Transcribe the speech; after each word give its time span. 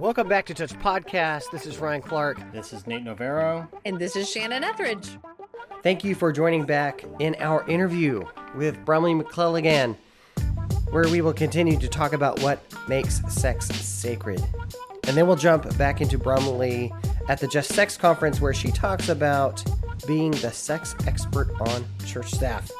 Welcome 0.00 0.28
back 0.28 0.46
to 0.46 0.54
Touch 0.54 0.72
Podcast. 0.78 1.50
This 1.52 1.66
is 1.66 1.76
Ryan 1.76 2.00
Clark. 2.00 2.38
This 2.54 2.72
is 2.72 2.86
Nate 2.86 3.04
Novero. 3.04 3.68
And 3.84 3.98
this 3.98 4.16
is 4.16 4.30
Shannon 4.30 4.64
Etheridge. 4.64 5.18
Thank 5.82 6.04
you 6.04 6.14
for 6.14 6.32
joining 6.32 6.64
back 6.64 7.04
in 7.18 7.36
our 7.38 7.68
interview 7.68 8.24
with 8.56 8.82
Bromleigh 8.86 9.22
McCleneghan, 9.22 9.94
where 10.88 11.06
we 11.10 11.20
will 11.20 11.34
continue 11.34 11.78
to 11.78 11.86
talk 11.86 12.14
about 12.14 12.40
what 12.40 12.62
makes 12.88 13.20
sex 13.30 13.66
sacred. 13.66 14.42
And 15.06 15.18
then 15.18 15.26
we'll 15.26 15.36
jump 15.36 15.76
back 15.76 16.00
into 16.00 16.16
Bromleigh 16.16 16.88
at 17.28 17.38
the 17.38 17.46
Just 17.48 17.74
Sex 17.74 17.98
conference, 17.98 18.40
where 18.40 18.54
she 18.54 18.72
talks 18.72 19.10
about 19.10 19.62
being 20.06 20.30
the 20.30 20.50
sex 20.50 20.94
expert 21.06 21.50
on 21.60 21.84
church 22.06 22.30
staff. 22.30 22.70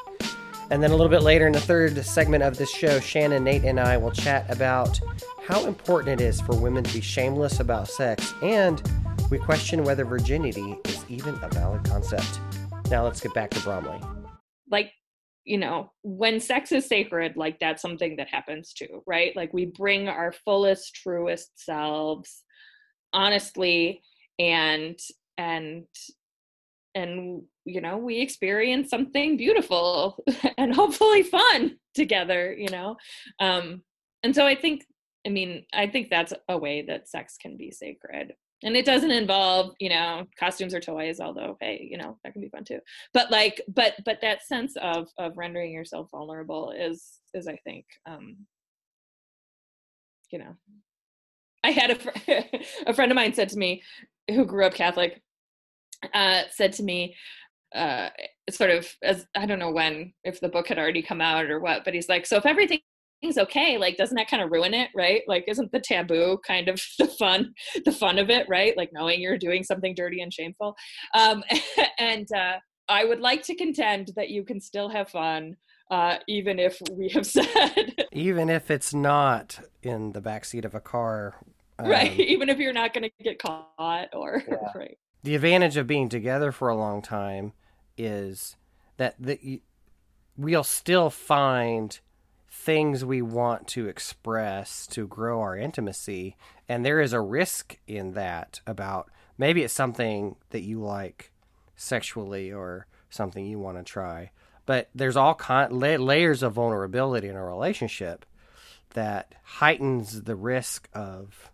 And 0.71 0.81
then 0.81 0.89
a 0.89 0.95
little 0.95 1.09
bit 1.09 1.21
later 1.21 1.45
in 1.45 1.53
the 1.53 1.61
third 1.61 2.03
segment 2.03 2.43
of 2.43 2.57
this 2.57 2.71
show, 2.71 2.99
Shannon, 2.99 3.43
Nate, 3.43 3.65
and 3.65 3.79
I 3.79 3.97
will 3.97 4.09
chat 4.09 4.49
about 4.49 4.99
how 5.43 5.65
important 5.65 6.21
it 6.21 6.23
is 6.23 6.41
for 6.41 6.55
women 6.55 6.83
to 6.83 6.93
be 6.93 7.01
shameless 7.01 7.59
about 7.59 7.87
sex, 7.87 8.33
and 8.41 8.81
we 9.29 9.37
question 9.37 9.83
whether 9.83 10.05
virginity 10.05 10.77
is 10.85 11.05
even 11.09 11.35
a 11.43 11.49
valid 11.49 11.83
concept. 11.83 12.39
Now 12.89 13.03
let's 13.03 13.21
get 13.21 13.33
back 13.33 13.49
to 13.51 13.59
Bromleigh. 13.61 14.01
Like, 14.69 14.91
you 15.43 15.57
know, 15.57 15.91
when 16.03 16.39
sex 16.39 16.71
is 16.71 16.85
sacred, 16.85 17.37
like 17.37 17.59
that's 17.59 17.81
something 17.81 18.15
that 18.17 18.27
happens 18.27 18.73
too, 18.73 19.03
right? 19.07 19.35
Like 19.35 19.53
we 19.53 19.65
bring 19.65 20.07
our 20.07 20.31
fullest, 20.31 20.93
truest 20.95 21.51
selves 21.55 22.43
honestly 23.13 24.01
and 24.39 24.97
and 25.37 25.85
and 26.95 27.41
you 27.65 27.81
know 27.81 27.97
we 27.97 28.19
experience 28.19 28.89
something 28.89 29.37
beautiful 29.37 30.23
and 30.57 30.73
hopefully 30.73 31.23
fun 31.23 31.77
together 31.93 32.53
you 32.53 32.69
know 32.69 32.95
um 33.39 33.81
and 34.23 34.35
so 34.35 34.45
i 34.45 34.55
think 34.55 34.85
i 35.25 35.29
mean 35.29 35.65
i 35.73 35.87
think 35.87 36.09
that's 36.09 36.33
a 36.49 36.57
way 36.57 36.81
that 36.81 37.07
sex 37.07 37.37
can 37.41 37.57
be 37.57 37.71
sacred 37.71 38.33
and 38.63 38.75
it 38.75 38.85
doesn't 38.85 39.11
involve 39.11 39.73
you 39.79 39.89
know 39.89 40.25
costumes 40.39 40.73
or 40.73 40.79
toys 40.79 41.19
although 41.19 41.57
hey 41.59 41.87
you 41.89 41.97
know 41.97 42.17
that 42.23 42.33
can 42.33 42.41
be 42.41 42.49
fun 42.49 42.63
too. 42.63 42.79
But 43.13 43.31
like 43.31 43.61
but 43.67 43.93
but 44.05 44.19
that 44.21 44.43
sense 44.43 44.75
of 44.81 45.09
of 45.17 45.37
rendering 45.37 45.71
yourself 45.71 46.09
vulnerable 46.11 46.71
is 46.71 47.19
is 47.33 47.47
i 47.47 47.55
think 47.63 47.85
um 48.05 48.37
you 50.31 50.39
know 50.39 50.55
i 51.63 51.71
had 51.71 51.91
a, 51.91 51.95
fr- 51.95 52.09
a 52.87 52.93
friend 52.93 53.11
of 53.11 53.15
mine 53.15 53.33
said 53.33 53.49
to 53.49 53.57
me 53.57 53.81
who 54.29 54.45
grew 54.45 54.65
up 54.65 54.73
catholic 54.73 55.21
uh 56.13 56.43
said 56.49 56.73
to 56.73 56.83
me 56.83 57.15
uh 57.75 58.09
sort 58.49 58.69
of 58.69 58.87
as 59.01 59.25
i 59.35 59.45
don't 59.45 59.59
know 59.59 59.71
when 59.71 60.13
if 60.23 60.39
the 60.41 60.49
book 60.49 60.67
had 60.67 60.77
already 60.77 61.01
come 61.01 61.21
out 61.21 61.49
or 61.49 61.59
what 61.59 61.83
but 61.85 61.93
he's 61.93 62.09
like 62.09 62.25
so 62.25 62.37
if 62.37 62.45
everything 62.45 62.79
everything's 63.21 63.41
okay 63.41 63.77
like 63.77 63.97
doesn't 63.97 64.15
that 64.15 64.29
kind 64.29 64.43
of 64.43 64.51
ruin 64.51 64.73
it 64.73 64.89
right? 64.95 65.21
Like 65.27 65.45
isn't 65.47 65.71
the 65.71 65.79
taboo 65.79 66.39
kind 66.45 66.67
of 66.67 66.81
the 66.99 67.07
fun 67.07 67.53
the 67.85 67.91
fun 67.91 68.19
of 68.19 68.29
it 68.29 68.47
right? 68.49 68.75
Like 68.75 68.91
knowing 68.93 69.21
you're 69.21 69.37
doing 69.37 69.63
something 69.63 69.95
dirty 69.95 70.21
and 70.21 70.33
shameful. 70.33 70.75
Um 71.13 71.43
and 71.99 72.27
uh 72.31 72.57
i 72.89 73.05
would 73.05 73.19
like 73.19 73.43
to 73.43 73.55
contend 73.55 74.11
that 74.15 74.29
you 74.29 74.43
can 74.43 74.59
still 74.59 74.89
have 74.89 75.07
fun 75.09 75.55
uh, 75.91 76.17
even 76.27 76.57
if 76.57 76.81
we 76.93 77.09
have 77.09 77.25
said 77.37 78.05
even 78.11 78.49
if 78.49 78.71
it's 78.71 78.93
not 78.93 79.59
in 79.83 80.13
the 80.13 80.21
backseat 80.21 80.65
of 80.65 80.73
a 80.73 80.79
car 80.79 81.35
um, 81.79 81.87
right 81.87 82.19
even 82.19 82.49
if 82.49 82.57
you're 82.57 82.73
not 82.73 82.93
going 82.93 83.03
to 83.03 83.23
get 83.23 83.39
caught 83.39 84.09
or 84.13 84.41
yeah. 84.47 84.55
right. 84.73 84.97
The 85.23 85.35
advantage 85.35 85.77
of 85.77 85.85
being 85.85 86.09
together 86.09 86.51
for 86.51 86.69
a 86.69 86.75
long 86.75 87.03
time 87.03 87.53
is 87.95 88.55
that 88.97 89.15
the, 89.19 89.61
we'll 90.35 90.63
still 90.63 91.11
find 91.11 91.99
things 92.61 93.03
we 93.03 93.21
want 93.21 93.67
to 93.67 93.87
express 93.87 94.85
to 94.87 95.07
grow 95.07 95.41
our 95.41 95.57
intimacy. 95.57 96.35
And 96.69 96.85
there 96.85 97.01
is 97.01 97.13
a 97.13 97.21
risk 97.21 97.77
in 97.87 98.13
that 98.13 98.61
about 98.67 99.09
maybe 99.37 99.63
it's 99.63 99.73
something 99.73 100.35
that 100.51 100.61
you 100.61 100.79
like 100.79 101.31
sexually 101.75 102.51
or 102.51 102.85
something 103.09 103.45
you 103.45 103.59
want 103.59 103.77
to 103.77 103.83
try. 103.83 104.31
But 104.65 104.89
there's 104.93 105.17
all 105.17 105.33
kind 105.33 105.73
layers 105.73 106.43
of 106.43 106.53
vulnerability 106.53 107.27
in 107.27 107.35
a 107.35 107.43
relationship 107.43 108.25
that 108.91 109.33
heightens 109.43 110.23
the 110.23 110.35
risk 110.35 110.87
of 110.93 111.51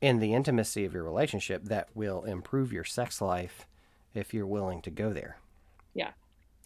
in 0.00 0.20
the 0.20 0.34
intimacy 0.34 0.84
of 0.84 0.94
your 0.94 1.04
relationship 1.04 1.64
that 1.64 1.88
will 1.94 2.24
improve 2.24 2.72
your 2.72 2.84
sex 2.84 3.20
life 3.20 3.66
if 4.14 4.32
you're 4.32 4.46
willing 4.46 4.80
to 4.82 4.90
go 4.90 5.12
there. 5.12 5.38
Yeah. 5.92 6.10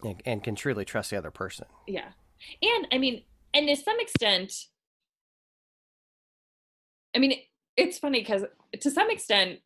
And, 0.03 0.21
and 0.25 0.43
can 0.43 0.55
truly 0.55 0.85
trust 0.85 1.09
the 1.09 1.17
other 1.17 1.31
person. 1.31 1.65
Yeah. 1.87 2.09
And 2.61 2.87
I 2.91 2.97
mean, 2.97 3.23
and 3.53 3.67
to 3.67 3.75
some 3.75 3.99
extent 3.99 4.53
i 7.15 7.19
mean 7.19 7.33
it's 7.77 7.97
funny 7.97 8.19
because 8.19 8.43
to 8.79 8.91
some 8.91 9.09
extent 9.09 9.59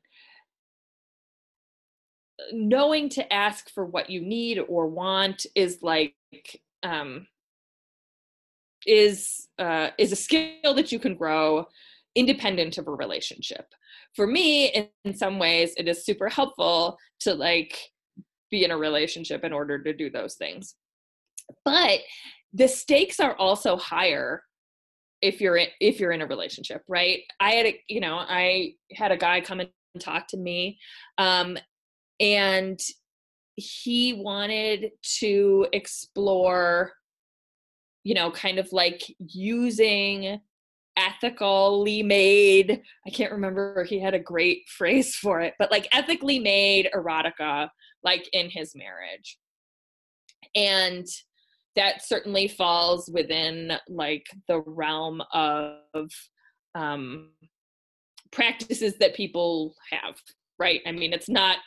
knowing 2.51 3.09
to 3.09 3.33
ask 3.33 3.69
for 3.69 3.85
what 3.85 4.09
you 4.09 4.22
need 4.22 4.59
or 4.59 4.88
want 4.88 5.45
is 5.55 5.79
like 5.81 6.16
um 6.83 7.27
is 8.85 9.47
uh 9.59 9.89
is 9.97 10.11
a 10.11 10.16
skill 10.16 10.73
that 10.73 10.91
you 10.91 10.99
can 10.99 11.16
grow 11.16 11.66
independent 12.16 12.77
of 12.77 12.88
a 12.88 12.91
relationship. 12.91 13.66
For 14.16 14.27
me 14.27 14.67
in, 14.67 14.88
in 15.05 15.16
some 15.16 15.39
ways 15.39 15.73
it 15.77 15.88
is 15.88 16.05
super 16.05 16.29
helpful 16.29 16.97
to 17.22 17.33
like 17.33 17.77
be 18.51 18.63
in 18.63 18.72
a 18.72 18.77
relationship 18.77 19.43
in 19.43 19.53
order 19.53 19.81
to 19.81 19.93
do 19.93 20.09
those 20.09 20.35
things. 20.35 20.75
But 21.66 21.99
the 22.53 22.68
stakes 22.68 23.19
are 23.19 23.36
also 23.36 23.75
higher 23.78 24.44
if 25.22 25.40
you're 25.40 25.58
in, 25.58 25.68
if 25.80 26.00
you're 26.00 26.12
in 26.12 26.22
a 26.22 26.28
relationship 26.28 26.84
right? 26.88 27.22
I 27.40 27.52
had 27.52 27.66
a 27.66 27.81
you 27.88 28.00
know 28.00 28.16
i 28.18 28.74
had 28.94 29.12
a 29.12 29.18
guy 29.18 29.41
come 29.41 29.59
and 29.59 29.69
talk 30.00 30.28
to 30.28 30.38
me 30.38 30.80
um 31.18 31.58
and 32.19 32.80
he 33.56 34.14
wanted 34.14 34.91
to 35.19 35.68
explore 35.72 36.94
you 38.03 38.16
know 38.16 38.31
kind 38.31 38.58
of 38.58 38.68
like 38.72 39.03
using 39.20 40.40
ethically 40.97 42.03
made 42.03 42.81
i 43.06 43.09
can't 43.09 43.31
remember 43.31 43.84
he 43.84 44.00
had 44.00 44.14
a 44.14 44.20
great 44.20 44.68
phrase 44.78 45.16
for 45.16 45.41
it 45.41 45.53
but 45.59 45.72
like 45.72 45.88
ethically 45.91 46.40
made 46.40 46.90
erotica 46.94 47.70
like 48.03 48.30
in 48.34 48.50
his 48.50 48.75
marriage. 48.75 49.38
And 50.56 51.08
that 51.75 52.06
certainly 52.06 52.47
falls 52.47 53.09
within 53.11 53.73
like 53.89 54.25
the 54.47 54.61
realm 54.61 55.22
of 55.34 56.09
um, 56.75 57.29
practices 58.31 58.95
that 59.00 59.16
people 59.16 59.75
have 59.91 60.16
right? 60.59 60.81
I 60.85 60.91
mean 60.91 61.13
it's 61.13 61.29
not 61.29 61.57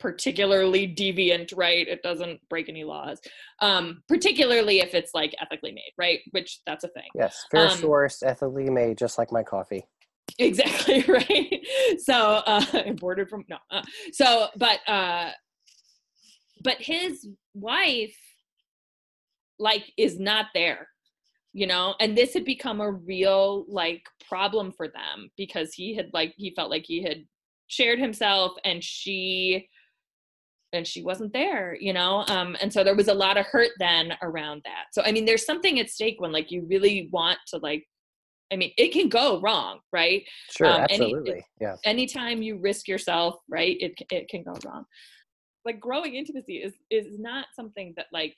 particularly 0.00 0.86
deviant 0.86 1.52
right? 1.56 1.86
It 1.86 2.02
doesn't 2.02 2.40
break 2.48 2.68
any 2.68 2.84
laws. 2.84 3.20
Um 3.60 4.02
particularly 4.08 4.80
if 4.80 4.94
it's 4.94 5.12
like 5.14 5.34
ethically 5.40 5.72
made 5.72 5.92
right? 5.98 6.20
Which 6.30 6.60
that's 6.66 6.84
a 6.84 6.88
thing. 6.88 7.08
Yes 7.14 7.44
fair 7.50 7.68
um, 7.68 7.78
source 7.78 8.22
ethically 8.22 8.70
made 8.70 8.98
just 8.98 9.18
like 9.18 9.32
my 9.32 9.42
coffee. 9.42 9.84
Exactly 10.38 11.02
right? 11.08 11.60
So 11.98 12.42
uh 12.46 12.64
imported 12.86 13.28
from 13.28 13.44
no 13.48 13.58
uh, 13.70 13.82
so 14.12 14.48
but 14.56 14.80
uh 14.88 15.30
but 16.62 16.76
his 16.80 17.28
wife 17.54 18.16
like 19.58 19.92
is 19.96 20.18
not 20.18 20.46
there 20.54 20.88
you 21.52 21.66
know? 21.66 21.94
And 22.00 22.16
this 22.16 22.34
had 22.34 22.44
become 22.44 22.80
a 22.80 22.92
real 22.92 23.64
like 23.68 24.02
problem 24.28 24.72
for 24.72 24.88
them 24.88 25.30
because 25.36 25.72
he 25.74 25.94
had 25.94 26.10
like 26.12 26.34
he 26.36 26.52
felt 26.54 26.70
like 26.70 26.84
he 26.86 27.02
had 27.02 27.24
shared 27.66 27.98
himself 27.98 28.52
and 28.64 28.82
she 28.82 29.68
and 30.72 30.86
she 30.86 31.02
wasn't 31.02 31.32
there 31.32 31.76
you 31.80 31.92
know? 31.92 32.24
Um 32.28 32.56
and 32.60 32.72
so 32.72 32.84
there 32.84 32.94
was 32.94 33.08
a 33.08 33.14
lot 33.14 33.36
of 33.38 33.46
hurt 33.46 33.70
then 33.78 34.12
around 34.22 34.62
that. 34.64 34.86
So 34.92 35.02
i 35.02 35.12
mean 35.12 35.24
there's 35.24 35.46
something 35.46 35.80
at 35.80 35.90
stake 35.90 36.20
when 36.20 36.32
like 36.32 36.50
you 36.50 36.66
really 36.68 37.08
want 37.12 37.38
to 37.48 37.58
like 37.58 37.84
i 38.52 38.56
mean 38.56 38.72
it 38.76 38.92
can 38.92 39.08
go 39.08 39.40
wrong 39.40 39.80
right? 39.92 40.22
Sure 40.50 40.66
um, 40.68 40.82
absolutely 40.82 41.32
any, 41.32 41.44
yeah 41.60 41.76
anytime 41.84 42.42
you 42.42 42.58
risk 42.58 42.86
yourself 42.86 43.34
right 43.48 43.76
it 43.80 43.94
it 44.10 44.28
can 44.28 44.42
go 44.42 44.54
wrong. 44.64 44.84
Like 45.64 45.80
growing 45.80 46.14
intimacy 46.14 46.58
is 46.58 46.74
is 46.90 47.18
not 47.18 47.46
something 47.56 47.94
that 47.96 48.06
like 48.12 48.36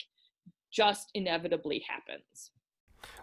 just 0.70 1.10
inevitably 1.14 1.84
happens. 1.88 2.50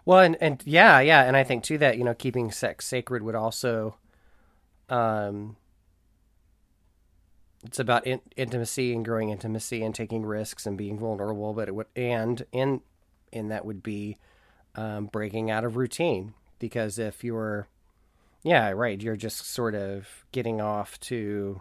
Well, 0.04 0.20
and 0.20 0.36
and 0.40 0.62
yeah, 0.64 1.00
yeah, 1.00 1.24
and 1.24 1.36
I 1.36 1.44
think 1.44 1.62
too 1.64 1.78
that 1.78 1.98
you 1.98 2.04
know 2.04 2.14
keeping 2.14 2.50
sex 2.50 2.86
sacred 2.86 3.22
would 3.22 3.34
also, 3.34 3.96
um, 4.88 5.56
it's 7.64 7.78
about 7.78 8.06
in, 8.06 8.20
intimacy 8.36 8.92
and 8.92 9.04
growing 9.04 9.30
intimacy 9.30 9.82
and 9.82 9.94
taking 9.94 10.24
risks 10.24 10.66
and 10.66 10.78
being 10.78 10.98
vulnerable, 10.98 11.54
but 11.54 11.68
it 11.68 11.74
would 11.74 11.86
and 11.94 12.44
in 12.52 12.80
in 13.32 13.48
that 13.48 13.64
would 13.64 13.82
be 13.82 14.16
um, 14.74 15.06
breaking 15.06 15.50
out 15.50 15.64
of 15.64 15.76
routine 15.76 16.34
because 16.58 16.98
if 16.98 17.22
you're, 17.22 17.68
yeah, 18.42 18.70
right, 18.70 19.00
you're 19.00 19.16
just 19.16 19.46
sort 19.46 19.74
of 19.74 20.24
getting 20.32 20.60
off 20.60 20.98
to 21.00 21.60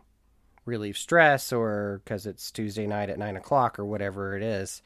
relieve 0.66 0.98
stress 0.98 1.51
or 1.51 2.01
because 2.04 2.25
it's 2.25 2.51
Tuesday 2.51 2.88
night 2.88 3.10
at 3.10 3.18
nine 3.18 3.36
o'clock 3.36 3.80
or 3.80 3.86
whatever 3.86 4.36
it 4.36 4.44
is 4.44 4.81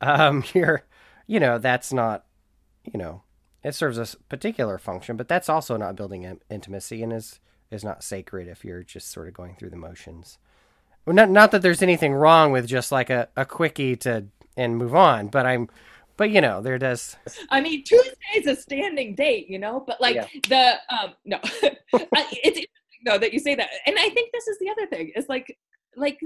um, 0.00 0.44
you're, 0.54 0.82
you 1.26 1.40
know, 1.40 1.58
that's 1.58 1.92
not, 1.92 2.24
you 2.84 2.98
know, 2.98 3.22
it 3.62 3.74
serves 3.74 3.98
a 3.98 4.16
particular 4.28 4.78
function, 4.78 5.16
but 5.16 5.28
that's 5.28 5.48
also 5.48 5.76
not 5.76 5.96
building 5.96 6.38
intimacy 6.50 7.02
and 7.02 7.12
is 7.12 7.40
is 7.68 7.82
not 7.82 8.04
sacred 8.04 8.46
if 8.46 8.64
you're 8.64 8.84
just 8.84 9.10
sort 9.10 9.26
of 9.26 9.34
going 9.34 9.56
through 9.56 9.70
the 9.70 9.76
motions. 9.76 10.38
Well, 11.04 11.16
not 11.16 11.30
not 11.30 11.50
that 11.50 11.62
there's 11.62 11.82
anything 11.82 12.14
wrong 12.14 12.52
with 12.52 12.66
just 12.66 12.92
like 12.92 13.10
a, 13.10 13.28
a 13.36 13.44
quickie 13.44 13.96
to 13.96 14.26
and 14.56 14.76
move 14.76 14.94
on, 14.94 15.28
but 15.28 15.46
I'm 15.46 15.68
but 16.16 16.30
you 16.30 16.40
know 16.40 16.60
there 16.60 16.78
does 16.78 17.16
i 17.50 17.60
mean 17.60 17.84
tuesday's 17.84 18.46
a 18.46 18.56
standing 18.56 19.14
date 19.14 19.48
you 19.48 19.58
know 19.58 19.82
but 19.86 20.00
like 20.00 20.14
yeah. 20.14 20.26
the 20.48 20.96
um 20.96 21.14
no 21.24 21.38
it's 22.12 22.66
no 23.04 23.18
that 23.18 23.32
you 23.32 23.38
say 23.38 23.54
that 23.54 23.68
and 23.86 23.96
i 23.98 24.08
think 24.10 24.32
this 24.32 24.46
is 24.48 24.58
the 24.58 24.68
other 24.70 24.86
thing 24.86 25.12
is 25.14 25.28
like 25.28 25.56
like 25.96 26.18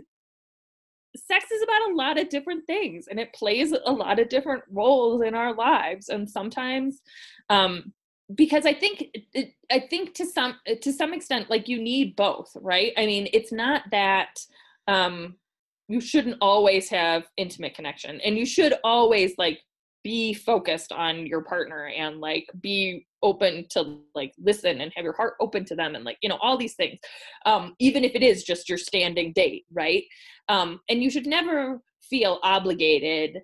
sex 1.16 1.50
is 1.50 1.62
about 1.62 1.90
a 1.90 1.94
lot 1.94 2.18
of 2.18 2.28
different 2.28 2.66
things 2.66 3.06
and 3.08 3.18
it 3.18 3.32
plays 3.32 3.72
a 3.72 3.92
lot 3.92 4.18
of 4.18 4.28
different 4.28 4.62
roles 4.70 5.22
in 5.22 5.34
our 5.34 5.54
lives 5.54 6.08
and 6.08 6.28
sometimes 6.28 7.00
um 7.48 7.92
because 8.34 8.64
i 8.64 8.72
think 8.72 9.04
it, 9.32 9.54
i 9.70 9.80
think 9.80 10.14
to 10.14 10.24
some 10.24 10.54
to 10.80 10.92
some 10.92 11.12
extent 11.12 11.50
like 11.50 11.68
you 11.68 11.80
need 11.82 12.14
both 12.16 12.56
right? 12.60 12.92
I 12.96 13.06
mean 13.06 13.28
it's 13.32 13.52
not 13.52 13.82
that 13.90 14.38
um 14.86 15.34
you 15.88 16.00
shouldn't 16.00 16.36
always 16.40 16.88
have 16.90 17.24
intimate 17.36 17.74
connection 17.74 18.20
and 18.20 18.38
you 18.38 18.46
should 18.46 18.74
always 18.84 19.34
like 19.38 19.60
be 20.04 20.32
focused 20.32 20.92
on 20.92 21.26
your 21.26 21.42
partner 21.42 21.88
and 21.88 22.20
like 22.20 22.48
be 22.60 23.06
open 23.22 23.66
to 23.70 23.98
like 24.14 24.32
listen 24.38 24.80
and 24.80 24.92
have 24.94 25.04
your 25.04 25.16
heart 25.16 25.34
open 25.40 25.64
to 25.64 25.74
them 25.74 25.94
and 25.94 26.04
like 26.04 26.18
you 26.22 26.28
know 26.28 26.38
all 26.40 26.56
these 26.56 26.74
things 26.74 26.98
um 27.46 27.74
even 27.78 28.04
if 28.04 28.14
it 28.14 28.22
is 28.22 28.44
just 28.44 28.68
your 28.68 28.78
standing 28.78 29.32
date 29.32 29.64
right? 29.72 30.04
Um 30.48 30.80
and 30.88 31.02
you 31.02 31.10
should 31.10 31.26
never 31.26 31.80
feel 32.02 32.40
obligated 32.42 33.38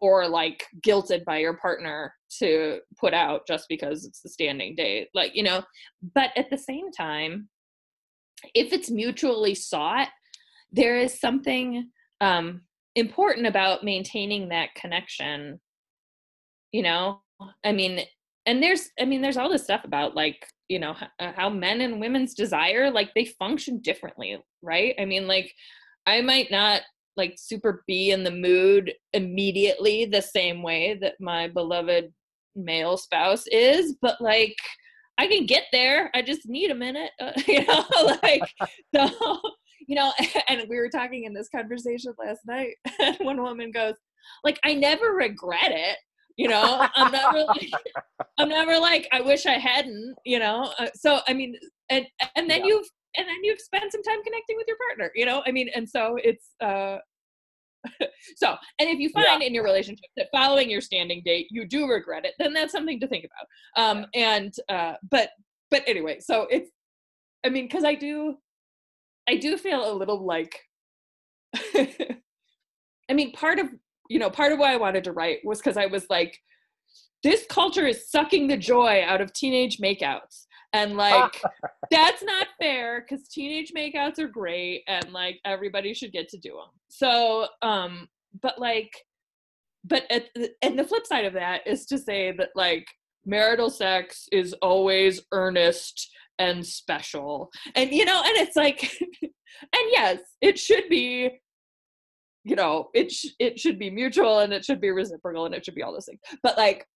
or 0.00 0.28
like 0.28 0.66
guilted 0.86 1.24
by 1.24 1.38
your 1.38 1.54
partner 1.54 2.14
to 2.38 2.80
put 2.98 3.14
out 3.14 3.46
just 3.46 3.66
because 3.68 4.04
it's 4.04 4.20
the 4.20 4.28
standing 4.28 4.74
date 4.74 5.08
like 5.14 5.34
you 5.34 5.42
know? 5.42 5.62
But 6.14 6.30
at 6.36 6.50
the 6.50 6.58
same 6.58 6.90
time 6.92 7.48
if 8.54 8.72
it's 8.72 8.90
mutually 8.90 9.54
sought 9.54 10.08
there 10.70 10.96
is 10.96 11.18
something 11.18 11.90
um 12.20 12.62
important 12.94 13.46
about 13.46 13.84
maintaining 13.84 14.50
that 14.50 14.74
connection 14.74 15.60
you 16.70 16.82
know? 16.82 17.20
I 17.64 17.72
mean 17.72 18.04
and 18.46 18.62
there's 18.62 18.90
i 19.00 19.04
mean 19.04 19.20
there's 19.22 19.36
all 19.36 19.50
this 19.50 19.64
stuff 19.64 19.84
about 19.84 20.14
like 20.14 20.46
you 20.68 20.78
know 20.78 20.94
uh, 21.20 21.32
how 21.36 21.48
men 21.48 21.80
and 21.80 22.00
women's 22.00 22.34
desire 22.34 22.90
like 22.90 23.10
they 23.14 23.24
function 23.24 23.78
differently 23.80 24.38
right 24.62 24.94
i 24.98 25.04
mean 25.04 25.26
like 25.26 25.52
i 26.06 26.20
might 26.20 26.50
not 26.50 26.82
like 27.16 27.34
super 27.36 27.84
be 27.86 28.10
in 28.10 28.24
the 28.24 28.30
mood 28.30 28.92
immediately 29.12 30.04
the 30.04 30.22
same 30.22 30.62
way 30.62 30.98
that 31.00 31.14
my 31.20 31.48
beloved 31.48 32.12
male 32.56 32.96
spouse 32.96 33.44
is 33.48 33.96
but 34.00 34.20
like 34.20 34.56
i 35.18 35.26
can 35.26 35.46
get 35.46 35.64
there 35.72 36.10
i 36.14 36.22
just 36.22 36.48
need 36.48 36.70
a 36.70 36.74
minute 36.74 37.10
uh, 37.20 37.32
you 37.46 37.64
know 37.64 37.84
like 38.22 38.42
so 38.94 39.40
you 39.86 39.96
know, 39.96 40.12
and 40.48 40.62
we 40.68 40.76
were 40.76 40.88
talking 40.88 41.24
in 41.24 41.34
this 41.34 41.48
conversation 41.48 42.14
last 42.18 42.40
night, 42.46 42.74
and 42.98 43.16
one 43.20 43.42
woman 43.42 43.70
goes, 43.70 43.94
like, 44.44 44.58
I 44.64 44.74
never 44.74 45.12
regret 45.12 45.70
it. 45.70 45.98
You 46.36 46.48
know, 46.48 46.86
I'm 46.94 47.12
never 47.12 47.44
like, 47.44 47.70
I'm 48.38 48.48
never 48.48 48.78
like, 48.78 49.08
I 49.12 49.20
wish 49.20 49.46
I 49.46 49.58
hadn't. 49.58 50.14
You 50.24 50.38
know, 50.38 50.72
uh, 50.78 50.88
so 50.94 51.20
I 51.28 51.34
mean, 51.34 51.56
and 51.90 52.06
and 52.36 52.48
then 52.48 52.60
yeah. 52.60 52.66
you've 52.66 52.86
and 53.16 53.28
then 53.28 53.36
you've 53.42 53.60
spent 53.60 53.92
some 53.92 54.02
time 54.02 54.22
connecting 54.24 54.56
with 54.56 54.66
your 54.66 54.78
partner. 54.88 55.10
You 55.14 55.26
know, 55.26 55.42
I 55.46 55.52
mean, 55.52 55.68
and 55.74 55.88
so 55.88 56.16
it's 56.22 56.50
uh 56.60 56.98
so 58.36 58.56
and 58.78 58.88
if 58.88 59.00
you 59.00 59.08
find 59.10 59.40
yeah. 59.40 59.46
in 59.46 59.54
your 59.54 59.64
relationship 59.64 60.08
that 60.16 60.28
following 60.32 60.70
your 60.70 60.80
standing 60.80 61.20
date 61.24 61.48
you 61.50 61.66
do 61.66 61.88
regret 61.88 62.24
it 62.24 62.32
then 62.38 62.52
that's 62.52 62.70
something 62.70 63.00
to 63.00 63.08
think 63.08 63.24
about 63.24 63.84
um 63.84 64.06
and 64.14 64.54
uh 64.68 64.92
but 65.10 65.30
but 65.68 65.82
anyway 65.88 66.16
so 66.20 66.46
it's 66.48 66.70
i 67.44 67.48
mean 67.48 67.64
because 67.64 67.82
i 67.82 67.92
do 67.92 68.36
I 69.28 69.36
do 69.36 69.56
feel 69.56 69.90
a 69.90 69.94
little 69.94 70.24
like 70.24 70.58
I 71.56 73.14
mean 73.14 73.32
part 73.32 73.58
of 73.58 73.68
you 74.12 74.18
know 74.18 74.30
part 74.30 74.52
of 74.52 74.58
why 74.58 74.72
I 74.72 74.76
wanted 74.76 75.04
to 75.04 75.12
write 75.12 75.38
was 75.44 75.58
because 75.58 75.76
I 75.76 75.86
was 75.86 76.06
like 76.10 76.38
this 77.22 77.46
culture 77.48 77.86
is 77.86 78.10
sucking 78.10 78.48
the 78.48 78.56
joy 78.56 79.02
out 79.06 79.20
of 79.20 79.32
teenage 79.32 79.78
makeouts. 79.78 80.46
And 80.72 80.96
like 80.96 81.40
that's 81.90 82.22
not 82.22 82.48
fair 82.60 83.00
because 83.00 83.28
teenage 83.28 83.72
makeouts 83.76 84.18
are 84.18 84.28
great 84.28 84.82
and 84.88 85.12
like 85.12 85.38
everybody 85.44 85.94
should 85.94 86.12
get 86.12 86.28
to 86.30 86.38
do 86.38 86.52
them 86.52 86.70
so 86.88 87.46
um 87.60 88.08
but 88.40 88.58
like 88.58 88.90
but 89.84 90.04
at 90.10 90.28
the, 90.34 90.50
and 90.62 90.78
the 90.78 90.84
flip 90.84 91.06
side 91.06 91.26
of 91.26 91.34
that 91.34 91.66
is 91.66 91.84
to 91.86 91.98
say 91.98 92.32
that 92.32 92.50
like 92.54 92.86
marital 93.26 93.68
sex 93.68 94.26
is 94.32 94.54
always 94.62 95.20
earnest 95.32 96.08
and 96.38 96.64
special. 96.64 97.50
And 97.74 97.92
you 97.92 98.04
know 98.04 98.22
and 98.24 98.36
it's 98.36 98.56
like 98.56 98.82
and 99.22 99.86
yes 99.90 100.18
it 100.40 100.58
should 100.58 100.88
be 100.88 101.41
you 102.44 102.56
know 102.56 102.90
it 102.94 103.10
sh- 103.12 103.34
it 103.38 103.58
should 103.58 103.78
be 103.78 103.90
mutual 103.90 104.40
and 104.40 104.52
it 104.52 104.64
should 104.64 104.80
be 104.80 104.90
reciprocal 104.90 105.46
and 105.46 105.54
it 105.54 105.64
should 105.64 105.74
be 105.74 105.82
all 105.82 105.92
those 105.92 106.06
things 106.06 106.20
but 106.42 106.56
like 106.56 106.86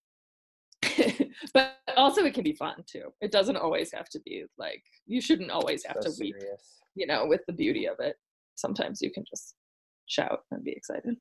but 1.54 1.76
also 1.96 2.24
it 2.24 2.34
can 2.34 2.44
be 2.44 2.52
fun 2.52 2.76
too 2.86 3.12
it 3.20 3.30
doesn't 3.30 3.56
always 3.56 3.92
have 3.92 4.08
to 4.08 4.20
be 4.20 4.44
like 4.58 4.82
you 5.06 5.20
shouldn't 5.20 5.50
always 5.50 5.84
have 5.84 5.96
so 6.00 6.10
to 6.10 6.16
weep 6.20 6.36
serious. 6.38 6.80
you 6.94 7.06
know 7.06 7.26
with 7.26 7.40
the 7.46 7.52
beauty 7.52 7.86
of 7.86 7.96
it 8.00 8.16
sometimes 8.56 9.00
you 9.00 9.10
can 9.10 9.24
just 9.28 9.54
shout 10.06 10.40
and 10.50 10.64
be 10.64 10.72
excited 10.72 11.16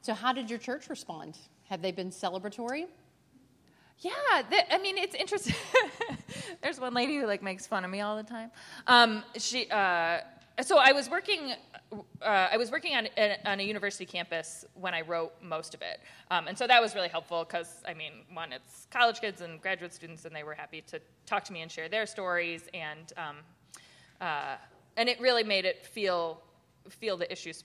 so 0.00 0.14
how 0.14 0.32
did 0.32 0.50
your 0.50 0.58
church 0.58 0.88
respond 0.88 1.38
have 1.68 1.82
they 1.82 1.92
been 1.92 2.10
celebratory 2.10 2.86
yeah, 3.98 4.10
I 4.70 4.78
mean 4.82 4.98
it's 4.98 5.14
interesting. 5.14 5.54
There's 6.62 6.80
one 6.80 6.92
lady 6.92 7.18
who 7.18 7.26
like 7.26 7.40
makes 7.40 7.68
fun 7.68 7.84
of 7.84 7.90
me 7.90 8.00
all 8.00 8.16
the 8.16 8.24
time. 8.24 8.50
Um, 8.88 9.22
she, 9.36 9.70
uh, 9.70 10.18
so 10.60 10.78
I 10.78 10.92
was 10.92 11.08
working, 11.08 11.54
uh, 11.92 12.24
I 12.24 12.56
was 12.56 12.70
working 12.70 12.94
on 12.94 13.08
on 13.46 13.60
a 13.60 13.62
university 13.62 14.04
campus 14.04 14.64
when 14.74 14.94
I 14.94 15.00
wrote 15.00 15.32
most 15.42 15.74
of 15.74 15.82
it, 15.82 16.00
um, 16.30 16.48
and 16.48 16.56
so 16.56 16.66
that 16.66 16.80
was 16.80 16.94
really 16.94 17.08
helpful 17.08 17.44
because 17.44 17.82
I 17.86 17.94
mean, 17.94 18.12
one, 18.32 18.52
it's 18.52 18.86
college 18.90 19.20
kids 19.20 19.40
and 19.40 19.60
graduate 19.60 19.92
students, 19.92 20.24
and 20.24 20.34
they 20.34 20.42
were 20.42 20.54
happy 20.54 20.82
to 20.88 21.00
talk 21.26 21.44
to 21.44 21.52
me 21.52 21.62
and 21.62 21.70
share 21.70 21.88
their 21.88 22.06
stories, 22.06 22.64
and 22.74 23.12
um, 23.16 23.36
uh, 24.20 24.56
and 24.96 25.08
it 25.08 25.20
really 25.20 25.44
made 25.44 25.64
it 25.64 25.86
feel 25.86 26.40
feel 26.88 27.16
the 27.16 27.30
issues 27.30 27.64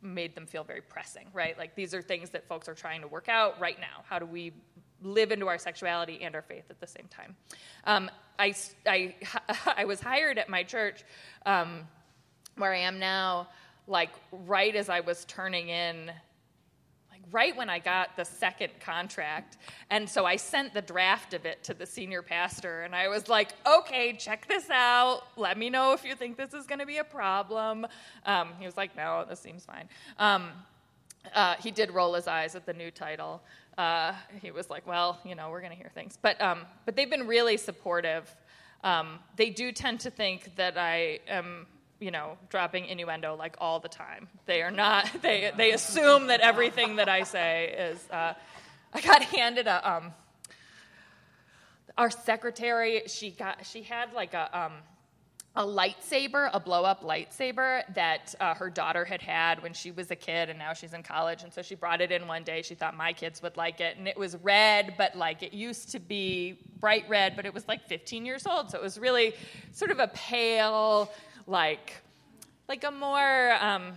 made 0.00 0.34
them 0.34 0.46
feel 0.46 0.64
very 0.64 0.82
pressing, 0.82 1.26
right? 1.32 1.58
Like 1.58 1.74
these 1.74 1.94
are 1.94 2.02
things 2.02 2.30
that 2.30 2.46
folks 2.46 2.68
are 2.68 2.74
trying 2.74 3.00
to 3.00 3.08
work 3.08 3.28
out 3.28 3.58
right 3.58 3.80
now. 3.80 4.02
How 4.04 4.18
do 4.18 4.26
we 4.26 4.52
live 5.04 5.30
into 5.30 5.46
our 5.46 5.58
sexuality 5.58 6.20
and 6.22 6.34
our 6.34 6.42
faith 6.42 6.64
at 6.70 6.80
the 6.80 6.86
same 6.86 7.06
time. 7.08 7.36
Um, 7.84 8.10
I, 8.38 8.54
I, 8.86 9.14
I 9.76 9.84
was 9.84 10.00
hired 10.00 10.38
at 10.38 10.48
my 10.48 10.62
church 10.62 11.04
um, 11.46 11.86
where 12.56 12.72
I 12.72 12.78
am 12.78 12.98
now, 12.98 13.48
like 13.86 14.10
right 14.30 14.74
as 14.74 14.88
I 14.88 15.00
was 15.00 15.24
turning 15.26 15.68
in, 15.68 16.06
like 17.10 17.22
right 17.30 17.56
when 17.56 17.68
I 17.68 17.78
got 17.78 18.16
the 18.16 18.24
second 18.24 18.70
contract. 18.80 19.58
And 19.90 20.08
so 20.08 20.24
I 20.24 20.36
sent 20.36 20.74
the 20.74 20.82
draft 20.82 21.34
of 21.34 21.46
it 21.46 21.62
to 21.64 21.74
the 21.74 21.86
senior 21.86 22.22
pastor, 22.22 22.82
and 22.82 22.94
I 22.94 23.08
was 23.08 23.28
like, 23.28 23.52
okay, 23.66 24.12
check 24.12 24.46
this 24.48 24.70
out. 24.70 25.22
Let 25.36 25.58
me 25.58 25.70
know 25.70 25.92
if 25.92 26.04
you 26.04 26.14
think 26.14 26.36
this 26.36 26.54
is 26.54 26.66
going 26.66 26.80
to 26.80 26.86
be 26.86 26.98
a 26.98 27.04
problem. 27.04 27.86
Um, 28.26 28.52
he 28.58 28.66
was 28.66 28.76
like, 28.76 28.96
no, 28.96 29.24
this 29.28 29.40
seems 29.40 29.64
fine. 29.64 29.88
Um, 30.18 30.50
uh, 31.34 31.54
he 31.58 31.70
did 31.70 31.90
roll 31.90 32.14
his 32.14 32.26
eyes 32.26 32.54
at 32.54 32.66
the 32.66 32.74
new 32.74 32.90
title 32.90 33.42
uh, 33.78 34.12
he 34.40 34.50
was 34.50 34.70
like, 34.70 34.86
well, 34.86 35.18
you 35.24 35.34
know, 35.34 35.50
we're 35.50 35.60
going 35.60 35.72
to 35.72 35.76
hear 35.76 35.90
things. 35.94 36.18
But, 36.20 36.40
um, 36.40 36.60
but 36.84 36.96
they've 36.96 37.10
been 37.10 37.26
really 37.26 37.56
supportive. 37.56 38.34
Um, 38.82 39.18
they 39.36 39.50
do 39.50 39.72
tend 39.72 40.00
to 40.00 40.10
think 40.10 40.54
that 40.56 40.78
I 40.78 41.20
am, 41.26 41.66
you 42.04 42.10
know, 42.10 42.36
dropping 42.50 42.84
innuendo 42.84 43.34
like 43.34 43.56
all 43.58 43.80
the 43.80 43.88
time. 43.88 44.28
They 44.44 44.60
are 44.60 44.70
not, 44.70 45.10
they, 45.22 45.50
they 45.56 45.72
assume 45.72 46.26
that 46.26 46.40
everything 46.40 46.96
that 46.96 47.08
I 47.08 47.22
say 47.22 47.74
is, 47.76 48.10
uh, 48.10 48.34
I 48.92 49.00
got 49.00 49.22
handed 49.36 49.66
a, 49.66 49.90
um, 49.90 50.12
our 51.96 52.10
secretary, 52.10 53.04
she 53.06 53.30
got, 53.30 53.64
she 53.64 53.82
had 53.82 54.12
like 54.12 54.34
a, 54.34 54.58
um, 54.58 54.72
a 55.56 55.64
lightsaber, 55.64 56.50
a 56.52 56.60
blow 56.60 56.84
up 56.84 57.02
lightsaber 57.02 57.82
that 57.94 58.34
uh, 58.40 58.54
her 58.54 58.68
daughter 58.68 59.04
had 59.04 59.22
had 59.22 59.62
when 59.62 59.72
she 59.72 59.92
was 59.92 60.10
a 60.10 60.16
kid 60.16 60.50
and 60.50 60.58
now 60.58 60.74
she's 60.74 60.92
in 60.92 61.02
college. 61.02 61.44
And 61.44 61.52
so 61.54 61.62
she 61.62 61.76
brought 61.76 62.00
it 62.00 62.10
in 62.10 62.26
one 62.26 62.42
day. 62.42 62.60
She 62.62 62.74
thought 62.74 62.96
my 62.96 63.12
kids 63.12 63.40
would 63.40 63.56
like 63.56 63.80
it. 63.80 63.96
And 63.96 64.08
it 64.08 64.18
was 64.18 64.36
red, 64.42 64.94
but 64.98 65.16
like 65.16 65.42
it 65.44 65.54
used 65.54 65.92
to 65.92 66.00
be 66.00 66.58
bright 66.80 67.08
red, 67.08 67.36
but 67.36 67.46
it 67.46 67.54
was 67.54 67.66
like 67.68 67.86
15 67.86 68.26
years 68.26 68.46
old. 68.46 68.70
So 68.70 68.78
it 68.78 68.82
was 68.82 68.98
really 68.98 69.32
sort 69.70 69.92
of 69.92 70.00
a 70.00 70.08
pale, 70.08 71.10
like, 71.46 72.02
like 72.68 72.84
a 72.84 72.90
more. 72.90 73.52
Um, 73.60 73.92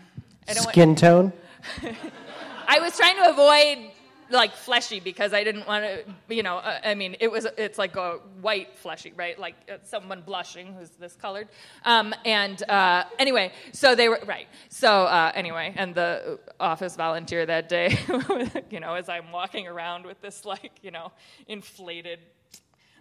Skin 0.50 0.90
want, 0.90 0.98
tone? 1.00 1.34
I 2.68 2.80
was 2.80 2.96
trying 2.96 3.18
to 3.18 3.30
avoid 3.30 3.92
like 4.30 4.54
fleshy 4.54 5.00
because 5.00 5.34
I 5.34 5.44
didn't 5.44 5.68
want 5.68 5.86
to, 5.86 6.36
you 6.36 6.44
know, 6.44 6.58
uh, 6.58 6.80
I 6.84 6.96
mean, 6.96 7.16
it 7.20 7.32
was, 7.32 7.48
it's 7.58 7.78
like 7.78 7.96
a 7.96 8.20
white 8.42 8.76
fleshy, 8.78 9.14
right? 9.16 9.40
Like 9.40 9.56
uh, 9.72 9.78
someone 9.84 10.22
blushing 10.22 10.74
who's 10.74 10.90
this 10.92 11.16
colored. 11.16 11.48
Um, 11.86 12.14
and 12.26 12.62
uh, 12.70 13.06
anyway, 13.20 13.54
so 13.72 13.96
they 13.96 14.10
were, 14.10 14.20
right. 14.26 14.48
So 14.70 15.04
uh, 15.04 15.32
anyway, 15.34 15.74
and 15.76 15.96
the 15.96 16.40
office 16.60 16.96
volunteer 16.96 17.46
that 17.46 17.70
day, 17.70 17.98
you 18.70 18.80
know, 18.80 18.96
as 18.96 19.10
I'm 19.10 19.32
walking 19.32 19.68
around 19.68 20.06
with 20.06 20.22
this 20.22 20.46
like, 20.46 20.72
you 20.82 20.92
know, 20.92 21.12
inflated 21.48 22.20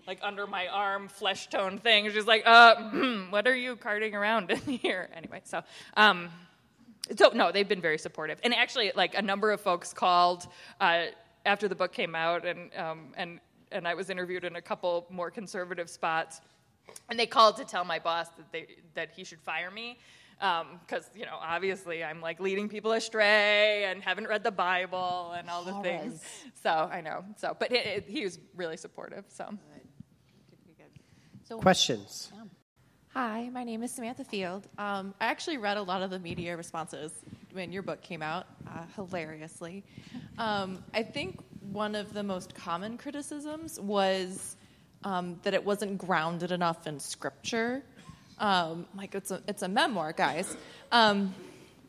like 0.06 0.18
under 0.22 0.46
my 0.46 0.68
arm 0.68 1.08
flesh 1.08 1.48
tone 1.48 1.78
thing. 1.78 2.10
She's 2.10 2.26
like, 2.26 2.42
uh, 2.46 2.76
hmm, 2.90 3.30
what 3.30 3.46
are 3.46 3.56
you 3.56 3.76
carting 3.76 4.14
around 4.14 4.50
in 4.50 4.58
here? 4.78 5.08
Anyway, 5.14 5.42
so. 5.44 5.62
Um, 5.96 6.30
so 7.16 7.30
no, 7.32 7.52
they've 7.52 7.68
been 7.68 7.80
very 7.80 7.98
supportive, 7.98 8.40
and 8.42 8.52
actually, 8.52 8.90
like 8.96 9.16
a 9.16 9.22
number 9.22 9.52
of 9.52 9.60
folks 9.60 9.92
called 9.92 10.48
uh, 10.80 11.04
after 11.44 11.68
the 11.68 11.76
book 11.76 11.92
came 11.92 12.16
out, 12.16 12.44
and 12.44 12.74
um, 12.74 13.12
and 13.16 13.38
and 13.70 13.86
I 13.86 13.94
was 13.94 14.10
interviewed 14.10 14.44
in 14.44 14.56
a 14.56 14.60
couple 14.60 15.06
more 15.08 15.30
conservative 15.30 15.88
spots, 15.88 16.40
and 17.08 17.18
they 17.18 17.26
called 17.26 17.58
to 17.58 17.64
tell 17.64 17.84
my 17.84 18.00
boss 18.00 18.28
that 18.30 18.50
they 18.50 18.66
that 18.94 19.10
he 19.14 19.22
should 19.22 19.40
fire 19.40 19.70
me 19.70 19.98
because 20.38 21.04
um, 21.04 21.10
you 21.14 21.24
know 21.24 21.38
obviously 21.40 22.04
I'm 22.04 22.20
like 22.20 22.40
leading 22.40 22.68
people 22.68 22.92
astray 22.92 23.84
and 23.84 24.02
haven't 24.02 24.26
read 24.26 24.42
the 24.42 24.50
Bible 24.50 25.32
and 25.36 25.48
all 25.48 25.64
the 25.64 25.80
things. 25.82 26.22
So 26.62 26.70
I 26.70 27.00
know. 27.00 27.24
So, 27.36 27.56
but 27.58 27.72
it, 27.72 27.86
it, 27.86 28.04
he 28.08 28.24
was 28.24 28.38
really 28.56 28.76
supportive. 28.76 29.24
So. 29.28 29.56
So 31.48 31.58
Questions. 31.58 32.32
Yeah. 32.34 32.42
Hi, 33.14 33.48
my 33.50 33.62
name 33.62 33.82
is 33.84 33.92
Samantha 33.92 34.24
Field. 34.24 34.66
Um, 34.78 35.14
I 35.20 35.26
actually 35.26 35.58
read 35.58 35.76
a 35.76 35.82
lot 35.82 36.02
of 36.02 36.10
the 36.10 36.18
media 36.18 36.56
responses 36.56 37.12
when 37.52 37.72
your 37.72 37.82
book 37.82 38.02
came 38.02 38.20
out, 38.20 38.46
uh, 38.68 38.82
hilariously. 38.96 39.84
Um, 40.38 40.82
I 40.92 41.04
think 41.04 41.40
one 41.72 41.94
of 41.94 42.12
the 42.12 42.22
most 42.22 42.54
common 42.54 42.98
criticisms 42.98 43.80
was 43.80 44.56
um, 45.04 45.38
that 45.44 45.54
it 45.54 45.64
wasn't 45.64 45.98
grounded 45.98 46.50
enough 46.50 46.86
in 46.86 46.98
scripture. 46.98 47.82
Um, 48.38 48.86
like 48.96 49.14
it's 49.14 49.30
a, 49.30 49.40
it's 49.46 49.62
a 49.62 49.68
memoir, 49.68 50.12
guys. 50.12 50.56
Um, 50.90 51.32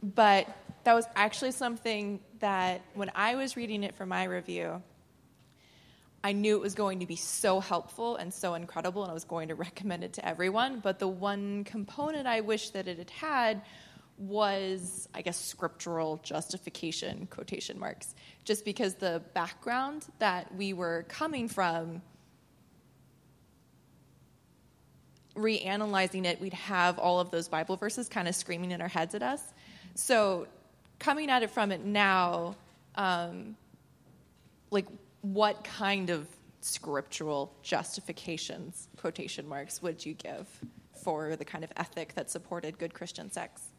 but 0.04 0.48
that 0.84 0.94
was 0.94 1.08
actually 1.16 1.52
something 1.52 2.20
that 2.40 2.82
when 2.94 3.12
I 3.16 3.36
was 3.36 3.58
reading 3.58 3.84
it 3.84 3.96
for 3.96 4.06
my 4.06 4.26
review, 4.26 4.84
I 6.28 6.34
knew 6.34 6.58
it 6.58 6.62
was 6.62 6.76
going 6.76 7.00
to 7.00 7.06
be 7.06 7.16
so 7.16 7.62
helpful 7.62 8.18
and 8.18 8.34
so 8.34 8.56
incredible, 8.56 9.02
and 9.02 9.10
I 9.10 9.14
was 9.14 9.24
going 9.24 9.48
to 9.48 9.56
recommend 9.68 10.04
it 10.04 10.12
to 10.14 10.28
everyone. 10.28 10.82
But 10.82 11.00
the 11.00 11.08
one 11.08 11.64
component 11.64 12.28
I 12.28 12.42
wish 12.42 12.72
that 12.72 12.86
it 12.90 12.98
had 12.98 13.10
had 13.10 13.62
was, 14.18 15.08
I 15.14 15.22
guess, 15.22 15.40
scriptural 15.40 16.20
justification, 16.24 17.28
quotation 17.32 17.80
marks, 17.80 18.14
just 18.44 18.66
because 18.66 18.96
the 18.96 19.22
background 19.34 20.06
that 20.20 20.54
we 20.54 20.74
were 20.74 21.06
coming 21.08 21.48
from, 21.48 22.02
reanalyzing 25.34 26.26
it, 26.26 26.42
we'd 26.42 26.54
have 26.56 27.00
all 27.00 27.22
of 27.22 27.32
those 27.32 27.48
Bible 27.48 27.78
verses 27.78 28.10
kind 28.10 28.28
of 28.28 28.36
screaming 28.36 28.72
in 28.72 28.82
our 28.82 28.90
heads 28.90 29.16
at 29.16 29.24
us. 29.24 29.42
So, 29.96 30.48
coming 31.00 31.30
at 31.30 31.42
it 31.42 31.52
from 31.52 31.72
it 31.72 31.86
now, 31.86 32.58
um, 32.96 33.56
like 34.72 34.88
what 35.22 35.64
kind 35.64 36.10
of 36.10 36.28
scriptural 36.62 37.54
justifications, 37.64 38.90
quotation 38.98 39.48
marks, 39.48 39.82
would 39.82 40.06
you 40.06 40.14
give 40.14 40.48
for 40.94 41.36
the 41.36 41.46
kind 41.46 41.64
of 41.64 41.72
ethic 41.78 42.14
that 42.16 42.30
supported 42.30 42.78
good 42.78 42.94
Christian 42.94 43.32
sex? 43.32 43.70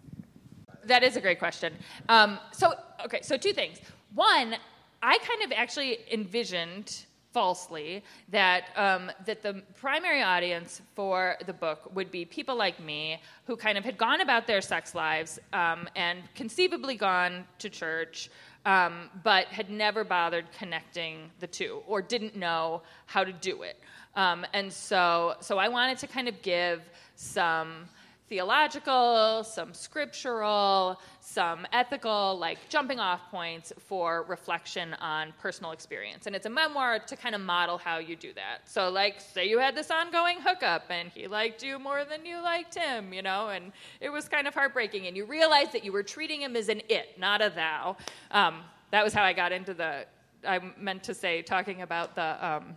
That 0.85 1.03
is 1.03 1.17
a 1.17 1.21
great 1.21 1.39
question. 1.39 1.75
Um, 2.09 2.39
so, 2.53 2.73
okay, 3.05 3.21
so 3.23 3.37
two 3.37 3.53
things. 3.53 3.79
One, 4.15 4.57
I 5.03 5.19
kind 5.19 5.43
of 5.45 5.53
actually 5.53 5.99
envisioned 6.11 7.05
falsely 7.33 8.03
that 8.31 8.65
um, 8.77 9.11
that 9.27 9.43
the 9.43 9.63
primary 9.79 10.23
audience 10.23 10.81
for 10.95 11.37
the 11.47 11.53
book 11.53 11.95
would 11.95 12.11
be 12.11 12.25
people 12.25 12.57
like 12.57 12.81
me 12.81 13.21
who 13.47 13.55
kind 13.57 13.77
of 13.77 13.85
had 13.85 13.99
gone 13.99 14.23
about 14.23 14.47
their 14.47 14.61
sex 14.61 14.95
lives 14.95 15.39
um, 15.53 15.89
and 15.95 16.21
conceivably 16.35 16.97
gone 16.97 17.45
to 17.59 17.69
church 17.69 18.31
um, 18.65 19.11
but 19.23 19.47
had 19.47 19.71
never 19.71 20.05
bothered 20.05 20.47
connecting 20.59 21.31
the 21.41 21.47
two 21.47 21.83
or 21.87 22.03
didn't 22.03 22.37
know 22.37 22.83
how 23.07 23.25
to 23.25 23.33
do 23.33 23.63
it. 23.63 23.79
Um, 24.15 24.45
and 24.53 24.73
so, 24.73 25.35
so 25.41 25.59
I 25.59 25.69
wanted 25.69 25.99
to 25.99 26.07
kind 26.07 26.29
of 26.29 26.43
give 26.43 26.83
some 27.15 27.89
theological, 28.29 29.43
some 29.45 29.73
scriptural, 29.73 31.01
some 31.21 31.67
ethical, 31.73 32.39
like 32.39 32.59
jumping 32.69 33.01
off 33.01 33.31
points 33.31 33.73
for 33.79 34.25
reflection 34.29 34.95
on 34.95 35.33
personal 35.41 35.73
experience. 35.73 36.27
And 36.27 36.37
it's 36.37 36.47
a 36.47 36.51
memoir 36.51 36.99
to 36.99 37.17
kind 37.17 37.35
of 37.35 37.41
model 37.41 37.79
how 37.79 37.99
you 37.99 38.17
do 38.17 38.33
that. 38.35 38.69
So, 38.69 38.91
like, 38.91 39.21
say 39.21 39.49
you 39.49 39.59
had 39.59 39.75
this 39.75 39.91
ongoing 39.91 40.39
hookup 40.41 40.85
and 40.91 41.11
he 41.11 41.27
liked 41.27 41.63
you 41.63 41.79
more 41.79 42.05
than 42.05 42.27
you 42.27 42.43
liked 42.43 42.75
him, 42.75 43.13
you 43.13 43.23
know, 43.23 43.49
and 43.49 43.73
it 44.01 44.11
was 44.11 44.29
kind 44.29 44.47
of 44.47 44.55
heartbreaking. 44.55 45.07
And 45.07 45.17
you 45.17 45.25
realized 45.25 45.73
that 45.73 45.85
you 45.85 45.93
were 45.93 46.03
treating 46.03 46.43
him 46.43 46.57
as 46.57 46.69
an 46.69 46.83
it, 46.89 47.19
not 47.19 47.41
a 47.41 47.51
thou. 47.51 47.97
Um, 48.31 48.61
that 48.91 49.05
was 49.05 49.13
how 49.13 49.23
I 49.23 49.33
got 49.33 49.53
into 49.53 49.75
the, 49.75 50.07
I 50.47 50.61
meant 50.79 51.03
to 51.05 51.15
say, 51.15 51.43
talking 51.43 51.83
about 51.83 52.15
the, 52.15 52.47
um, 52.47 52.77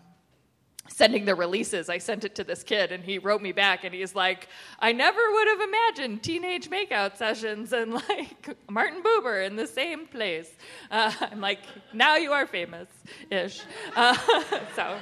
sending 0.87 1.25
the 1.25 1.35
releases, 1.35 1.89
I 1.89 1.97
sent 1.97 2.23
it 2.25 2.35
to 2.35 2.43
this 2.43 2.63
kid, 2.63 2.91
and 2.91 3.03
he 3.03 3.17
wrote 3.17 3.41
me 3.41 3.51
back, 3.51 3.83
and 3.83 3.93
he's 3.93 4.15
like, 4.15 4.47
"I 4.79 4.91
never 4.91 5.19
would 5.19 5.47
have 5.47 5.61
imagined 5.61 6.23
teenage 6.23 6.69
makeout 6.69 7.17
sessions 7.17 7.73
and 7.73 7.93
like 8.09 8.55
Martin 8.69 9.01
Buber 9.01 9.45
in 9.45 9.55
the 9.55 9.67
same 9.67 10.07
place." 10.07 10.51
Uh, 10.89 11.11
I'm 11.19 11.41
like, 11.41 11.59
"Now 11.93 12.15
you 12.17 12.31
are 12.31 12.45
famous, 12.45 12.87
ish." 13.29 13.61
Uh, 13.95 14.17
so 14.75 14.97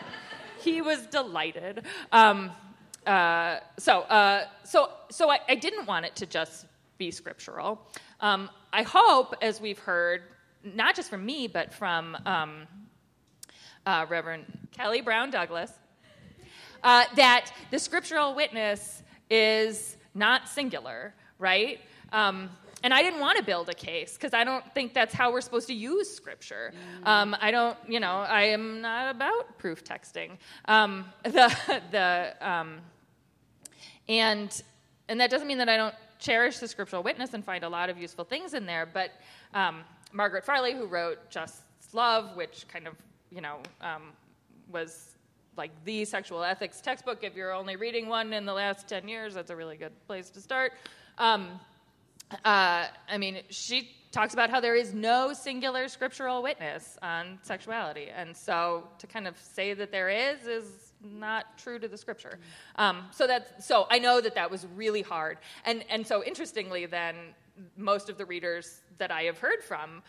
he 0.60 0.82
was 0.82 1.06
delighted. 1.08 1.86
Um, 2.12 2.52
uh, 3.06 3.60
so, 3.78 4.02
uh, 4.02 4.46
so, 4.64 4.92
so 5.10 5.30
I, 5.30 5.40
I, 5.48 5.56
didn't 5.56 5.86
want 5.86 6.06
it 6.06 6.16
to 6.18 6.26
just 6.26 6.66
be 6.98 7.12
scriptural. 7.12 7.82
Um, 8.20 8.50
I 8.74 8.84
hope, 8.84 9.34
as 9.42 9.62
we've 9.62 9.80
heard, 9.80 10.24
not 10.64 10.96
just 10.96 11.10
from 11.10 11.26
me, 11.26 11.48
but 11.48 11.74
from 11.74 12.18
um, 12.26 12.68
uh, 13.86 14.06
Reverend 14.10 14.46
Kelly 14.72 15.02
Brown 15.02 15.32
Douglas, 15.32 15.72
uh, 16.84 17.06
that 17.16 17.52
the 17.72 17.80
scriptural 17.80 18.36
witness 18.36 19.04
is 19.30 19.98
not 20.14 20.48
singular, 20.48 21.14
right? 21.38 21.80
Um, 22.12 22.50
and 22.84 22.94
I 22.94 23.02
didn't 23.02 23.20
want 23.20 23.38
to 23.38 23.44
build 23.44 23.70
a 23.70 23.74
case 23.74 24.14
because 24.14 24.34
I 24.34 24.44
don't 24.44 24.64
think 24.74 24.94
that's 24.94 25.14
how 25.14 25.32
we're 25.32 25.42
supposed 25.42 25.68
to 25.68 25.74
use 25.74 26.10
scripture. 26.10 26.74
Um, 27.04 27.36
I 27.40 27.52
don't, 27.52 27.78
you 27.88 28.00
know, 28.00 28.20
I 28.20 28.44
am 28.44 28.82
not 28.82 29.14
about 29.14 29.58
proof 29.58 29.84
texting. 29.84 30.38
Um, 30.66 31.06
the 31.24 31.82
the 31.92 32.36
um, 32.40 32.80
and 34.08 34.62
and 35.10 35.20
that 35.20 35.30
doesn't 35.30 35.48
mean 35.48 35.58
that 35.58 35.70
I 35.70 35.76
don't 35.76 35.96
cherish 36.20 36.60
the 36.60 36.68
scriptural 36.68 37.04
witness 37.04 37.34
and 37.34 37.44
find 37.44 37.64
a 37.64 37.70
lot 37.70 37.90
of 37.90 37.98
useful 37.98 38.24
things 38.24 38.54
in 38.54 38.66
there. 38.66 38.86
But 38.86 39.12
um, 39.54 39.84
Margaret 40.14 40.46
Farley, 40.46 40.74
who 40.74 40.86
wrote 40.86 41.30
Just 41.30 41.64
Love, 41.92 42.36
which 42.36 42.66
kind 42.68 42.88
of 42.88 42.94
you 43.32 43.42
know, 43.42 43.58
um, 43.82 44.14
was 44.72 45.16
like 45.58 45.72
the 45.84 46.06
sexual 46.06 46.44
ethics 46.44 46.82
textbook. 46.82 47.24
If 47.24 47.36
you're 47.36 47.54
only 47.54 47.76
reading 47.76 48.08
one 48.08 48.34
in 48.34 48.46
the 48.46 48.54
last 48.54 48.88
10 48.88 49.08
years, 49.08 49.34
that's 49.34 49.52
a 49.52 49.56
really 49.56 49.78
good 49.78 49.92
place 50.08 50.30
to 50.32 50.42
start. 50.42 50.74
Um, 51.18 51.60
uh, 52.46 52.86
I 53.10 53.18
mean, 53.18 53.40
she 53.50 53.92
talks 54.12 54.34
about 54.34 54.50
how 54.50 54.60
there 54.60 54.76
is 54.76 54.94
no 54.94 55.34
singular 55.34 55.88
scriptural 55.88 56.42
witness 56.42 56.98
on 57.02 57.40
sexuality. 57.42 58.10
And 58.16 58.36
so 58.36 58.88
to 59.00 59.08
kind 59.08 59.28
of 59.28 59.38
say 59.38 59.74
that 59.74 59.92
there 59.92 60.10
is 60.10 60.48
is 60.48 60.94
not 61.04 61.58
true 61.58 61.80
to 61.80 61.88
the 61.88 61.98
scripture. 61.98 62.40
Um, 62.76 63.06
so 63.12 63.28
that 63.28 63.64
so 63.64 63.88
I 63.90 64.00
know 64.00 64.22
that 64.22 64.36
that 64.36 64.50
was 64.50 64.68
really 64.76 65.02
hard. 65.02 65.38
And 65.66 65.84
and 65.90 66.06
so 66.06 66.24
interestingly 66.24 66.86
then 66.86 67.16
most 67.76 68.10
of 68.10 68.18
the 68.18 68.26
readers 68.26 68.82
that 68.98 69.12
I 69.12 69.24
have 69.24 69.38
heard 69.38 69.64
from 69.64 70.02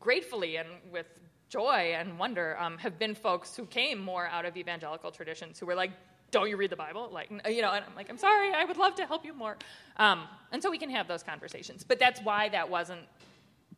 gratefully 0.00 0.56
and 0.56 0.68
with 0.90 1.06
joy 1.52 1.94
and 1.94 2.18
wonder 2.18 2.56
um, 2.58 2.78
have 2.78 2.98
been 2.98 3.14
folks 3.14 3.54
who 3.54 3.66
came 3.66 3.98
more 3.98 4.26
out 4.26 4.46
of 4.46 4.56
evangelical 4.56 5.10
traditions 5.10 5.58
who 5.58 5.66
were 5.66 5.74
like, 5.74 5.90
don't 6.30 6.48
you 6.48 6.56
read 6.56 6.70
the 6.70 6.76
Bible? 6.76 7.10
Like, 7.12 7.30
you 7.30 7.60
know, 7.60 7.70
and 7.72 7.84
I'm 7.86 7.94
like, 7.94 8.08
I'm 8.08 8.16
sorry, 8.16 8.54
I 8.54 8.64
would 8.64 8.78
love 8.78 8.94
to 8.94 9.04
help 9.04 9.26
you 9.26 9.34
more. 9.34 9.58
Um, 9.98 10.22
and 10.50 10.62
so 10.62 10.70
we 10.70 10.78
can 10.78 10.88
have 10.88 11.06
those 11.06 11.22
conversations. 11.22 11.84
But 11.84 11.98
that's 11.98 12.20
why 12.22 12.48
that 12.48 12.70
wasn't 12.70 13.02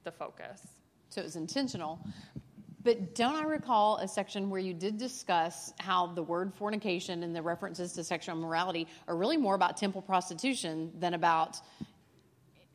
the 0.04 0.12
focus. 0.12 0.64
So 1.08 1.20
it 1.20 1.24
was 1.24 1.34
intentional. 1.34 1.98
But 2.84 3.16
don't 3.16 3.34
I 3.34 3.42
recall 3.42 3.96
a 3.96 4.06
section 4.06 4.50
where 4.50 4.60
you 4.60 4.72
did 4.72 4.96
discuss 4.96 5.72
how 5.80 6.06
the 6.06 6.22
word 6.22 6.54
fornication 6.54 7.24
and 7.24 7.34
the 7.34 7.42
references 7.42 7.94
to 7.94 8.04
sexual 8.04 8.36
immorality 8.36 8.86
are 9.08 9.16
really 9.16 9.36
more 9.36 9.56
about 9.56 9.78
temple 9.78 10.02
prostitution 10.02 10.92
than 11.00 11.14
about 11.14 11.56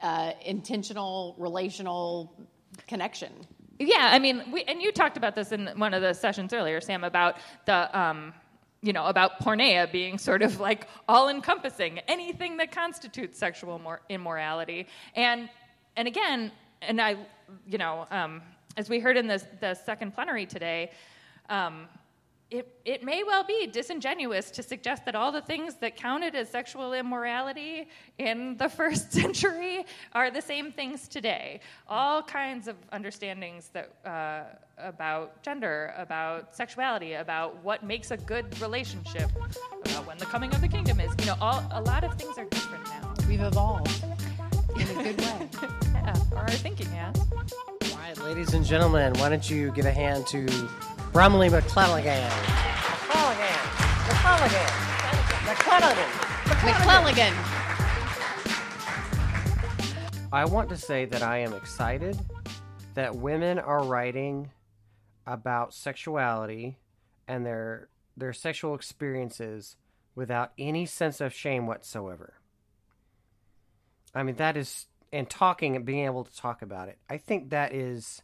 uh, 0.02 0.34
intentional 0.44 1.36
relational 1.38 2.36
connection? 2.88 3.32
Yeah, 3.80 4.10
I 4.12 4.20
mean, 4.20 4.44
we, 4.52 4.64
and 4.64 4.82
you 4.82 4.92
talked 4.92 5.16
about 5.16 5.36
this 5.36 5.54
in 5.54 5.68
one 5.78 5.94
of 5.94 6.02
the 6.02 6.14
sessions 6.14 6.54
earlier, 6.54 6.82
Sam, 6.82 7.04
about 7.04 7.38
the. 7.66 7.98
Um, 7.98 8.34
you 8.82 8.94
know, 8.94 9.08
about 9.08 9.42
porneia 9.42 9.92
being 9.92 10.18
sort 10.18 10.42
of 10.42 10.62
like 10.62 10.88
all 11.10 11.28
encompassing, 11.28 12.00
anything 12.08 12.56
that 12.56 12.72
constitutes 12.72 13.38
sexual 13.38 13.78
mor- 13.78 14.00
immorality. 14.08 14.88
And, 15.16 15.50
and 15.98 16.08
again, 16.08 16.50
and 16.82 17.02
I, 17.02 17.18
you 17.68 17.78
know, 17.78 18.08
um, 18.10 18.42
as 18.78 18.90
we 18.90 19.00
heard 19.00 19.18
in 19.18 19.28
the, 19.28 19.44
the 19.60 19.74
second 19.74 20.14
plenary 20.14 20.46
today, 20.46 20.92
um, 21.50 21.88
it, 22.52 22.68
it 22.84 23.04
may 23.04 23.24
well 23.24 23.44
be 23.44 23.68
disingenuous 23.68 24.50
to 24.52 24.64
suggest 24.64 25.06
that 25.06 25.14
all 25.14 25.32
the 25.32 25.42
things 25.42 25.76
that 25.76 25.96
counted 25.96 26.34
as 26.34 26.50
sexual 26.50 26.94
immorality 26.94 27.88
in 28.18 28.58
the 28.58 28.68
first 28.80 29.12
century 29.14 29.86
are 30.14 30.32
the 30.32 30.42
same 30.42 30.72
things 30.72 31.08
today. 31.08 31.60
All 31.88 32.24
kinds 32.24 32.68
of 32.68 32.76
understandings 32.92 33.70
that, 33.74 33.94
uh, 34.04 34.44
about 34.80 35.44
gender, 35.44 35.94
about 35.98 36.56
sexuality, 36.56 37.14
about 37.14 37.64
what 37.64 37.84
makes 37.84 38.12
a 38.12 38.18
good 38.18 38.60
relationship, 38.62 39.30
about 39.86 40.08
when 40.08 40.18
the 40.18 40.26
coming 40.26 40.54
of 40.56 40.62
the 40.62 40.68
kingdom 40.68 41.00
is. 41.00 41.12
You 41.20 41.28
know, 41.28 41.36
all, 41.42 41.64
a 41.72 41.82
lot 41.82 42.04
of 42.04 42.16
things 42.16 42.38
are 42.38 42.46
different 42.46 42.86
now. 42.86 43.14
We've 43.28 43.42
evolved 43.42 44.04
in 44.76 44.88
a 44.98 45.04
good 45.04 45.20
way. 45.20 45.50
yeah, 45.94 46.16
or 46.32 46.38
our 46.40 46.50
thinking 46.50 46.88
has. 46.88 47.16
All 47.92 47.98
right, 47.98 48.18
ladies 48.24 48.54
and 48.54 48.66
gentlemen, 48.66 49.14
why 49.20 49.30
don't 49.30 49.48
you 49.48 49.72
give 49.72 49.86
a 49.86 49.92
hand 49.92 50.26
to 50.28 50.48
Bromleigh 51.12 51.50
McCleneghan? 51.50 52.30
McCleneghan! 53.10 53.58
McCleneghan! 54.06 54.70
McCleneghan! 55.46 56.30
McCleneghan. 56.54 57.34
I 60.32 60.46
want 60.46 60.70
to 60.70 60.78
say 60.78 61.06
that 61.06 61.24
I 61.24 61.40
am 61.40 61.54
excited 61.54 62.16
that 62.94 63.16
women 63.16 63.58
are 63.58 63.84
writing 63.84 64.52
about 65.26 65.74
sexuality 65.74 66.78
and 67.28 67.44
their 67.44 67.90
their 68.16 68.34
sexual 68.34 68.76
experiences 68.76 69.78
without 70.14 70.52
any 70.60 70.86
sense 70.86 71.22
of 71.22 71.34
shame 71.34 71.66
whatsoever. 71.66 72.36
I 74.14 74.22
mean 74.22 74.36
that 74.36 74.56
is 74.56 74.86
and 75.12 75.28
talking 75.28 75.76
and 75.76 75.86
being 75.86 76.06
able 76.06 76.24
to 76.24 76.36
talk 76.36 76.62
about 76.62 76.88
it. 76.88 77.00
I 77.10 77.18
think 77.18 77.50
that 77.50 77.74
is 77.74 78.22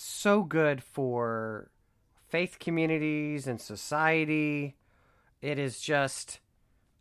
so 0.00 0.42
good 0.42 0.82
for 0.82 1.70
faith 2.28 2.58
communities 2.58 3.46
and 3.46 3.60
society. 3.60 4.76
It 5.40 5.58
is 5.58 5.80
just 5.80 6.40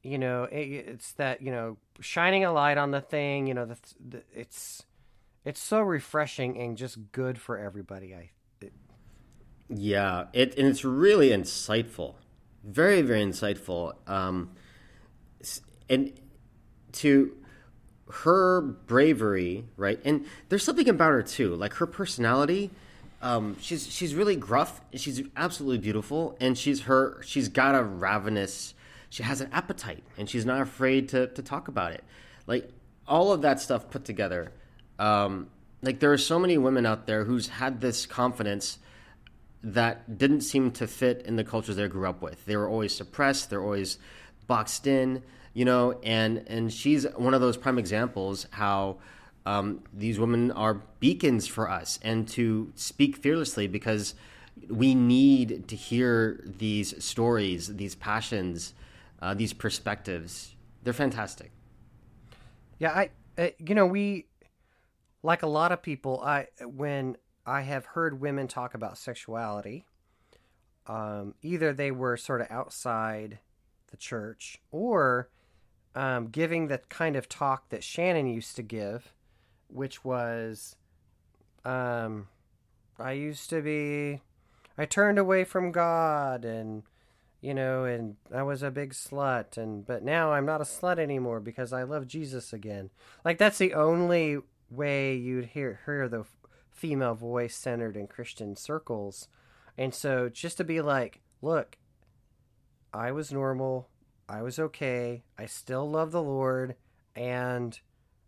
you 0.03 0.17
know 0.17 0.43
it, 0.45 0.57
it's 0.57 1.11
that 1.13 1.41
you 1.41 1.51
know 1.51 1.77
shining 1.99 2.45
a 2.45 2.51
light 2.51 2.77
on 2.77 2.91
the 2.91 3.01
thing 3.01 3.47
you 3.47 3.53
know 3.53 3.65
the, 3.65 3.77
the, 4.09 4.23
it's 4.33 4.85
it's 5.43 5.59
so 5.59 5.81
refreshing 5.81 6.57
and 6.57 6.77
just 6.77 7.11
good 7.11 7.39
for 7.39 7.57
everybody 7.57 8.13
i 8.13 8.29
it, 8.61 8.71
Yeah, 9.69 10.25
it 10.33 10.57
and 10.57 10.67
it's 10.67 10.85
really 10.85 11.29
insightful, 11.29 12.15
very 12.63 13.01
very 13.01 13.23
insightful. 13.23 13.93
Um, 14.07 14.51
and 15.89 16.13
to 16.93 17.35
her 18.09 18.61
bravery, 18.61 19.65
right? 19.75 19.99
And 20.05 20.25
there's 20.49 20.63
something 20.63 20.87
about 20.87 21.11
her 21.11 21.23
too, 21.23 21.55
like 21.55 21.73
her 21.75 21.85
personality. 21.85 22.71
Um, 23.21 23.57
she's 23.59 23.91
she's 23.91 24.13
really 24.13 24.35
gruff. 24.35 24.81
She's 24.93 25.21
absolutely 25.35 25.79
beautiful, 25.79 26.37
and 26.39 26.57
she's 26.57 26.81
her. 26.81 27.21
She's 27.23 27.49
got 27.49 27.75
a 27.75 27.83
ravenous. 27.83 28.73
She 29.09 29.23
has 29.23 29.41
an 29.41 29.49
appetite, 29.51 30.03
and 30.17 30.29
she's 30.29 30.45
not 30.45 30.61
afraid 30.61 31.09
to 31.09 31.27
to 31.27 31.41
talk 31.41 31.67
about 31.67 31.93
it. 31.93 32.03
Like 32.45 32.69
all 33.07 33.31
of 33.31 33.41
that 33.41 33.59
stuff 33.59 33.89
put 33.89 34.05
together. 34.05 34.51
Um, 34.99 35.47
like 35.81 35.99
there 35.99 36.11
are 36.11 36.17
so 36.17 36.39
many 36.39 36.57
women 36.57 36.85
out 36.85 37.07
there 37.07 37.23
who's 37.23 37.47
had 37.47 37.81
this 37.81 38.05
confidence 38.05 38.79
that 39.63 40.17
didn't 40.17 40.41
seem 40.41 40.71
to 40.71 40.87
fit 40.87 41.23
in 41.25 41.35
the 41.35 41.43
cultures 41.43 41.75
they 41.75 41.87
grew 41.87 42.07
up 42.07 42.21
with. 42.21 42.45
They 42.45 42.55
were 42.55 42.67
always 42.67 42.95
suppressed. 42.95 43.49
They're 43.49 43.63
always 43.63 43.97
boxed 44.45 44.87
in, 44.87 45.23
you 45.53 45.65
know. 45.65 45.99
And 46.03 46.43
and 46.47 46.71
she's 46.71 47.05
one 47.15 47.33
of 47.33 47.41
those 47.41 47.57
prime 47.57 47.79
examples 47.79 48.45
how 48.51 48.97
um, 49.47 49.81
these 49.93 50.19
women 50.19 50.51
are 50.51 50.73
beacons 50.99 51.47
for 51.47 51.69
us 51.71 51.99
and 52.01 52.27
to 52.27 52.73
speak 52.75 53.15
fearlessly 53.15 53.65
because 53.65 54.13
we 54.67 54.93
need 54.93 55.69
to 55.69 55.75
hear 55.77 56.43
these 56.43 57.01
stories, 57.01 57.77
these 57.77 57.95
passions, 57.95 58.73
uh, 59.21 59.33
these 59.33 59.53
perspectives. 59.53 60.53
They're 60.83 60.91
fantastic. 60.91 61.51
yeah 62.79 62.91
i 62.91 63.09
uh, 63.37 63.49
you 63.57 63.73
know 63.73 63.85
we 63.85 64.27
like 65.23 65.43
a 65.43 65.47
lot 65.47 65.71
of 65.71 65.81
people 65.81 66.21
i 66.21 66.47
when 66.63 67.17
i 67.45 67.61
have 67.61 67.85
heard 67.85 68.21
women 68.21 68.47
talk 68.47 68.73
about 68.73 68.97
sexuality 68.97 69.85
um, 70.87 71.35
either 71.41 71.73
they 71.73 71.91
were 71.91 72.15
sort 72.15 72.41
of 72.41 72.47
outside 72.49 73.39
the 73.91 73.97
church 73.97 74.61
or 74.71 75.29
um, 75.95 76.27
giving 76.27 76.67
the 76.67 76.77
kind 76.89 77.15
of 77.15 77.27
talk 77.27 77.69
that 77.69 77.83
shannon 77.83 78.27
used 78.27 78.55
to 78.55 78.61
give 78.61 79.13
which 79.67 80.03
was 80.03 80.75
um, 81.65 82.27
i 82.99 83.11
used 83.11 83.49
to 83.49 83.61
be 83.61 84.21
i 84.77 84.85
turned 84.85 85.19
away 85.19 85.43
from 85.43 85.71
god 85.71 86.45
and 86.45 86.83
you 87.41 87.53
know 87.53 87.83
and 87.85 88.15
i 88.33 88.41
was 88.41 88.63
a 88.63 88.71
big 88.71 88.93
slut 88.93 89.57
and 89.57 89.85
but 89.85 90.03
now 90.03 90.31
i'm 90.31 90.45
not 90.45 90.61
a 90.61 90.65
slut 90.65 90.97
anymore 90.97 91.39
because 91.39 91.71
i 91.73 91.83
love 91.83 92.07
jesus 92.07 92.53
again. 92.53 92.89
Like 93.23 93.37
that's 93.37 93.57
the 93.57 93.73
only 93.73 94.39
way 94.69 95.15
you'd 95.15 95.45
hear 95.45 95.79
hear 95.85 96.09
the 96.09 96.25
female 96.71 97.15
voice 97.15 97.55
centered 97.55 97.95
in 97.95 98.07
christian 98.07 98.55
circles. 98.55 99.27
And 99.77 99.93
so 99.93 100.29
just 100.29 100.57
to 100.57 100.63
be 100.63 100.81
like 100.81 101.21
look 101.41 101.77
i 102.93 103.11
was 103.11 103.31
normal. 103.31 103.89
I 104.29 104.41
was 104.41 104.59
okay. 104.59 105.23
I 105.37 105.45
still 105.45 105.89
love 105.89 106.11
the 106.11 106.21
lord. 106.21 106.75
And 107.15 107.79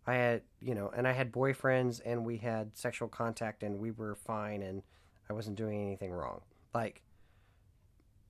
i 0.06 0.14
had 0.14 0.42
you 0.60 0.74
know 0.74 0.90
and 0.96 1.06
i 1.06 1.12
had 1.12 1.32
boyfriends 1.32 2.00
and 2.04 2.24
we 2.24 2.36
had 2.36 2.76
sexual 2.76 3.08
contact 3.08 3.62
and 3.62 3.78
we 3.78 3.90
were 3.90 4.14
fine 4.14 4.62
and 4.62 4.82
i 5.28 5.32
wasn't 5.32 5.56
doing 5.56 5.80
anything 5.80 6.10
wrong 6.12 6.40
like 6.74 7.02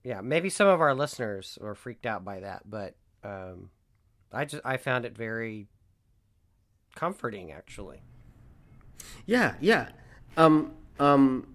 yeah, 0.02 0.20
maybe 0.20 0.48
some 0.48 0.66
of 0.66 0.80
our 0.80 0.94
listeners 0.94 1.58
were 1.60 1.74
freaked 1.74 2.06
out 2.06 2.24
by 2.24 2.40
that, 2.40 2.62
but 2.68 2.94
um, 3.22 3.70
I 4.32 4.44
just 4.44 4.62
I 4.64 4.76
found 4.78 5.04
it 5.04 5.16
very 5.16 5.66
comforting, 6.94 7.52
actually. 7.52 8.02
Yeah, 9.26 9.54
yeah. 9.60 9.88
Um, 10.36 10.72
um, 10.98 11.54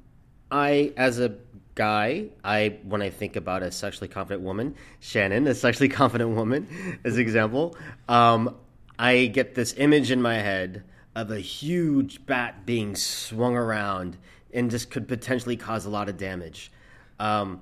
I, 0.51 0.93
as 0.95 1.19
a 1.19 1.35
guy, 1.73 2.27
I 2.43 2.77
when 2.83 3.01
I 3.01 3.09
think 3.09 3.35
about 3.35 3.63
a 3.63 3.71
sexually 3.71 4.07
confident 4.07 4.43
woman, 4.43 4.75
Shannon, 4.99 5.47
a 5.47 5.55
sexually 5.55 5.89
confident 6.01 6.35
woman, 6.35 6.99
as 7.03 7.15
an 7.15 7.21
example, 7.21 7.75
um, 8.07 8.55
I 8.97 9.27
get 9.27 9.55
this 9.55 9.73
image 9.77 10.11
in 10.11 10.21
my 10.21 10.35
head 10.35 10.83
of 11.15 11.31
a 11.31 11.39
huge 11.39 12.25
bat 12.25 12.65
being 12.65 12.95
swung 12.95 13.55
around 13.55 14.17
and 14.53 14.71
just 14.71 14.89
could 14.89 15.07
potentially 15.07 15.57
cause 15.57 15.85
a 15.85 15.89
lot 15.89 16.09
of 16.09 16.17
damage. 16.17 16.71
Um, 17.19 17.61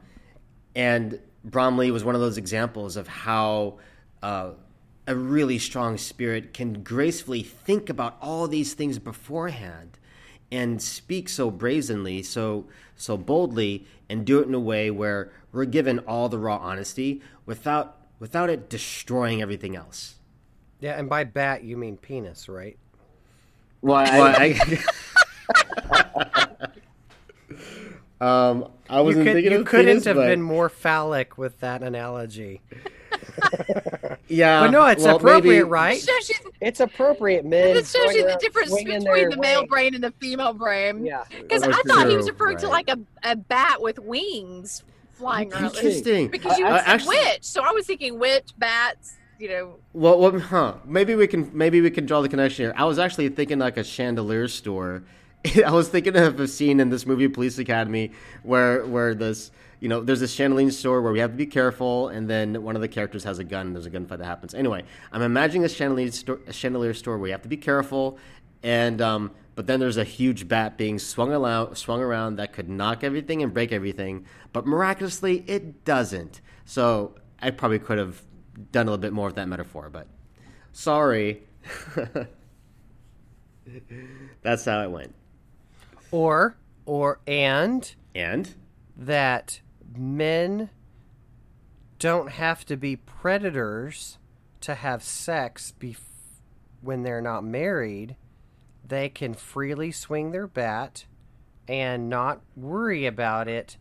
and 0.76 1.20
Bromleigh 1.44 1.92
was 1.92 2.04
one 2.04 2.16
of 2.16 2.22
those 2.22 2.38
examples 2.38 2.98
of 2.98 3.08
how 3.08 3.80
uh, 4.22 4.52
a 5.08 5.16
really 5.16 5.60
strong 5.60 5.98
spirit 5.98 6.54
can 6.54 6.84
gracefully 6.84 7.44
think 7.44 7.90
about 7.90 8.18
all 8.22 8.48
these 8.48 8.74
things 8.74 9.00
beforehand 9.00 10.00
and 10.52 10.82
speak 10.82 11.30
so 11.30 11.50
brazenly, 11.50 12.22
so 12.22 12.66
so 12.96 13.18
boldly, 13.18 13.86
and 14.08 14.24
do 14.24 14.40
it 14.40 14.48
in 14.48 14.54
a 14.54 14.60
way 14.60 14.92
where 14.92 15.32
we're 15.52 15.66
given 15.66 16.00
all 16.00 16.30
the 16.30 16.38
raw 16.38 16.58
honesty 16.58 17.22
without 17.46 17.98
without 18.20 18.50
it 18.50 18.70
destroying 18.70 19.42
everything 19.42 19.76
else. 19.76 20.16
Yeah, 20.84 21.00
and 21.00 21.08
by 21.08 21.24
bat 21.24 21.64
you 21.64 21.78
mean 21.78 21.96
penis, 21.96 22.50
right? 22.50 22.78
Well, 23.82 23.96
I, 24.06 24.60
um, 28.20 28.68
I 28.90 29.00
You, 29.00 29.04
wasn't 29.06 29.26
could, 29.26 29.34
thinking 29.34 29.52
you 29.54 29.60
of 29.60 29.66
couldn't 29.66 29.86
penis, 29.86 30.04
have 30.04 30.18
but- 30.18 30.28
been 30.28 30.42
more 30.42 30.68
phallic 30.68 31.38
with 31.38 31.62
that 31.62 31.84
analogy. 31.84 32.62
Yeah, 34.28 34.62
But 34.62 34.72
no, 34.72 34.86
it's 34.88 35.04
well, 35.04 35.18
appropriate, 35.18 35.60
maybe- 35.60 35.70
right? 35.70 36.00
shows 36.02 36.30
you, 36.30 36.36
It's 36.60 36.80
appropriate, 36.80 37.46
men. 37.46 37.78
it 37.78 37.86
shows 37.86 38.14
you 38.16 38.26
the 38.28 38.38
difference 38.42 38.74
between 38.74 39.04
their 39.04 39.30
the 39.30 39.38
male 39.38 39.60
wing. 39.62 39.68
brain 39.70 39.96
and 39.96 40.04
the 40.04 40.12
female 40.20 40.54
brain. 40.54 41.06
Yeah. 41.06 41.24
Because 41.30 41.62
That's 41.62 41.78
I 41.78 41.82
thought 41.84 42.10
he 42.10 42.16
was 42.18 42.26
true, 42.26 42.34
referring 42.34 42.58
to 42.60 42.68
like 42.68 42.90
a, 42.90 42.98
a 43.24 43.36
bat 43.36 43.82
with 43.82 44.00
wings 44.00 44.84
flying 45.12 45.54
around. 45.54 45.66
Interesting. 45.66 46.30
Because 46.30 46.58
you 46.58 46.66
Uh, 46.66 46.80
said 46.80 46.88
actually- 46.88 47.18
witch, 47.18 47.44
so 47.44 47.62
I 47.64 47.72
was 47.72 47.86
thinking 47.86 48.18
witch, 48.18 48.50
bats, 48.58 49.18
you 49.44 49.50
know. 49.50 49.76
Well, 49.92 50.40
huh? 50.40 50.76
Maybe 50.86 51.16
we 51.16 51.28
can 51.28 51.52
maybe 51.54 51.82
we 51.82 51.92
can 51.92 52.06
draw 52.06 52.22
the 52.22 52.30
connection 52.30 52.66
here. 52.66 52.74
I 52.78 52.86
was 52.86 52.98
actually 52.98 53.28
thinking 53.30 53.60
like 53.60 53.76
a 53.76 53.84
chandelier 53.84 54.48
store. 54.48 55.04
I 55.66 55.72
was 55.72 55.90
thinking 55.90 56.16
of 56.16 56.40
a 56.40 56.48
scene 56.48 56.80
in 56.80 56.90
this 56.90 57.06
movie 57.06 57.28
Police 57.28 57.58
Academy 57.60 58.12
where 58.44 58.86
where 58.86 59.14
this 59.14 59.52
you 59.82 59.90
know 59.90 60.00
there's 60.00 60.22
this 60.22 60.32
chandelier 60.32 60.72
store 60.72 61.02
where 61.02 61.12
we 61.12 61.20
have 61.20 61.32
to 61.32 61.38
be 61.38 61.46
careful, 61.46 62.08
and 62.08 62.30
then 62.30 62.64
one 62.64 62.78
of 62.78 62.82
the 62.82 62.88
characters 62.88 63.26
has 63.26 63.38
a 63.38 63.44
gun. 63.44 63.68
and 63.68 63.76
There's 63.76 63.86
a 63.86 63.92
gunfight 63.92 64.20
that 64.20 64.26
happens. 64.26 64.54
Anyway, 64.54 64.84
I'm 65.12 65.22
imagining 65.22 65.66
a 65.66 65.70
chandelier 65.70 66.10
store, 66.12 66.40
chandelier 66.50 66.94
store 66.94 67.18
where 67.18 67.28
you 67.28 67.34
have 67.34 67.42
to 67.42 67.50
be 67.50 67.58
careful, 67.58 68.18
and 68.64 69.02
um, 69.02 69.32
but 69.56 69.68
then 69.68 69.82
there's 69.82 69.98
a 69.98 70.06
huge 70.06 70.48
bat 70.48 70.78
being 70.78 71.00
swung 71.00 71.34
around, 71.34 71.76
swung 71.76 72.00
around 72.00 72.38
that 72.38 72.54
could 72.54 72.70
knock 72.70 73.04
everything 73.04 73.44
and 73.44 73.54
break 73.54 73.74
everything, 73.74 74.26
but 74.54 74.66
miraculously 74.66 75.44
it 75.48 75.84
doesn't. 75.84 76.40
So 76.64 77.16
I 77.42 77.52
probably 77.52 77.80
could 77.80 77.98
have 77.98 78.24
done 78.72 78.88
a 78.88 78.92
little 78.92 79.02
bit 79.02 79.14
more 79.14 79.28
with 79.28 79.36
that 79.36 79.48
metaphor, 79.48 79.90
but 79.92 80.08
sorry. 80.72 81.44
That's 84.42 84.66
how 84.66 84.82
it 84.84 84.92
went. 84.92 85.16
Or 86.12 86.56
or 86.86 87.20
and 87.26 87.96
And 88.14 88.54
that 88.96 89.62
men 89.98 90.70
don't 92.00 92.32
have 92.32 92.66
to 92.66 92.76
be 92.76 92.96
predators 92.96 94.18
to 94.62 94.76
have 94.76 95.02
sex 95.04 95.74
bef- 95.80 96.00
when 96.82 97.04
they're 97.04 97.22
not 97.22 97.44
married. 97.44 98.18
They 98.86 99.08
can 99.10 99.34
freely 99.34 99.92
swing 99.92 100.32
their 100.32 100.48
bat 100.48 101.06
and 101.68 102.10
not 102.10 102.42
worry 102.56 103.06
about 103.06 103.48
it 103.48 103.78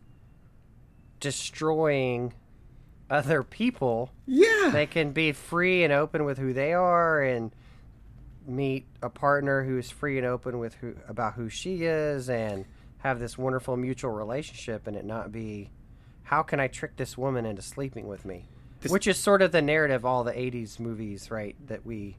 destroying 1.19 2.33
other 3.13 3.43
people. 3.43 4.11
Yeah. 4.25 4.71
They 4.73 4.87
can 4.87 5.11
be 5.11 5.31
free 5.31 5.83
and 5.83 5.93
open 5.93 6.25
with 6.25 6.37
who 6.39 6.51
they 6.51 6.73
are 6.73 7.21
and 7.21 7.51
meet 8.45 8.85
a 9.01 9.09
partner 9.09 9.63
who 9.63 9.77
is 9.77 9.89
free 9.89 10.17
and 10.17 10.27
open 10.27 10.57
with 10.59 10.73
who 10.75 10.95
about 11.07 11.35
who 11.35 11.47
she 11.47 11.83
is 11.85 12.29
and 12.29 12.65
have 12.97 13.19
this 13.19 13.37
wonderful 13.37 13.77
mutual 13.77 14.11
relationship 14.11 14.87
and 14.87 14.97
it 14.97 15.05
not 15.05 15.31
be 15.31 15.69
how 16.23 16.41
can 16.41 16.59
I 16.59 16.67
trick 16.67 16.95
this 16.95 17.17
woman 17.17 17.45
into 17.45 17.61
sleeping 17.61 18.07
with 18.07 18.25
me? 18.25 18.47
This- 18.81 18.91
Which 18.91 19.07
is 19.07 19.17
sort 19.17 19.41
of 19.41 19.51
the 19.51 19.61
narrative 19.61 20.03
all 20.05 20.23
the 20.23 20.31
80s 20.33 20.79
movies, 20.79 21.29
right, 21.29 21.55
that 21.67 21.85
we 21.85 22.17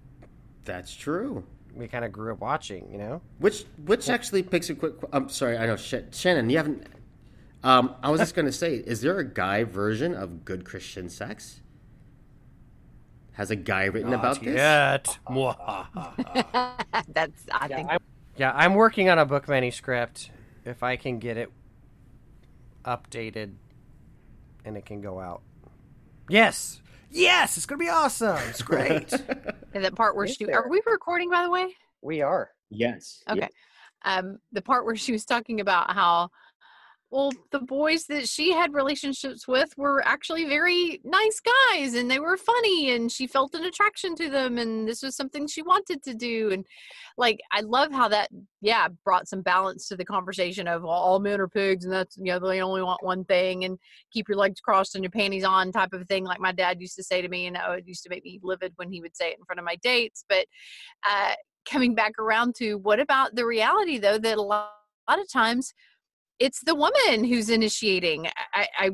That's 0.64 0.94
true. 0.94 1.44
we 1.74 1.88
kind 1.88 2.04
of 2.04 2.12
grew 2.12 2.33
up 2.33 2.40
watching, 2.40 2.90
you 2.92 2.98
know? 2.98 3.20
Which 3.38 3.64
which 3.85 4.09
actually 4.09 4.44
picks 4.44 4.70
a 4.70 4.74
quick. 4.76 4.94
I'm 5.12 5.28
sorry, 5.28 5.59
I 5.59 5.66
know 5.66 5.76
Shannon. 5.76 6.48
You 6.48 6.57
haven't. 6.59 6.87
Um, 7.64 7.94
I 8.03 8.11
was 8.11 8.20
just 8.20 8.35
going 8.35 8.46
to 8.46 8.53
say, 8.53 8.74
is 8.77 9.00
there 9.00 9.18
a 9.18 9.24
guy 9.24 9.64
version 9.64 10.14
of 10.14 10.44
good 10.44 10.64
Christian 10.64 11.09
sex? 11.09 11.62
Has 13.33 13.50
a 13.50 13.57
guy 13.57 13.87
written 13.87 14.12
about 14.12 14.40
this? 14.40 14.55
Yet. 14.55 15.18
That's 17.09 17.42
I 17.50 17.68
think 17.68 17.90
Yeah, 18.37 18.53
I'm 18.55 18.74
working 18.74 19.09
on 19.09 19.18
a 19.18 19.24
book 19.24 19.48
manuscript. 19.48 20.31
If 20.64 20.83
I 20.83 20.96
can 20.96 21.18
get 21.18 21.37
it 21.37 21.50
updated 22.85 23.55
and 24.64 24.77
it 24.77 24.85
can 24.85 25.00
go 25.00 25.18
out. 25.18 25.42
Yes. 26.29 26.81
Yes, 27.11 27.57
it's 27.57 27.66
going 27.66 27.79
to 27.79 27.85
be 27.85 27.90
awesome. 27.90 28.38
It's 28.48 28.62
great. 28.62 29.12
and 29.74 29.85
that 29.85 29.94
part 29.94 30.16
where 30.16 30.27
Is 30.27 30.35
she 30.35 30.44
there? 30.44 30.62
are 30.62 30.68
we 30.68 30.83
recording 30.87 31.31
by 31.31 31.42
the 31.42 31.50
way? 31.50 31.74
we 32.03 32.20
are. 32.20 32.50
Yes. 32.70 33.22
Okay. 33.29 33.48
Um, 34.05 34.38
the 34.53 34.61
part 34.61 34.85
where 34.85 34.96
she 34.96 35.12
was 35.12 35.24
talking 35.24 35.61
about 35.61 35.92
how, 35.92 36.31
well, 37.14 37.31
the 37.53 37.61
boys 37.61 38.07
that 38.07 38.29
she 38.29 38.53
had 38.53 38.74
relationships 38.74 39.46
with 39.46 39.72
were 39.77 40.03
actually 40.05 40.46
very 40.46 41.00
nice 41.05 41.40
guys 41.72 41.94
and 41.94 42.11
they 42.11 42.18
were 42.18 42.37
funny 42.37 42.90
and 42.90 43.12
she 43.12 43.29
felt 43.29 43.55
an 43.55 43.64
attraction 43.64 44.16
to 44.16 44.29
them 44.29 44.59
and 44.59 44.88
this 44.88 45.00
was 45.00 45.14
something 45.14 45.46
she 45.46 45.62
wanted 45.62 46.03
to 46.03 46.12
do. 46.12 46.50
And 46.50 46.66
like, 47.16 47.38
I 47.53 47.61
love 47.61 47.92
how 47.92 48.09
that, 48.09 48.31
yeah, 48.61 48.88
brought 49.05 49.29
some 49.29 49.42
balance 49.42 49.87
to 49.88 49.96
the 49.96 50.05
conversation 50.05 50.66
of 50.66 50.83
well, 50.83 50.90
all 50.90 51.20
men 51.20 51.40
are 51.40 51.46
pigs 51.46 51.85
and 51.85 51.94
that's, 51.94 52.16
you 52.16 52.33
know, 52.33 52.40
they 52.40 52.61
only 52.61 52.83
want 52.83 53.05
one 53.05 53.24
thing 53.24 53.64
and 53.64 53.79
keep 54.12 54.29
your 54.29 54.37
legs 54.37 54.61
crossed 54.61 54.96
and 54.96 55.05
your 55.05 55.12
panties 55.12 55.44
on 55.44 55.70
type 55.70 55.92
of 55.92 56.09
thing. 56.09 56.24
Like 56.24 56.40
my 56.40 56.50
dad 56.50 56.81
used 56.81 56.96
to 56.96 57.05
say 57.05 57.22
to 57.22 57.29
me, 57.29 57.46
and 57.46 57.57
oh, 57.64 57.74
it 57.74 57.87
used 57.87 58.03
to 58.03 58.11
make 58.11 58.24
me 58.24 58.40
livid 58.42 58.72
when 58.74 58.90
he 58.90 59.00
would 59.00 59.16
say 59.16 59.29
it 59.29 59.38
in 59.38 59.44
front 59.44 59.61
of 59.61 59.64
my 59.64 59.77
dates. 59.77 60.24
But, 60.29 60.46
uh, 61.09 61.35
coming 61.64 61.94
back 61.94 62.18
around 62.18 62.57
to 62.57 62.74
what 62.74 62.98
about 62.98 63.37
the 63.37 63.46
reality 63.46 63.98
though 63.98 64.18
that 64.18 64.37
a 64.37 64.42
lot, 64.42 64.72
a 65.07 65.12
lot 65.12 65.20
of 65.20 65.31
times 65.33 65.72
it's 66.38 66.61
the 66.64 66.75
woman 66.75 67.25
who's 67.25 67.51
initiating 67.51 68.27
I, 68.53 68.68
I 68.79 68.90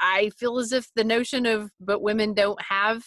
i 0.00 0.30
feel 0.30 0.58
as 0.58 0.72
if 0.72 0.88
the 0.94 1.04
notion 1.04 1.46
of 1.46 1.70
but 1.80 2.02
women 2.02 2.34
don't 2.34 2.60
have 2.62 3.04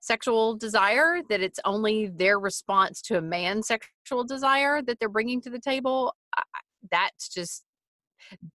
sexual 0.00 0.56
desire 0.56 1.20
that 1.28 1.40
it's 1.40 1.60
only 1.64 2.08
their 2.08 2.38
response 2.38 3.00
to 3.02 3.18
a 3.18 3.22
man's 3.22 3.68
sexual 3.68 4.24
desire 4.24 4.82
that 4.82 4.98
they're 4.98 5.08
bringing 5.08 5.40
to 5.42 5.50
the 5.50 5.60
table 5.60 6.14
I, 6.36 6.42
that's 6.90 7.28
just 7.28 7.64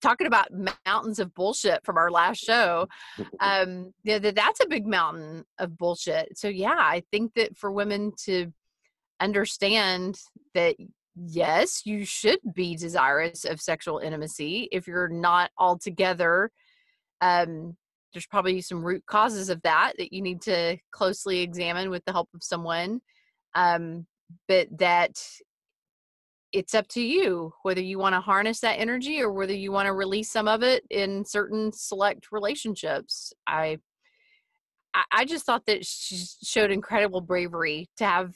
talking 0.01 0.27
about 0.27 0.47
mountains 0.86 1.19
of 1.19 1.33
bullshit 1.33 1.86
from 1.86 1.97
our 1.97 2.12
last 2.12 2.39
show 2.39 2.88
um 3.39 3.93
yeah 4.03 4.19
that 4.19 4.36
that's 4.36 4.62
a 4.62 4.67
big 4.67 4.88
mountain 4.88 5.43
of 5.60 5.77
bullshit. 5.77 6.38
So 6.38 6.47
yeah 6.47 6.75
i 6.77 7.03
think 7.12 7.33
that 7.36 7.57
for 7.57 7.71
women 7.71 8.12
to 8.25 8.51
understand 9.19 10.19
that 10.53 10.75
yes, 11.25 11.86
you 11.86 12.06
should 12.06 12.39
be 12.53 12.75
desirous 12.75 13.45
of 13.45 13.62
sexual 13.62 13.99
intimacy. 13.99 14.67
If 14.71 14.88
you're 14.88 15.10
not 15.10 15.51
altogether, 15.58 16.51
um, 17.21 17.75
there's 18.13 18.27
probably 18.27 18.62
some 18.62 18.84
root 18.84 19.06
causes 19.06 19.49
of 19.49 19.62
that 19.63 19.93
that 19.97 20.13
you 20.13 20.21
need 20.21 20.41
to 20.43 20.77
closely 20.91 21.39
examine 21.39 21.89
with 21.89 22.03
the 22.06 22.12
help 22.12 22.30
of 22.34 22.43
someone. 22.43 23.01
Um, 23.56 24.06
but 24.47 24.67
that 24.80 25.21
it's 26.53 26.73
up 26.73 26.88
to 26.88 27.01
you 27.01 27.53
whether 27.63 27.82
you 27.82 27.99
want 27.99 28.15
to 28.15 28.21
harness 28.21 28.62
that 28.62 28.80
energy 28.80 29.21
or 29.21 29.32
whether 29.32 29.53
you 29.53 29.71
want 29.71 29.86
to 29.86 29.93
release 29.93 30.32
some 30.32 30.47
of 30.47 30.63
it 30.63 30.84
in 30.89 31.25
certain 31.25 31.71
select 31.73 32.32
relationships. 32.32 33.34
I 33.45 33.80
I- 34.93 35.03
I 35.12 35.25
just 35.25 35.45
thought 35.45 35.65
that 35.67 35.86
she 35.86 36.17
showed 36.43 36.71
incredible 36.71 37.21
bravery 37.21 37.89
to 37.97 38.06
have 38.06 38.34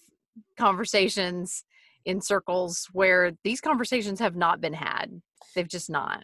conversations 0.58 1.64
in 2.06 2.22
circles 2.22 2.88
where 2.94 3.32
these 3.44 3.62
conversations 3.62 4.20
have 4.20 4.36
not 4.36 4.62
been 4.62 4.74
had. 4.74 5.22
They've 5.56 5.68
just 5.68 5.90
not. 5.90 6.24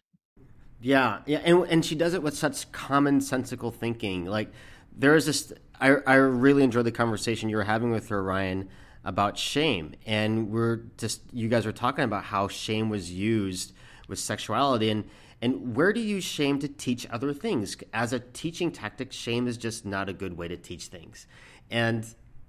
Yeah, 0.79 1.19
yeah, 1.25 1.39
and 1.39 1.63
and 1.63 1.85
she 1.85 1.95
does 1.95 2.13
it 2.13 2.21
with 2.21 2.37
such 2.37 2.71
commonsensical 2.71 3.73
thinking. 3.73 4.25
Like 4.25 4.51
there 4.95 5.15
is 5.15 5.25
this. 5.25 5.53
I 5.79 5.95
I 6.05 6.15
really 6.15 6.63
enjoyed 6.63 6.85
the 6.85 6.91
conversation 6.91 7.49
you 7.49 7.57
were 7.57 7.63
having 7.63 7.91
with 7.91 8.09
her, 8.09 8.21
Ryan, 8.21 8.69
about 9.03 9.37
shame, 9.37 9.95
and 10.05 10.51
we're 10.51 10.83
just 10.97 11.21
you 11.33 11.47
guys 11.47 11.65
were 11.65 11.71
talking 11.71 12.03
about 12.03 12.25
how 12.25 12.47
shame 12.47 12.89
was 12.89 13.11
used 13.11 13.73
with 14.07 14.19
sexuality, 14.19 14.89
and 14.89 15.05
and 15.41 15.75
where 15.75 15.93
do 15.93 15.99
you 15.99 16.21
shame 16.21 16.59
to 16.59 16.67
teach 16.67 17.07
other 17.09 17.33
things? 17.33 17.77
As 17.91 18.13
a 18.13 18.19
teaching 18.19 18.71
tactic, 18.71 19.11
shame 19.11 19.47
is 19.47 19.57
just 19.57 19.85
not 19.85 20.09
a 20.09 20.13
good 20.13 20.37
way 20.37 20.47
to 20.47 20.57
teach 20.57 20.87
things, 20.87 21.25
and 21.71 22.05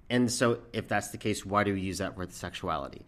and 0.09 0.31
so 0.31 0.59
if 0.73 0.87
that's 0.87 1.09
the 1.09 1.17
case, 1.17 1.45
why 1.45 1.63
do 1.63 1.73
we 1.73 1.81
use 1.81 1.99
that 1.99 2.17
with 2.17 2.33
sexuality? 2.33 3.05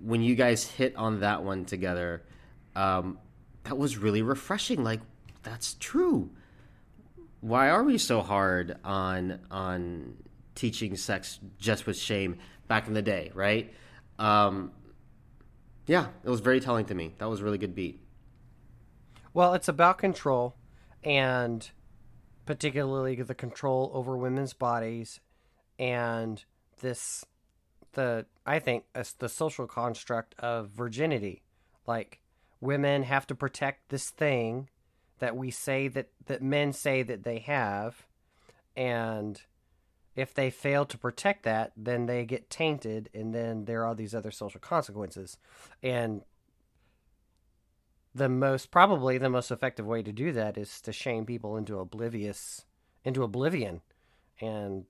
When 0.00 0.22
you 0.22 0.34
guys 0.34 0.64
hit 0.64 0.96
on 0.96 1.20
that 1.20 1.42
one 1.44 1.64
together. 1.64 2.22
Um, 2.74 3.18
that 3.66 3.76
was 3.76 3.98
really 3.98 4.22
refreshing. 4.22 4.84
Like, 4.84 5.00
that's 5.42 5.74
true. 5.74 6.30
Why 7.40 7.70
are 7.70 7.82
we 7.82 7.98
so 7.98 8.22
hard 8.22 8.76
on 8.84 9.40
on 9.50 10.14
teaching 10.54 10.96
sex 10.96 11.38
just 11.58 11.86
with 11.86 11.98
shame 11.98 12.38
back 12.66 12.88
in 12.88 12.94
the 12.94 13.02
day, 13.02 13.30
right? 13.34 13.72
Um, 14.18 14.72
yeah, 15.86 16.08
it 16.24 16.30
was 16.30 16.40
very 16.40 16.60
telling 16.60 16.86
to 16.86 16.94
me. 16.94 17.14
That 17.18 17.28
was 17.28 17.40
a 17.40 17.44
really 17.44 17.58
good 17.58 17.74
beat. 17.74 18.00
Well, 19.34 19.52
it's 19.54 19.68
about 19.68 19.98
control 19.98 20.56
and 21.04 21.70
particularly 22.46 23.16
the 23.16 23.34
control 23.34 23.90
over 23.92 24.16
women's 24.16 24.54
bodies 24.54 25.20
and 25.78 26.44
this 26.80 27.24
the 27.92 28.26
I 28.44 28.58
think 28.58 28.84
the 29.18 29.28
social 29.28 29.66
construct 29.66 30.34
of 30.38 30.70
virginity. 30.70 31.42
Like 31.86 32.20
women 32.60 33.02
have 33.02 33.26
to 33.28 33.34
protect 33.34 33.88
this 33.88 34.10
thing 34.10 34.68
that 35.18 35.36
we 35.36 35.50
say 35.50 35.88
that 35.88 36.10
that 36.26 36.42
men 36.42 36.72
say 36.72 37.02
that 37.02 37.24
they 37.24 37.38
have 37.40 38.06
and 38.76 39.42
if 40.14 40.32
they 40.32 40.50
fail 40.50 40.84
to 40.84 40.98
protect 40.98 41.42
that 41.44 41.72
then 41.76 42.06
they 42.06 42.24
get 42.24 42.50
tainted 42.50 43.08
and 43.14 43.34
then 43.34 43.64
there 43.64 43.84
are 43.84 43.94
these 43.94 44.14
other 44.14 44.30
social 44.30 44.60
consequences 44.60 45.38
and 45.82 46.22
the 48.14 48.28
most 48.28 48.70
probably 48.70 49.18
the 49.18 49.30
most 49.30 49.50
effective 49.50 49.86
way 49.86 50.02
to 50.02 50.12
do 50.12 50.32
that 50.32 50.58
is 50.58 50.80
to 50.80 50.92
shame 50.92 51.24
people 51.24 51.56
into 51.56 51.78
oblivious 51.78 52.64
into 53.04 53.22
oblivion 53.22 53.80
and 54.40 54.84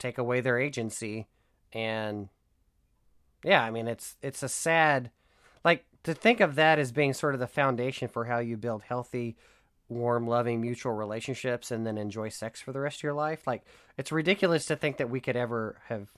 take 0.00 0.18
away 0.18 0.40
their 0.40 0.58
agency. 0.58 1.28
And 1.72 2.28
yeah 3.44 3.62
i 3.62 3.70
mean 3.70 3.88
it's 3.88 4.16
it's 4.22 4.42
a 4.42 4.48
sad 4.48 5.10
like 5.64 5.84
to 6.02 6.14
think 6.14 6.40
of 6.40 6.54
that 6.54 6.78
as 6.78 6.92
being 6.92 7.12
sort 7.12 7.34
of 7.34 7.40
the 7.40 7.46
foundation 7.46 8.08
for 8.08 8.24
how 8.24 8.38
you 8.38 8.56
build 8.56 8.82
healthy 8.82 9.36
warm 9.88 10.26
loving 10.26 10.60
mutual 10.60 10.92
relationships 10.92 11.70
and 11.70 11.86
then 11.86 11.98
enjoy 11.98 12.28
sex 12.28 12.60
for 12.60 12.72
the 12.72 12.78
rest 12.78 13.00
of 13.00 13.02
your 13.02 13.12
life. 13.12 13.44
Like 13.44 13.64
it's 13.98 14.12
ridiculous 14.12 14.64
to 14.66 14.76
think 14.76 14.98
that 14.98 15.10
we 15.10 15.20
could 15.20 15.36
ever 15.36 15.80
have 15.88 16.10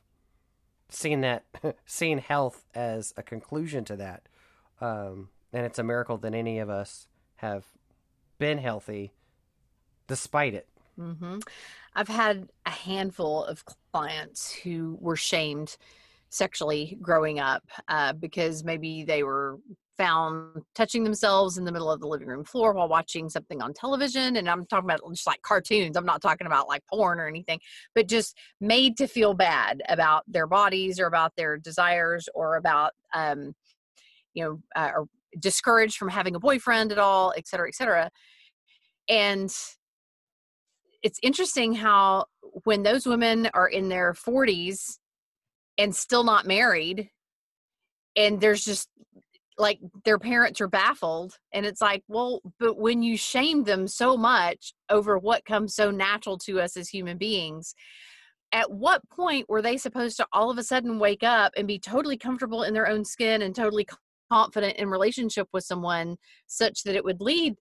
seen 0.90 1.22
that 1.22 1.44
seen 1.86 2.18
health 2.18 2.66
as 2.74 3.14
a 3.16 3.22
conclusion 3.22 3.84
to 3.86 3.96
that. 3.96 4.28
Um 4.80 5.30
and 5.52 5.66
it's 5.66 5.78
a 5.78 5.82
miracle 5.84 6.18
that 6.18 6.34
any 6.34 6.58
of 6.58 6.70
us 6.70 7.08
have 7.36 7.64
been 8.38 8.58
healthy 8.58 9.12
despite 10.06 10.54
it. 10.54 10.68
Hmm 10.96 11.38
I've 11.94 12.08
had 12.08 12.48
a 12.66 12.70
handful 12.70 13.44
of 13.44 13.64
clients 13.92 14.52
who 14.52 14.98
were 15.00 15.16
shamed 15.16 15.76
sexually 16.30 16.98
growing 17.02 17.38
up 17.40 17.62
uh, 17.88 18.14
because 18.14 18.64
maybe 18.64 19.04
they 19.04 19.22
were 19.22 19.58
found 19.98 20.62
touching 20.74 21.04
themselves 21.04 21.58
in 21.58 21.64
the 21.66 21.70
middle 21.70 21.90
of 21.90 22.00
the 22.00 22.06
living 22.06 22.26
room 22.26 22.42
floor 22.44 22.72
while 22.72 22.88
watching 22.88 23.28
something 23.28 23.60
on 23.60 23.74
television. 23.74 24.36
And 24.36 24.48
I'm 24.48 24.64
talking 24.64 24.88
about 24.88 25.00
just 25.10 25.26
like 25.26 25.42
cartoons. 25.42 25.96
I'm 25.96 26.06
not 26.06 26.22
talking 26.22 26.46
about 26.46 26.66
like 26.66 26.82
porn 26.86 27.20
or 27.20 27.28
anything, 27.28 27.60
but 27.94 28.08
just 28.08 28.36
made 28.60 28.96
to 28.96 29.06
feel 29.06 29.34
bad 29.34 29.82
about 29.90 30.24
their 30.26 30.46
bodies 30.46 30.98
or 30.98 31.06
about 31.06 31.32
their 31.36 31.58
desires 31.58 32.26
or 32.34 32.56
about, 32.56 32.92
um, 33.12 33.54
you 34.32 34.42
know, 34.42 34.60
uh, 34.74 34.90
or 34.94 35.06
discouraged 35.38 35.98
from 35.98 36.08
having 36.08 36.34
a 36.34 36.40
boyfriend 36.40 36.90
at 36.90 36.98
all, 36.98 37.34
et 37.36 37.46
cetera, 37.46 37.68
et 37.68 37.74
cetera. 37.74 38.10
and 39.08 39.54
it's 41.02 41.18
interesting 41.22 41.74
how 41.74 42.26
when 42.64 42.82
those 42.82 43.06
women 43.06 43.48
are 43.54 43.68
in 43.68 43.88
their 43.88 44.12
40s 44.12 44.98
and 45.78 45.94
still 45.94 46.24
not 46.24 46.46
married 46.46 47.10
and 48.16 48.40
there's 48.40 48.64
just 48.64 48.88
like 49.58 49.78
their 50.04 50.18
parents 50.18 50.60
are 50.60 50.68
baffled 50.68 51.38
and 51.52 51.66
it's 51.66 51.80
like 51.80 52.02
well 52.08 52.40
but 52.58 52.78
when 52.78 53.02
you 53.02 53.16
shame 53.16 53.64
them 53.64 53.86
so 53.86 54.16
much 54.16 54.72
over 54.90 55.18
what 55.18 55.44
comes 55.44 55.74
so 55.74 55.90
natural 55.90 56.38
to 56.38 56.60
us 56.60 56.76
as 56.76 56.88
human 56.88 57.18
beings 57.18 57.74
at 58.52 58.70
what 58.70 59.08
point 59.08 59.48
were 59.48 59.62
they 59.62 59.76
supposed 59.76 60.16
to 60.16 60.26
all 60.32 60.50
of 60.50 60.58
a 60.58 60.62
sudden 60.62 60.98
wake 60.98 61.22
up 61.22 61.52
and 61.56 61.66
be 61.66 61.78
totally 61.78 62.16
comfortable 62.16 62.62
in 62.62 62.74
their 62.74 62.86
own 62.86 63.04
skin 63.04 63.42
and 63.42 63.54
totally 63.54 63.86
confident 64.30 64.76
in 64.76 64.88
relationship 64.88 65.48
with 65.52 65.64
someone 65.64 66.16
such 66.46 66.82
that 66.84 66.94
it 66.94 67.04
would 67.04 67.20
lead 67.20 67.54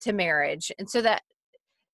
to 0.00 0.12
marriage? 0.12 0.72
And 0.78 0.88
so 0.88 1.02
that 1.02 1.22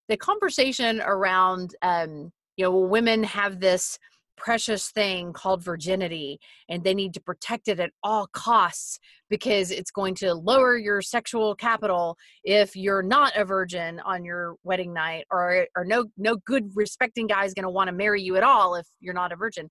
the 0.09 0.17
conversation 0.17 1.01
around 1.01 1.75
um 1.83 2.31
you 2.57 2.65
know 2.65 2.77
women 2.77 3.23
have 3.23 3.61
this 3.61 3.99
precious 4.37 4.91
thing 4.91 5.33
called 5.33 5.63
virginity 5.63 6.39
and 6.69 6.83
they 6.83 6.95
need 6.95 7.15
to 7.15 7.21
protect 7.21 7.69
it 7.69 7.79
at 7.79 7.93
all 8.03 8.27
costs 8.33 8.99
because 9.31 9.71
it's 9.71 9.91
going 9.91 10.15
to 10.15 10.35
lower 10.35 10.77
your 10.77 11.01
sexual 11.01 11.55
capital 11.55 12.17
if 12.43 12.75
you're 12.75 13.03
not 13.03 13.33
a 13.37 13.45
virgin 13.45 14.01
on 14.01 14.25
your 14.25 14.57
wedding 14.65 14.93
night 14.93 15.25
or 15.31 15.67
or 15.77 15.85
no 15.85 16.05
no 16.17 16.37
good 16.47 16.71
respecting 16.75 17.27
guy 17.27 17.45
is 17.45 17.55
going 17.55 17.63
to 17.65 17.71
want 17.71 17.89
to 17.89 17.95
marry 17.95 18.21
you 18.23 18.37
at 18.37 18.43
all 18.43 18.75
if 18.75 18.87
you're 19.01 19.15
not 19.15 19.33
a 19.33 19.37
virgin 19.37 19.71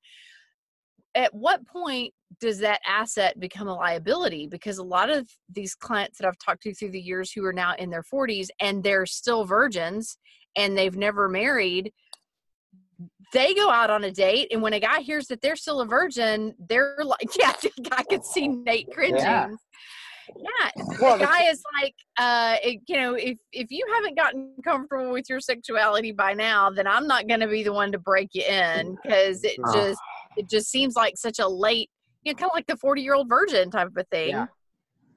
at 1.15 1.33
what 1.33 1.65
point 1.67 2.13
does 2.39 2.59
that 2.59 2.81
asset 2.87 3.39
become 3.39 3.67
a 3.67 3.75
liability? 3.75 4.47
Because 4.47 4.77
a 4.77 4.83
lot 4.83 5.09
of 5.09 5.27
these 5.51 5.75
clients 5.75 6.17
that 6.17 6.27
I've 6.27 6.37
talked 6.43 6.63
to 6.63 6.73
through 6.73 6.91
the 6.91 6.99
years 6.99 7.31
who 7.31 7.45
are 7.45 7.53
now 7.53 7.75
in 7.75 7.89
their 7.89 8.03
40s 8.03 8.47
and 8.59 8.83
they're 8.83 9.05
still 9.05 9.45
virgins 9.45 10.17
and 10.55 10.77
they've 10.77 10.95
never 10.95 11.29
married 11.29 11.91
they 13.33 13.53
go 13.55 13.69
out 13.69 13.89
on 13.89 14.03
a 14.03 14.11
date 14.11 14.47
and 14.51 14.61
when 14.61 14.73
a 14.73 14.79
guy 14.79 15.01
hears 15.01 15.25
that 15.27 15.41
they're 15.41 15.55
still 15.55 15.81
a 15.81 15.85
virgin 15.85 16.53
they're 16.69 16.97
like 17.03 17.27
yeah 17.39 17.53
i 17.91 18.03
could 18.03 18.23
see 18.23 18.47
nate 18.47 18.87
cringing. 18.93 19.17
yeah, 19.17 19.49
yeah. 20.35 20.71
Well, 21.01 21.17
the 21.17 21.25
guy 21.25 21.43
is 21.49 21.61
like 21.81 21.95
uh 22.17 22.55
it, 22.63 22.81
you 22.87 22.97
know 22.97 23.15
if 23.15 23.37
if 23.51 23.71
you 23.71 23.85
haven't 23.95 24.17
gotten 24.17 24.53
comfortable 24.63 25.11
with 25.11 25.29
your 25.29 25.39
sexuality 25.39 26.11
by 26.11 26.33
now 26.33 26.69
then 26.69 26.87
i'm 26.87 27.07
not 27.07 27.27
going 27.27 27.39
to 27.39 27.47
be 27.47 27.63
the 27.63 27.73
one 27.73 27.91
to 27.91 27.97
break 27.97 28.29
you 28.33 28.43
in 28.43 28.97
because 29.01 29.43
it 29.43 29.57
uh, 29.63 29.73
just 29.73 29.99
it 30.37 30.49
just 30.49 30.69
seems 30.69 30.95
like 30.95 31.17
such 31.17 31.39
a 31.39 31.47
late 31.47 31.89
you 32.23 32.31
know 32.31 32.35
kind 32.35 32.49
of 32.49 32.55
like 32.55 32.67
the 32.67 32.77
40 32.77 33.01
year 33.01 33.15
old 33.15 33.29
virgin 33.29 33.69
type 33.71 33.87
of 33.87 33.97
a 33.97 34.03
thing. 34.05 34.29
Yeah. 34.29 34.47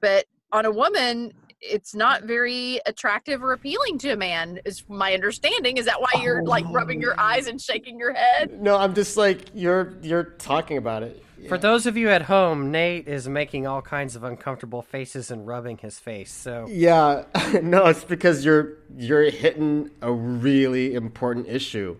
but 0.01 0.25
on 0.51 0.65
a 0.65 0.71
woman 0.71 1.33
it's 1.59 1.95
not 1.95 2.23
very 2.23 2.79
attractive 2.85 3.41
or 3.43 3.53
appealing 3.53 3.97
to 3.97 4.09
a 4.09 4.15
man 4.15 4.59
is 4.63 4.83
my 4.87 5.15
understanding. 5.15 5.77
Is 5.77 5.85
that 5.85 5.99
why 5.99 6.21
you're 6.21 6.43
like 6.43 6.63
rubbing 6.69 7.01
your 7.01 7.19
eyes 7.19 7.47
and 7.47 7.59
shaking 7.59 7.97
your 7.97 8.13
head? 8.13 8.61
No 8.61 8.77
i'm 8.77 8.93
just 8.93 9.17
like 9.17 9.45
you're 9.53 9.93
you're 10.01 10.23
talking 10.23 10.77
about 10.77 11.01
it 11.01 11.23
yeah. 11.39 11.49
for 11.49 11.57
those 11.57 11.85
of 11.85 11.97
you 11.97 12.09
at 12.09 12.23
home 12.23 12.71
nate 12.71 13.07
is 13.07 13.27
making 13.27 13.67
all 13.67 13.81
kinds 13.81 14.15
of 14.15 14.23
uncomfortable 14.23 14.81
faces 14.81 15.31
and 15.31 15.47
rubbing 15.47 15.77
his 15.77 15.99
face 15.99 16.31
so. 16.31 16.65
Yeah 16.69 17.25
no 17.61 17.85
it's 17.85 18.03
because 18.03 18.43
you're 18.43 18.77
you're 18.95 19.29
hitting 19.29 19.91
a 20.01 20.11
really 20.11 20.93
important 20.93 21.47
issue. 21.47 21.97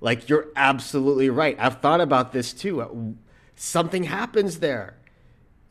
Like 0.00 0.28
you're 0.28 0.48
absolutely 0.56 1.28
right. 1.28 1.56
I've 1.58 1.80
thought 1.80 2.00
about 2.00 2.32
this 2.32 2.52
too. 2.52 2.80
Uh, 2.80 2.88
something 3.54 4.04
happens 4.04 4.60
there. 4.60 4.96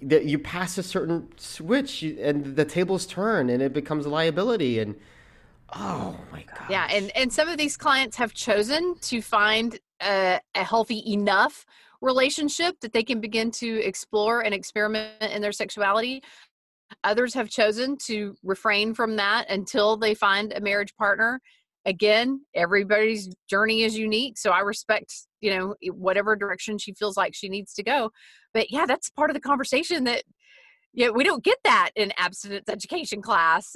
That 0.01 0.25
you 0.25 0.39
pass 0.39 0.77
a 0.77 0.83
certain 0.83 1.27
switch 1.37 2.03
and 2.03 2.55
the 2.55 2.63
tables 2.63 3.05
turn 3.05 3.49
and 3.49 3.61
it 3.61 3.73
becomes 3.73 4.05
a 4.05 4.09
liability 4.09 4.79
and 4.79 4.95
oh 5.73 6.17
my 6.31 6.43
god 6.43 6.65
yeah 6.69 6.87
and 6.89 7.11
and 7.17 7.33
some 7.33 7.49
of 7.49 7.57
these 7.57 7.75
clients 7.75 8.15
have 8.15 8.33
chosen 8.33 8.95
to 9.01 9.21
find 9.21 9.77
a, 10.01 10.39
a 10.55 10.63
healthy 10.63 11.03
enough 11.11 11.65
relationship 12.01 12.79
that 12.81 12.93
they 12.93 13.03
can 13.03 13.19
begin 13.19 13.51
to 13.51 13.81
explore 13.83 14.41
and 14.41 14.53
experiment 14.53 15.21
in 15.21 15.41
their 15.41 15.51
sexuality. 15.51 16.21
Others 17.03 17.33
have 17.33 17.49
chosen 17.49 17.97
to 18.05 18.35
refrain 18.43 18.93
from 18.93 19.15
that 19.17 19.49
until 19.49 19.97
they 19.97 20.13
find 20.13 20.53
a 20.53 20.62
marriage 20.62 20.95
partner. 20.95 21.39
Again 21.85 22.41
everybody's 22.53 23.29
journey 23.49 23.83
is 23.83 23.97
unique 23.97 24.38
so 24.38 24.51
i 24.51 24.59
respect 24.59 25.13
you 25.39 25.49
know 25.49 25.75
whatever 25.93 26.35
direction 26.35 26.77
she 26.77 26.93
feels 26.93 27.15
like 27.15 27.33
she 27.33 27.49
needs 27.49 27.73
to 27.73 27.83
go. 27.83 28.12
But 28.53 28.69
yeah 28.69 28.85
that's 28.85 29.09
part 29.09 29.29
of 29.29 29.33
the 29.33 29.39
conversation 29.39 30.03
that 30.03 30.23
yeah 30.93 31.09
we 31.09 31.23
don't 31.23 31.43
get 31.43 31.57
that 31.63 31.91
in 31.95 32.12
abstinence 32.17 32.67
education 32.67 33.21
class 33.21 33.75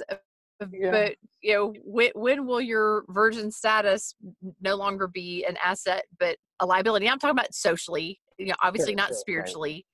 yeah. 0.72 0.90
but 0.90 1.14
you 1.42 1.54
know 1.54 1.74
when, 1.84 2.10
when 2.14 2.46
will 2.46 2.60
your 2.60 3.04
virgin 3.08 3.50
status 3.50 4.14
no 4.60 4.76
longer 4.76 5.08
be 5.08 5.44
an 5.48 5.56
asset 5.64 6.04
but 6.18 6.36
a 6.60 6.66
liability 6.66 7.08
i'm 7.08 7.18
talking 7.18 7.36
about 7.36 7.52
socially 7.54 8.20
you 8.38 8.46
know 8.46 8.54
obviously 8.62 8.94
not 8.94 9.14
spiritually 9.14 9.84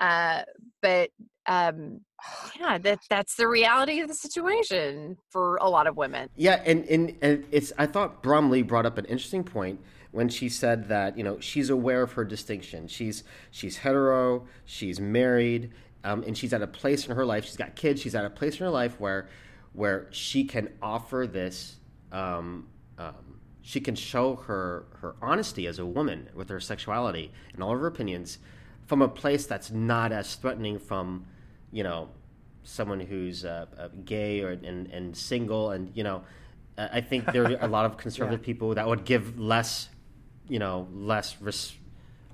right. 0.00 0.40
uh 0.40 0.44
but 0.82 1.10
um 1.46 2.00
yeah 2.60 2.78
that 2.78 2.98
that's 3.10 3.36
the 3.36 3.46
reality 3.46 4.00
of 4.00 4.08
the 4.08 4.14
situation 4.14 5.16
for 5.30 5.56
a 5.56 5.68
lot 5.68 5.86
of 5.86 5.96
women 5.96 6.28
yeah 6.36 6.62
and, 6.64 6.84
and 6.86 7.16
and 7.22 7.44
it's 7.50 7.72
i 7.78 7.86
thought 7.86 8.22
bromleigh 8.22 8.62
brought 8.62 8.86
up 8.86 8.98
an 8.98 9.04
interesting 9.06 9.44
point 9.44 9.80
when 10.10 10.28
she 10.28 10.48
said 10.48 10.88
that 10.88 11.16
you 11.16 11.24
know 11.24 11.38
she's 11.40 11.70
aware 11.70 12.02
of 12.02 12.12
her 12.12 12.24
distinction. 12.24 12.88
She's 12.88 13.24
she's 13.50 13.78
hetero, 13.78 14.46
she's 14.64 15.00
married, 15.00 15.70
um, 16.04 16.22
and 16.26 16.36
she's 16.36 16.52
at 16.52 16.62
a 16.62 16.66
place 16.66 17.06
in 17.06 17.14
her 17.14 17.24
life. 17.24 17.44
She's 17.44 17.56
got 17.56 17.74
kids. 17.74 18.00
She's 18.00 18.14
at 18.14 18.24
a 18.24 18.30
place 18.30 18.54
in 18.54 18.64
her 18.64 18.70
life 18.70 18.98
where 18.98 19.28
where 19.72 20.08
she 20.10 20.44
can 20.44 20.70
offer 20.82 21.28
this. 21.30 21.76
Um, 22.12 22.68
um, 22.98 23.40
she 23.62 23.80
can 23.80 23.94
show 23.94 24.36
her 24.36 24.86
her 25.00 25.14
honesty 25.20 25.66
as 25.66 25.78
a 25.78 25.84
woman 25.84 26.30
with 26.34 26.48
her 26.48 26.58
sexuality 26.58 27.30
and 27.52 27.62
all 27.62 27.74
of 27.74 27.80
her 27.80 27.86
opinions 27.86 28.38
from 28.86 29.02
a 29.02 29.08
place 29.08 29.44
that's 29.44 29.70
not 29.70 30.10
as 30.10 30.36
threatening 30.36 30.78
from 30.78 31.26
you 31.70 31.82
know 31.82 32.08
someone 32.62 32.98
who's 32.98 33.44
uh, 33.44 33.66
uh, 33.78 33.88
gay 34.06 34.40
or 34.40 34.52
and, 34.52 34.86
and 34.86 35.14
single 35.14 35.70
and 35.70 35.94
you 35.94 36.02
know 36.02 36.22
I 36.78 37.02
think 37.02 37.26
there 37.32 37.44
are 37.44 37.58
a 37.60 37.68
lot 37.68 37.84
of 37.84 37.96
conservative 37.98 38.40
yeah. 38.40 38.46
people 38.46 38.74
that 38.74 38.86
would 38.86 39.04
give 39.04 39.38
less 39.38 39.90
you 40.48 40.58
know, 40.58 40.88
less 40.92 41.40
res- 41.40 41.76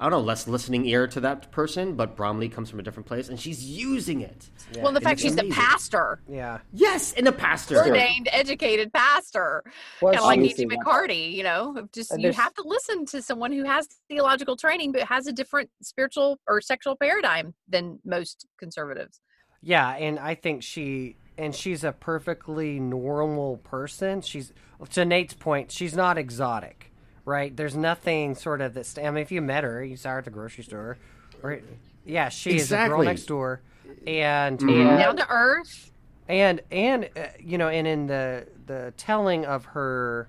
I 0.00 0.04
don't 0.04 0.10
know, 0.10 0.20
less 0.20 0.48
listening 0.48 0.86
ear 0.86 1.06
to 1.06 1.20
that 1.20 1.52
person, 1.52 1.94
but 1.94 2.16
Bromleigh 2.16 2.48
comes 2.50 2.68
from 2.68 2.80
a 2.80 2.82
different 2.82 3.06
place, 3.06 3.28
and 3.28 3.38
she's 3.38 3.64
using 3.64 4.22
it. 4.22 4.50
Yeah. 4.74 4.82
Well, 4.82 4.92
the 4.92 5.00
fact 5.00 5.20
she's 5.20 5.32
amazing. 5.32 5.50
the 5.50 5.54
pastor. 5.54 6.20
Yeah. 6.28 6.58
Yes, 6.72 7.12
and 7.12 7.28
a 7.28 7.32
pastor. 7.32 7.78
Ordained, 7.78 8.28
educated 8.32 8.92
pastor. 8.92 9.62
Kind 10.00 10.16
of 10.16 10.24
like 10.24 10.40
E.T. 10.40 10.66
McCarty, 10.66 11.32
you 11.32 11.44
know, 11.44 11.86
just 11.92 12.12
you 12.18 12.32
have 12.32 12.52
to 12.54 12.62
listen 12.66 13.06
to 13.06 13.22
someone 13.22 13.52
who 13.52 13.62
has 13.64 13.86
theological 14.08 14.56
training, 14.56 14.90
but 14.90 15.02
has 15.02 15.28
a 15.28 15.32
different 15.32 15.70
spiritual 15.80 16.40
or 16.48 16.60
sexual 16.60 16.96
paradigm 16.96 17.54
than 17.68 18.00
most 18.04 18.46
conservatives. 18.58 19.20
Yeah, 19.62 19.90
and 19.90 20.18
I 20.18 20.34
think 20.34 20.64
she 20.64 21.16
and 21.38 21.54
she's 21.54 21.84
a 21.84 21.92
perfectly 21.92 22.80
normal 22.80 23.58
person. 23.58 24.22
She's 24.22 24.52
to 24.90 25.04
Nate's 25.04 25.34
point, 25.34 25.70
she's 25.70 25.94
not 25.94 26.18
exotic 26.18 26.90
right? 27.24 27.56
There's 27.56 27.76
nothing 27.76 28.34
sort 28.34 28.60
of 28.60 28.74
that. 28.74 28.98
I 28.98 29.10
mean, 29.10 29.22
if 29.22 29.32
you 29.32 29.40
met 29.40 29.64
her, 29.64 29.84
you 29.84 29.96
saw 29.96 30.10
her 30.10 30.18
at 30.18 30.24
the 30.24 30.30
grocery 30.30 30.64
store, 30.64 30.98
right? 31.42 31.64
Yeah, 32.04 32.28
she 32.28 32.52
exactly. 32.52 32.76
is 32.76 32.86
a 32.86 32.88
girl 32.88 33.02
next 33.04 33.24
door, 33.24 33.62
and, 34.06 34.58
mm-hmm. 34.58 34.88
and 34.88 34.98
down 34.98 35.16
to 35.16 35.26
earth. 35.28 35.90
And 36.26 36.62
and 36.70 37.10
uh, 37.16 37.26
you 37.38 37.58
know, 37.58 37.68
and 37.68 37.86
in 37.86 38.06
the 38.06 38.46
the 38.64 38.94
telling 38.96 39.44
of 39.44 39.66
her, 39.66 40.28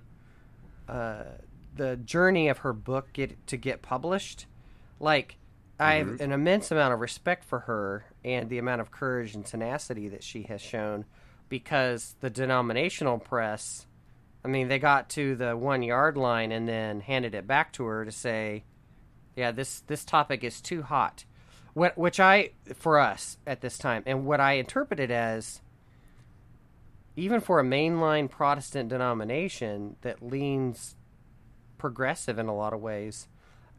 uh, 0.88 1.24
the 1.74 1.96
journey 1.96 2.48
of 2.48 2.58
her 2.58 2.74
book 2.74 3.12
get 3.14 3.46
to 3.46 3.56
get 3.56 3.80
published, 3.80 4.46
like 5.00 5.36
I 5.80 5.94
have 5.94 6.06
mm-hmm. 6.06 6.22
an 6.22 6.32
immense 6.32 6.70
amount 6.70 6.92
of 6.92 7.00
respect 7.00 7.44
for 7.44 7.60
her 7.60 8.04
and 8.24 8.50
the 8.50 8.58
amount 8.58 8.82
of 8.82 8.90
courage 8.90 9.34
and 9.34 9.44
tenacity 9.44 10.08
that 10.08 10.22
she 10.22 10.42
has 10.44 10.60
shown, 10.60 11.06
because 11.48 12.14
the 12.20 12.28
denominational 12.28 13.18
press 13.18 13.85
I 14.46 14.48
mean, 14.48 14.68
they 14.68 14.78
got 14.78 15.08
to 15.10 15.34
the 15.34 15.56
one 15.56 15.82
yard 15.82 16.16
line 16.16 16.52
and 16.52 16.68
then 16.68 17.00
handed 17.00 17.34
it 17.34 17.48
back 17.48 17.72
to 17.72 17.84
her 17.84 18.04
to 18.04 18.12
say, 18.12 18.62
"Yeah, 19.34 19.50
this 19.50 19.80
this 19.80 20.04
topic 20.04 20.44
is 20.44 20.60
too 20.60 20.82
hot," 20.82 21.24
what, 21.74 21.98
which 21.98 22.20
I 22.20 22.52
for 22.72 23.00
us 23.00 23.38
at 23.44 23.60
this 23.60 23.76
time, 23.76 24.04
and 24.06 24.24
what 24.24 24.38
I 24.38 24.52
interpreted 24.52 25.10
as 25.10 25.62
even 27.16 27.40
for 27.40 27.58
a 27.58 27.64
mainline 27.64 28.30
Protestant 28.30 28.88
denomination 28.88 29.96
that 30.02 30.22
leans 30.22 30.94
progressive 31.76 32.38
in 32.38 32.46
a 32.46 32.54
lot 32.54 32.72
of 32.72 32.80
ways, 32.80 33.26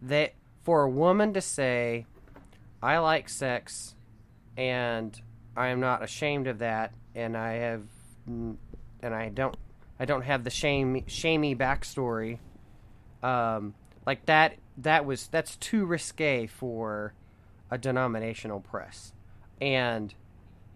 that 0.02 0.34
for 0.64 0.84
a 0.84 0.90
woman 0.90 1.34
to 1.34 1.40
say, 1.40 2.06
"I 2.84 2.98
like 2.98 3.30
sex," 3.30 3.96
and 4.58 5.18
I 5.56 5.68
am 5.68 5.80
not 5.80 6.04
ashamed 6.04 6.48
of 6.48 6.60
that, 6.60 6.92
and 7.16 7.38
I 7.38 7.54
have, 7.54 7.84
and 8.26 8.58
I 9.02 9.30
don't 9.30 9.56
I 10.00 10.06
don't 10.06 10.24
have 10.24 10.44
the 10.44 10.50
shame 10.50 11.04
shamey 11.08 11.56
backstory. 11.56 12.40
Um, 13.24 13.74
like 14.06 14.26
that 14.26 14.56
that 14.78 15.06
was 15.06 15.28
that's 15.28 15.56
too 15.58 15.86
risque 15.86 16.48
for 16.48 17.14
a 17.72 17.78
denominational 17.78 18.60
press, 18.60 19.12
and 19.60 20.14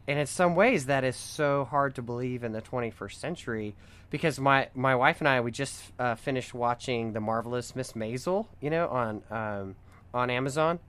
and 0.07 0.19
in 0.19 0.25
some 0.25 0.55
ways 0.55 0.87
that 0.87 1.03
is 1.03 1.15
so 1.15 1.65
hard 1.65 1.95
to 1.95 2.01
believe 2.01 2.43
in 2.43 2.51
the 2.51 2.61
21st 2.61 3.13
century 3.13 3.75
because 4.09 4.39
my 4.39 4.69
my 4.73 4.95
wife 4.95 5.19
and 5.19 5.27
I 5.27 5.39
we 5.41 5.51
just 5.51 5.83
uh, 5.99 6.15
finished 6.15 6.53
watching 6.53 7.13
the 7.13 7.21
marvelous 7.21 7.75
Miss 7.75 7.93
Maisel, 7.93 8.47
you 8.59 8.69
know, 8.69 8.87
on 8.87 9.23
um, 9.29 9.75
on 10.13 10.29
Amazon, 10.29 10.79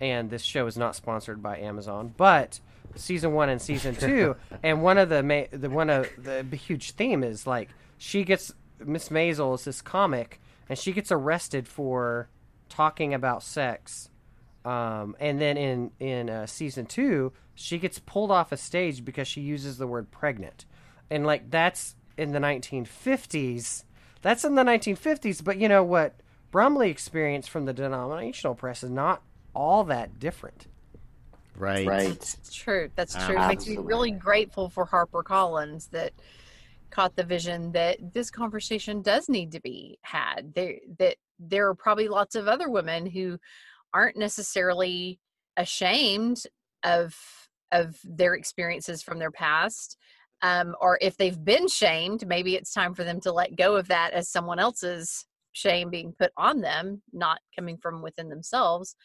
and 0.00 0.30
this 0.30 0.42
show 0.42 0.66
is 0.66 0.76
not 0.76 0.94
sponsored 0.94 1.42
by 1.42 1.58
Amazon, 1.58 2.14
but 2.16 2.60
season 2.96 3.32
one 3.32 3.48
and 3.48 3.60
season 3.60 3.94
two, 3.94 4.36
and 4.62 4.82
one 4.82 4.98
of 4.98 5.08
the 5.08 5.22
ma- 5.22 5.44
the 5.50 5.70
one 5.70 5.90
of 5.90 6.08
the 6.18 6.42
huge 6.56 6.92
theme 6.92 7.22
is 7.22 7.46
like 7.46 7.70
she 7.98 8.24
gets 8.24 8.52
Miss 8.84 9.08
Maisel 9.08 9.54
is 9.54 9.64
this 9.64 9.82
comic, 9.82 10.40
and 10.68 10.78
she 10.78 10.92
gets 10.92 11.12
arrested 11.12 11.68
for 11.68 12.28
talking 12.68 13.14
about 13.14 13.42
sex, 13.42 14.10
um, 14.64 15.16
and 15.20 15.40
then 15.40 15.56
in 15.56 15.90
in 15.98 16.30
uh, 16.30 16.46
season 16.46 16.86
two 16.86 17.32
she 17.54 17.78
gets 17.78 17.98
pulled 17.98 18.30
off 18.30 18.52
a 18.52 18.56
stage 18.56 19.04
because 19.04 19.28
she 19.28 19.42
uses 19.42 19.76
the 19.76 19.86
word 19.86 20.10
pregnant, 20.10 20.64
and 21.10 21.26
like 21.26 21.50
that's 21.50 21.94
in 22.16 22.32
the 22.32 22.38
1950s. 22.38 23.84
That's 24.22 24.44
in 24.44 24.54
the 24.54 24.62
1950s, 24.62 25.42
but 25.42 25.58
you 25.58 25.68
know 25.68 25.82
what 25.82 26.20
Brumley 26.50 26.90
experienced 26.90 27.48
from 27.48 27.64
the 27.64 27.72
denominational 27.72 28.54
press 28.54 28.82
is 28.82 28.90
not 28.90 29.22
all 29.54 29.84
that 29.84 30.18
different. 30.18 30.66
Right. 31.60 31.86
Right. 31.86 32.18
That's 32.18 32.54
true. 32.54 32.90
That's 32.96 33.14
true. 33.26 33.36
It 33.36 33.46
makes 33.46 33.66
me 33.66 33.76
really 33.76 34.10
grateful 34.10 34.70
for 34.70 34.84
Harper 34.86 35.22
Collins 35.22 35.88
that 35.92 36.12
caught 36.90 37.14
the 37.14 37.22
vision 37.22 37.72
that 37.72 37.98
this 38.12 38.30
conversation 38.30 39.02
does 39.02 39.28
need 39.28 39.52
to 39.52 39.60
be 39.60 39.98
had. 40.02 40.52
There 40.54 40.76
that 40.98 41.16
there 41.38 41.68
are 41.68 41.74
probably 41.74 42.08
lots 42.08 42.34
of 42.34 42.48
other 42.48 42.68
women 42.68 43.06
who 43.06 43.38
aren't 43.94 44.16
necessarily 44.16 45.20
ashamed 45.56 46.42
of 46.82 47.14
of 47.72 47.98
their 48.04 48.34
experiences 48.34 49.02
from 49.02 49.18
their 49.18 49.30
past. 49.30 49.96
Um, 50.42 50.74
or 50.80 50.98
if 51.02 51.16
they've 51.18 51.44
been 51.44 51.68
shamed, 51.68 52.26
maybe 52.26 52.56
it's 52.56 52.72
time 52.72 52.94
for 52.94 53.04
them 53.04 53.20
to 53.20 53.32
let 53.32 53.56
go 53.56 53.76
of 53.76 53.88
that 53.88 54.12
as 54.12 54.30
someone 54.30 54.58
else's 54.58 55.26
shame 55.52 55.90
being 55.90 56.14
put 56.18 56.32
on 56.36 56.62
them, 56.62 57.02
not 57.12 57.40
coming 57.54 57.76
from 57.76 58.00
within 58.00 58.30
themselves. 58.30 58.96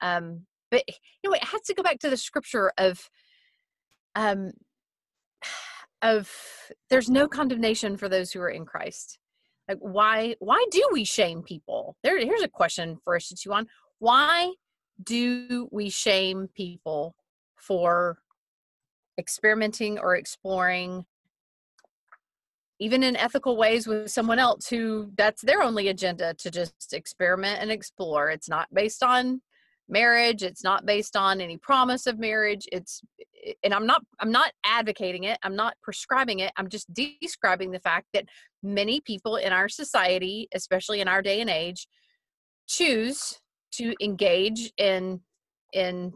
Um, 0.00 0.46
but 0.70 0.82
you 0.88 1.30
know, 1.30 1.34
it 1.34 1.44
has 1.44 1.62
to 1.62 1.74
go 1.74 1.82
back 1.82 1.98
to 2.00 2.10
the 2.10 2.16
scripture 2.16 2.72
of, 2.78 3.08
um, 4.14 4.52
of 6.02 6.30
there's 6.90 7.08
no 7.08 7.26
condemnation 7.26 7.96
for 7.96 8.08
those 8.08 8.30
who 8.32 8.40
are 8.40 8.50
in 8.50 8.64
Christ. 8.64 9.18
Like 9.68 9.78
why 9.80 10.34
why 10.38 10.64
do 10.70 10.88
we 10.92 11.04
shame 11.04 11.42
people? 11.42 11.96
There 12.02 12.18
here's 12.18 12.42
a 12.42 12.48
question 12.48 12.98
for 13.04 13.16
us 13.16 13.28
to 13.28 13.36
chew 13.36 13.52
on. 13.52 13.66
Why 13.98 14.54
do 15.02 15.68
we 15.70 15.90
shame 15.90 16.48
people 16.56 17.14
for 17.56 18.18
experimenting 19.18 19.98
or 19.98 20.16
exploring 20.16 21.04
even 22.80 23.02
in 23.02 23.16
ethical 23.16 23.56
ways 23.56 23.88
with 23.88 24.08
someone 24.08 24.38
else 24.38 24.68
who 24.68 25.10
that's 25.16 25.42
their 25.42 25.62
only 25.62 25.88
agenda 25.88 26.32
to 26.34 26.50
just 26.50 26.92
experiment 26.92 27.60
and 27.60 27.70
explore 27.70 28.30
it's 28.30 28.48
not 28.48 28.72
based 28.72 29.02
on 29.02 29.40
marriage 29.88 30.42
it's 30.42 30.62
not 30.62 30.84
based 30.84 31.16
on 31.16 31.40
any 31.40 31.56
promise 31.56 32.06
of 32.06 32.18
marriage 32.18 32.66
it's 32.72 33.00
eh, 33.46 33.52
and 33.64 33.72
i'm 33.72 33.86
not 33.86 34.02
i'm 34.20 34.30
not 34.30 34.52
advocating 34.64 35.24
it 35.24 35.38
i'm 35.42 35.56
not 35.56 35.74
prescribing 35.82 36.40
it 36.40 36.52
i'm 36.56 36.68
just 36.68 36.86
describing 36.92 37.70
the 37.70 37.80
fact 37.80 38.06
that 38.12 38.24
many 38.62 39.00
people 39.00 39.36
in 39.36 39.52
our 39.52 39.68
society 39.68 40.48
especially 40.54 41.00
in 41.00 41.08
our 41.08 41.22
day 41.22 41.40
and 41.40 41.50
age 41.50 41.86
choose 42.66 43.40
to 43.72 43.94
engage 44.00 44.72
in 44.76 45.20
in 45.72 46.12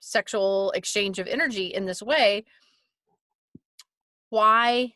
sexual 0.00 0.72
exchange 0.72 1.18
of 1.18 1.26
energy 1.26 1.66
in 1.66 1.86
this 1.86 2.02
way. 2.02 2.44
Why 4.30 4.94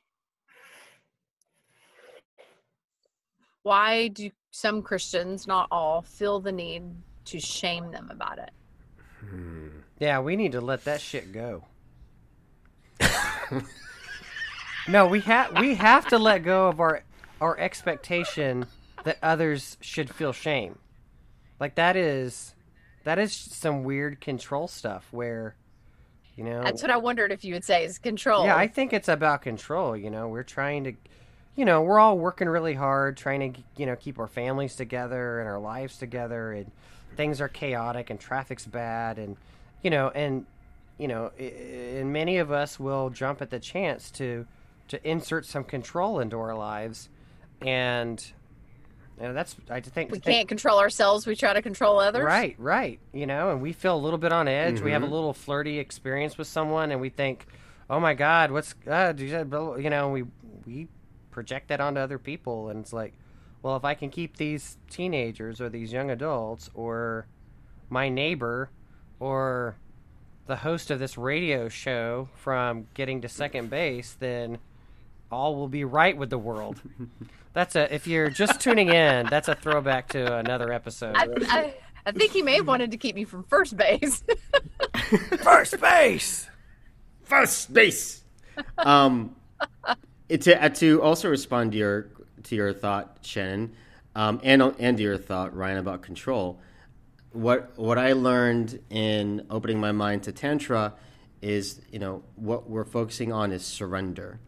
why 3.63 4.09
do 4.09 4.31
some 4.53 4.81
christians 4.81 5.47
not 5.47 5.67
all 5.73 6.01
feel 6.01 6.39
the 6.41 6.53
need 6.53 6.85
to 7.27 7.39
shame 7.39 7.91
them 7.91 8.09
about 8.11 8.39
it 8.39 8.51
hmm. 9.21 9.69
Yeah, 9.99 10.21
we 10.21 10.37
need 10.37 10.53
to 10.53 10.61
let 10.61 10.85
that 10.85 11.01
shit 11.01 11.33
go. 11.33 11.65
no, 14.89 15.07
we 15.07 15.21
have 15.21 15.59
we 15.59 15.75
have 15.75 16.07
to 16.09 16.19
let 16.19 16.45
go 16.45 16.69
of 16.69 16.81
our 16.81 17.03
our 17.41 17.59
expectation 17.59 18.67
that 19.05 19.19
others 19.23 19.77
should 19.81 20.11
feel 20.11 20.33
shame. 20.33 20.79
Like 21.59 21.77
that 21.77 21.97
is 21.97 22.55
that 23.05 23.19
is 23.19 23.33
some 23.33 23.85
weird 23.85 24.21
control 24.21 24.69
stuff 24.69 25.07
where 25.13 25.55
you 26.35 26.45
know 26.45 26.63
that's 26.63 26.83
what 26.83 26.91
i 26.91 26.97
wondered 26.97 27.31
if 27.31 27.45
you 27.45 27.55
would 27.55 27.65
say 27.65 27.85
is 27.85 27.99
control 27.99 28.45
Yeah, 28.45 28.57
I 28.57 28.67
think 28.67 28.93
it's 28.93 29.09
about 29.09 29.43
control. 29.43 29.97
You 29.97 30.11
know, 30.11 30.29
we're 30.29 30.43
trying 30.43 30.85
to, 30.85 30.93
you 31.55 31.65
know, 31.65 31.81
we're 31.81 31.99
all 31.99 32.19
working 32.19 32.49
really 32.49 32.75
hard, 32.75 33.17
trying 33.17 33.55
to, 33.55 33.61
you 33.77 33.87
know, 33.87 33.97
keep 33.97 34.19
our 34.19 34.27
families 34.27 34.77
together 34.77 35.41
and 35.41 35.49
our 35.49 35.59
lives 35.59 35.97
together, 35.97 36.53
and 36.53 36.71
things 37.17 37.41
are 37.41 37.49
chaotic 37.49 38.11
and 38.11 38.21
traffic's 38.21 38.67
bad, 38.67 39.19
and 39.19 39.37
you 39.83 39.91
know, 39.91 40.11
and 40.11 40.47
you 40.99 41.09
know, 41.09 41.29
and 41.39 42.13
many 42.13 42.39
of 42.39 42.51
us 42.53 42.79
will 42.81 43.11
jump 43.11 43.43
at 43.43 43.51
the 43.51 43.59
chance 43.59 44.11
to 44.13 44.47
to 44.89 45.09
insert 45.09 45.45
some 45.45 45.65
control 45.65 46.21
into 46.21 46.39
our 46.39 46.55
lives, 46.55 47.09
and 47.63 48.25
you 49.19 49.25
know, 49.25 49.33
that's 49.33 49.57
I 49.71 49.81
think 49.81 50.11
we 50.13 50.21
can't 50.21 50.47
control 50.49 50.79
ourselves 50.79 51.27
we 51.27 51.35
try 51.35 51.55
to 51.55 51.63
control 51.63 51.99
others 52.01 52.23
Right, 52.25 52.55
right. 52.59 53.01
You 53.15 53.27
know, 53.27 53.51
and 53.51 53.63
we 53.63 53.73
feel 53.73 53.97
a 53.97 53.99
little 53.99 54.19
bit 54.19 54.31
on 54.33 54.47
edge. 54.47 54.81
We 54.81 54.93
have 54.93 55.03
Mm-hmm. 55.03 55.11
a 55.11 55.15
little 55.15 55.33
flirty 55.33 55.79
experience 55.79 56.37
with 56.39 56.47
someone, 56.47 56.93
and 56.93 57.01
we 57.01 57.09
think, 57.09 57.47
"Oh 57.89 57.99
my 57.99 58.15
God, 58.15 58.51
what's 58.51 58.75
uh, 58.87 59.13
do 59.13 59.25
you 59.25 59.45
blah, 59.45 59.45
blah," 59.45 59.77
you 59.77 59.91
know?" 59.91 60.11
We 60.11 60.25
we 60.67 60.89
project 61.31 61.69
that 61.69 61.81
onto 61.81 62.01
other 62.01 62.19
people, 62.19 62.69
and 62.71 62.81
it's 62.81 62.93
like, 62.93 63.13
well, 63.67 63.75
if 63.75 63.85
I 63.85 63.95
can 63.95 64.11
keep 64.11 64.37
these 64.37 64.79
teenagers 64.91 65.61
or 65.61 65.69
these 65.69 65.93
young 65.93 66.09
adults 66.13 66.71
or 66.73 67.27
my 67.91 68.09
neighbor 68.09 68.71
or 69.19 69.75
the 70.47 70.55
host 70.55 70.93
of 70.93 71.01
this 71.01 71.19
radio 71.19 71.69
show 71.69 72.29
from 72.37 72.87
getting 72.95 73.23
to 73.23 73.29
second 73.29 73.69
base, 73.69 74.17
then 74.21 74.59
all 75.33 75.57
will 75.57 75.67
be 75.67 75.83
right 75.83 76.17
with 76.17 76.31
the 76.31 76.39
world. 76.39 76.81
That's 77.55 77.75
a 77.75 77.93
if 77.93 78.07
you're 78.07 78.31
just 78.31 78.61
tuning 78.61 78.91
in, 78.91 79.27
that's 79.31 79.49
a 79.49 79.55
throwback 79.55 80.11
to 80.11 80.37
another 80.37 80.71
episode. 80.71 81.17
I, 81.17 81.27
I, 81.49 81.75
I 82.05 82.13
think 82.13 82.33
he 82.33 82.43
may 82.43 82.57
have 82.57 82.69
wanted 82.69 82.91
to 82.91 82.99
keep 82.99 83.17
me 83.17 83.25
from 83.25 83.45
first 83.45 83.79
base 83.79 84.23
First 85.43 85.81
base. 85.81 86.51
First 87.23 87.73
base. 87.73 88.23
um, 88.79 89.35
to 90.29 90.65
uh, 90.65 90.69
to 90.69 91.03
also 91.03 91.31
respond 91.31 91.73
to 91.73 91.79
your 91.79 92.11
to 92.47 92.57
your 92.57 92.73
thought, 92.73 93.19
Shannon, 93.23 93.75
um, 94.15 94.41
and 94.43 94.63
and 94.79 94.97
to 94.97 95.03
your 95.03 95.19
thought, 95.19 95.55
Ryan, 95.55 95.79
about 95.79 96.03
control. 96.03 96.59
What 97.33 97.73
what 97.77 97.99
I 97.99 98.13
learned 98.13 98.81
in 98.91 99.47
opening 99.51 99.81
my 99.81 99.93
mind 99.93 100.25
to 100.25 100.33
tantra 100.33 100.95
is, 101.43 101.81
you 101.93 101.99
know, 101.99 102.23
what 102.37 102.69
we're 102.69 102.85
focusing 102.85 103.33
on 103.33 103.53
is 103.53 103.65
surrender. 103.65 104.41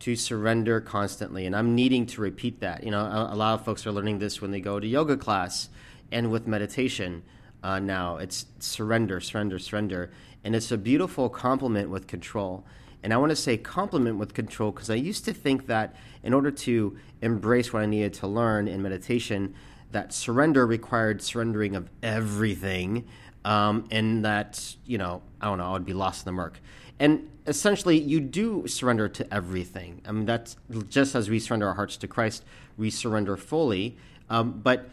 To 0.00 0.14
surrender 0.14 0.80
constantly, 0.80 1.44
and 1.44 1.56
I'm 1.56 1.74
needing 1.74 2.06
to 2.06 2.20
repeat 2.20 2.60
that. 2.60 2.84
You 2.84 2.92
know, 2.92 3.00
a, 3.00 3.30
a 3.32 3.36
lot 3.36 3.54
of 3.54 3.64
folks 3.64 3.84
are 3.84 3.90
learning 3.90 4.20
this 4.20 4.40
when 4.40 4.52
they 4.52 4.60
go 4.60 4.78
to 4.78 4.86
yoga 4.86 5.16
class 5.16 5.68
and 6.12 6.30
with 6.30 6.46
meditation. 6.46 7.24
Uh, 7.64 7.80
now 7.80 8.18
it's 8.18 8.46
surrender, 8.60 9.20
surrender, 9.20 9.58
surrender, 9.58 10.10
and 10.44 10.54
it's 10.54 10.70
a 10.70 10.78
beautiful 10.78 11.28
complement 11.28 11.90
with 11.90 12.06
control. 12.06 12.64
And 13.02 13.12
I 13.14 13.16
want 13.16 13.30
to 13.30 13.36
say 13.36 13.56
compliment 13.56 14.18
with 14.18 14.34
control 14.34 14.72
because 14.72 14.90
I 14.90 14.94
used 14.94 15.24
to 15.26 15.32
think 15.32 15.66
that 15.66 15.94
in 16.22 16.34
order 16.34 16.50
to 16.50 16.96
embrace 17.22 17.72
what 17.72 17.82
I 17.82 17.86
needed 17.86 18.14
to 18.14 18.26
learn 18.26 18.68
in 18.68 18.82
meditation, 18.82 19.54
that 19.92 20.12
surrender 20.12 20.66
required 20.66 21.22
surrendering 21.22 21.76
of 21.76 21.88
everything, 22.02 23.06
um, 23.44 23.86
and 23.90 24.24
that 24.24 24.76
you 24.84 24.98
know 24.98 25.22
I 25.40 25.46
don't 25.46 25.58
know 25.58 25.64
I 25.64 25.72
would 25.72 25.86
be 25.86 25.94
lost 25.94 26.26
in 26.26 26.34
the 26.34 26.36
murk. 26.36 26.60
And 26.98 27.30
essentially, 27.46 27.98
you 27.98 28.20
do 28.20 28.66
surrender 28.66 29.08
to 29.08 29.34
everything. 29.34 30.02
I 30.04 30.12
mean, 30.12 30.26
that's 30.26 30.56
just 30.88 31.14
as 31.14 31.30
we 31.30 31.38
surrender 31.38 31.68
our 31.68 31.74
hearts 31.74 31.96
to 31.98 32.08
Christ, 32.08 32.44
we 32.76 32.90
surrender 32.90 33.36
fully. 33.36 33.96
Um, 34.28 34.60
but 34.62 34.90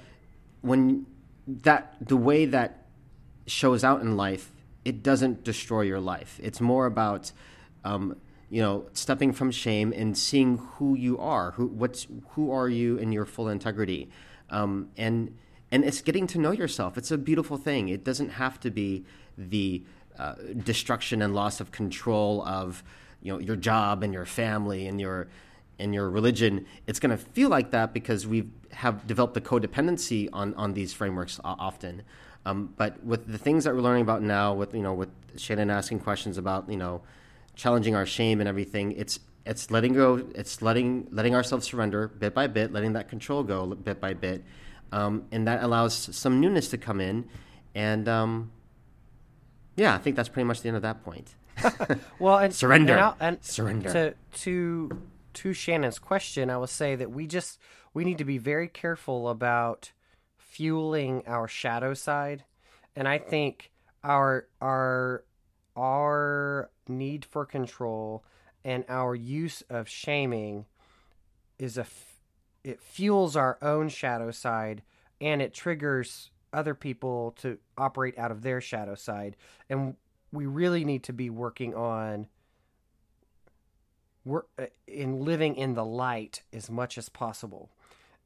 when 0.62 1.08
that 1.48 1.96
the 2.00 2.18
way 2.18 2.46
that 2.46 2.86
shows 3.48 3.84
out 3.84 4.02
in 4.02 4.16
life, 4.16 4.52
it 4.84 5.04
doesn't 5.04 5.44
destroy 5.44 5.82
your 5.82 6.00
life. 6.00 6.40
It's 6.42 6.62
more 6.62 6.86
about 6.86 7.32
um, 7.86 8.18
you 8.50 8.62
know 8.62 8.86
stepping 8.94 9.32
from 9.32 9.52
shame 9.52 9.94
and 9.96 10.18
seeing 10.18 10.58
who 10.58 10.96
you 10.96 11.18
are. 11.18 11.52
Who 11.52 11.68
what's 11.68 12.08
who 12.32 12.52
are 12.52 12.68
you 12.68 12.98
in 12.98 13.12
your 13.12 13.26
full 13.26 13.48
integrity, 13.48 14.10
um, 14.50 14.90
and 14.98 15.38
and 15.72 15.86
it's 15.86 16.02
getting 16.02 16.28
to 16.28 16.40
know 16.40 16.52
yourself. 16.52 16.98
It's 16.98 17.12
a 17.12 17.18
beautiful 17.18 17.58
thing. 17.58 17.90
It 17.90 18.04
doesn't 18.04 18.30
have 18.32 18.60
to 18.62 18.70
be 18.70 19.06
the 19.38 19.84
uh, 20.20 20.36
destruction 20.64 21.22
and 21.22 21.34
loss 21.34 21.60
of 21.60 21.72
control 21.72 22.44
of 22.46 22.84
you 23.22 23.32
know 23.32 23.40
your 23.40 23.56
job 23.56 24.04
and 24.04 24.14
your 24.14 24.26
family 24.26 24.88
and 24.88 25.00
your 25.00 25.28
and 25.80 25.94
your 25.94 26.10
religion, 26.10 26.66
it's 26.88 27.00
going 27.00 27.12
to 27.12 27.18
feel 27.18 27.50
like 27.50 27.72
that 27.72 27.94
because 27.94 28.26
we 28.26 28.50
have 28.72 29.06
developed 29.08 29.36
a 29.38 29.42
codependency 29.42 30.30
on, 30.34 30.54
on 30.56 30.74
these 30.74 30.94
frameworks 30.94 31.40
often. 31.44 32.04
Um, 32.46 32.74
but 32.78 33.04
with 33.04 33.28
the 33.28 33.38
things 33.38 33.64
that 33.64 33.74
we're 33.74 33.82
learning 33.82 34.04
about 34.04 34.22
now, 34.22 34.54
with 34.54 34.74
you 34.74 34.82
know, 34.82 34.94
with 34.94 35.10
Shannon 35.38 35.70
asking 35.70 36.00
questions 36.00 36.38
about 36.38 36.70
you 36.70 36.78
know, 36.78 37.02
challenging 37.56 37.96
our 37.96 38.06
shame 38.06 38.40
and 38.40 38.48
everything. 38.50 38.92
It's 38.94 39.20
it's 39.46 39.70
letting 39.72 39.94
go. 39.94 40.26
It's 40.36 40.62
letting 40.62 41.08
letting 41.12 41.36
ourselves 41.36 41.68
surrender 41.68 42.08
bit 42.08 42.34
by 42.34 42.48
bit, 42.48 42.72
letting 42.74 42.94
that 42.94 43.10
control 43.10 43.44
go 43.44 43.66
bit 43.76 44.00
by 44.02 44.14
bit, 44.14 44.44
um, 44.92 45.26
and 45.32 45.48
that 45.48 45.64
allows 45.64 45.94
some 45.96 46.40
newness 46.40 46.70
to 46.70 46.78
come 46.78 47.00
in. 47.00 47.28
And 47.74 48.08
um, 48.08 48.52
yeah, 49.76 49.94
I 49.94 49.98
think 49.98 50.16
that's 50.16 50.30
pretty 50.30 50.46
much 50.48 50.62
the 50.62 50.70
end 50.70 50.78
of 50.78 50.84
that 50.84 51.04
point. 51.04 51.36
Well, 52.20 52.38
and 52.40 52.54
Surrender. 52.64 52.94
and, 52.94 53.02
I'll- 53.02 53.18
and 53.20 53.44
Surrender. 53.44 53.92
To 53.92 54.14
to 54.42 55.02
to 55.36 55.54
Shannon's 55.54 56.00
question, 56.00 56.50
I 56.50 56.58
will 56.58 56.68
say 56.68 56.96
that 56.96 57.12
we 57.12 57.28
just 57.28 57.60
we 57.94 58.04
need 58.04 58.18
to 58.18 58.26
be 58.26 58.38
very 58.38 58.68
careful 58.68 59.30
about 59.30 59.92
fueling 60.38 61.24
our 61.28 61.48
shadow 61.48 61.94
side, 61.94 62.44
and 62.96 63.08
I 63.08 63.18
think 63.20 63.72
our 64.04 64.48
our 64.62 65.24
our 65.76 66.70
need 66.88 67.26
for 67.26 67.46
control 67.46 68.24
and 68.64 68.84
our 68.90 69.16
use 69.16 69.64
of 69.70 69.88
shaming 69.88 70.66
is 71.60 71.78
a 71.78 71.82
f- 71.82 72.20
it 72.64 72.82
fuels 72.82 73.36
our 73.36 73.58
own 73.62 73.90
shadow 73.90 74.32
side 74.32 74.82
and 75.22 75.42
it 75.42 75.54
triggers 75.54 76.32
other 76.52 76.74
people 76.74 77.36
to 77.38 77.60
operate 77.78 78.18
out 78.18 78.32
of 78.32 78.42
their 78.42 78.60
shadow 78.60 78.96
side. 78.96 79.36
And 79.70 79.96
we 80.32 80.46
really 80.46 80.84
need 80.84 81.04
to 81.04 81.14
be 81.14 81.30
working 81.30 81.76
on 81.76 82.28
we're 84.24 84.44
uh, 84.58 84.66
in 84.88 85.24
living 85.24 85.56
in 85.56 85.76
the 85.76 85.86
light 85.86 86.42
as 86.52 86.72
much 86.72 86.98
as 86.98 87.10
possible. 87.10 87.70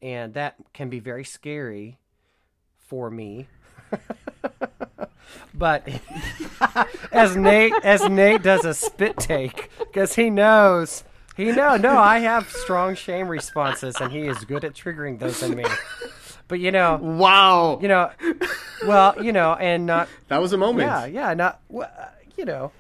And 0.02 0.34
that 0.36 0.56
can 0.72 0.90
be 0.90 1.00
very 1.00 1.26
scary 1.26 2.00
for 2.78 3.12
me 3.12 3.48
but 5.54 5.88
as 7.12 7.36
Nate 7.36 7.74
as 7.84 8.08
Nate 8.08 8.44
does 8.44 8.66
a 8.66 8.74
spit 8.74 9.18
take 9.18 9.70
because 9.80 10.16
he 10.16 10.30
knows 10.30 11.04
he 11.36 11.52
know 11.52 11.78
no 11.78 11.98
I 11.98 12.20
have 12.20 12.50
strong 12.50 12.96
shame 12.96 13.28
responses 13.28 13.96
and 14.00 14.12
he 14.12 14.28
is 14.28 14.44
good 14.46 14.64
at 14.66 14.74
triggering 14.74 15.20
those 15.20 15.42
in 15.44 15.56
me. 15.56 15.66
But 16.50 16.60
you 16.60 16.72
know, 16.72 16.98
wow, 16.98 17.78
you 17.80 17.88
know, 17.88 18.10
well, 18.88 19.24
you 19.24 19.32
know, 19.32 19.54
and 19.54 19.86
not 19.86 20.10
that 20.30 20.42
was 20.42 20.52
a 20.52 20.58
moment. 20.58 20.90
yeah, 20.90 21.06
yeah, 21.06 21.34
not 21.36 21.62
wh- 21.72 21.82
uh, 21.82 22.08
you 22.38 22.44
know, 22.44 22.72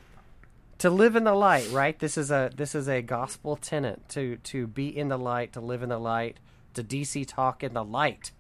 to 0.79 0.89
live 0.89 1.15
in 1.15 1.23
the 1.23 1.35
light, 1.35 1.69
right? 1.71 1.97
This 1.99 2.17
is 2.17 2.31
a 2.31 2.49
this 2.55 2.73
is 2.73 2.89
a 2.89 3.03
gospel 3.03 3.55
tenet 3.55 4.09
to 4.09 4.37
to 4.37 4.65
be 4.65 4.87
in 4.87 5.09
the 5.09 5.19
light, 5.19 5.53
to 5.53 5.61
live 5.61 5.83
in 5.83 5.89
the 5.89 5.99
light, 5.99 6.37
to 6.73 6.83
DC 6.83 7.27
talk 7.27 7.63
in 7.63 7.75
the 7.75 7.83
light. 7.83 8.31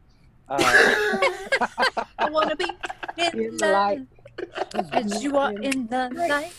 I 0.48 2.28
want 2.30 2.50
to 2.50 2.56
be 2.56 2.66
in, 3.18 3.40
In 3.40 3.50
the 3.52 3.56
the 3.58 3.72
light. 3.72 3.98
light. 4.74 4.86
As 4.92 5.22
you 5.22 5.36
are 5.36 5.52
in 5.52 5.86
the 5.88 6.10
light. 6.28 6.52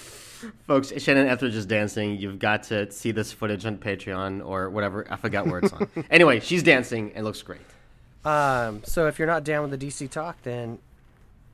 Folks, 0.67 0.93
Shannon 1.01 1.27
Ethridge 1.27 1.55
is 1.55 1.65
dancing. 1.65 2.17
You've 2.17 2.39
got 2.39 2.63
to 2.63 2.89
see 2.91 3.11
this 3.11 3.31
footage 3.33 3.65
on 3.65 3.77
Patreon 3.77 4.45
or 4.45 4.69
whatever. 4.69 5.05
I 5.09 5.17
forgot 5.17 5.47
where 5.47 5.59
it's 5.59 5.73
on. 5.73 5.87
anyway, 6.09 6.39
she's 6.39 6.63
dancing 6.63 7.11
and 7.13 7.25
looks 7.25 7.41
great. 7.41 7.61
Um, 8.25 8.81
so 8.85 9.07
if 9.07 9.19
you're 9.19 9.27
not 9.27 9.43
down 9.43 9.69
with 9.69 9.77
the 9.79 9.87
DC 9.87 10.09
talk, 10.09 10.41
then 10.43 10.79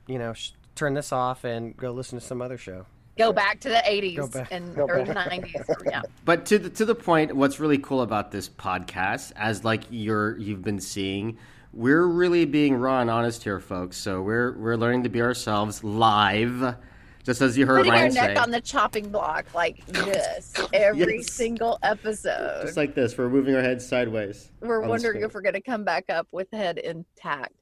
you 0.06 0.18
know, 0.18 0.34
sh- 0.34 0.50
turn 0.76 0.94
this 0.94 1.12
off 1.12 1.42
and 1.44 1.76
go 1.76 1.90
listen 1.90 2.18
to 2.18 2.24
some 2.24 2.40
other 2.40 2.58
show. 2.58 2.86
Go 3.18 3.32
back 3.32 3.60
to 3.60 3.68
the 3.70 3.76
80s 3.86 4.32
back- 4.32 4.48
and 4.52 4.74
go 4.76 4.82
or 4.84 5.04
back. 5.04 5.30
90s. 5.30 5.64
Yeah. 5.90 6.02
But 6.24 6.46
to 6.46 6.58
the, 6.58 6.70
to 6.70 6.84
the 6.84 6.94
point, 6.94 7.34
what's 7.34 7.58
really 7.58 7.78
cool 7.78 8.02
about 8.02 8.30
this 8.30 8.48
podcast, 8.48 9.32
as 9.36 9.64
like 9.64 9.82
you're 9.90 10.36
you've 10.38 10.62
been 10.62 10.80
seeing, 10.80 11.38
we're 11.76 12.06
really 12.06 12.46
being 12.46 12.74
raw 12.74 13.00
and 13.02 13.10
honest 13.10 13.44
here, 13.44 13.60
folks. 13.60 13.96
So 13.98 14.22
we're 14.22 14.56
we're 14.58 14.76
learning 14.76 15.02
to 15.04 15.10
be 15.10 15.20
ourselves 15.20 15.84
live, 15.84 16.74
just 17.22 17.42
as 17.42 17.58
you 17.58 17.66
heard 17.66 17.84
Putting 17.84 17.92
our 17.92 18.08
neck 18.08 18.14
say. 18.30 18.36
on 18.36 18.50
the 18.50 18.62
chopping 18.62 19.10
block 19.10 19.52
like 19.54 19.84
this 19.86 20.54
every 20.72 21.18
Yes. 21.18 21.32
single 21.32 21.78
episode. 21.82 22.62
Just 22.62 22.78
like 22.78 22.94
this, 22.94 23.16
we're 23.18 23.28
moving 23.28 23.54
our 23.54 23.60
heads 23.60 23.86
sideways. 23.86 24.50
we're 24.60 24.80
wondering 24.80 25.22
if 25.22 25.34
we're 25.34 25.42
going 25.42 25.54
to 25.54 25.60
come 25.60 25.84
back 25.84 26.04
up 26.08 26.26
with 26.32 26.48
head 26.50 26.78
intact. 26.78 27.52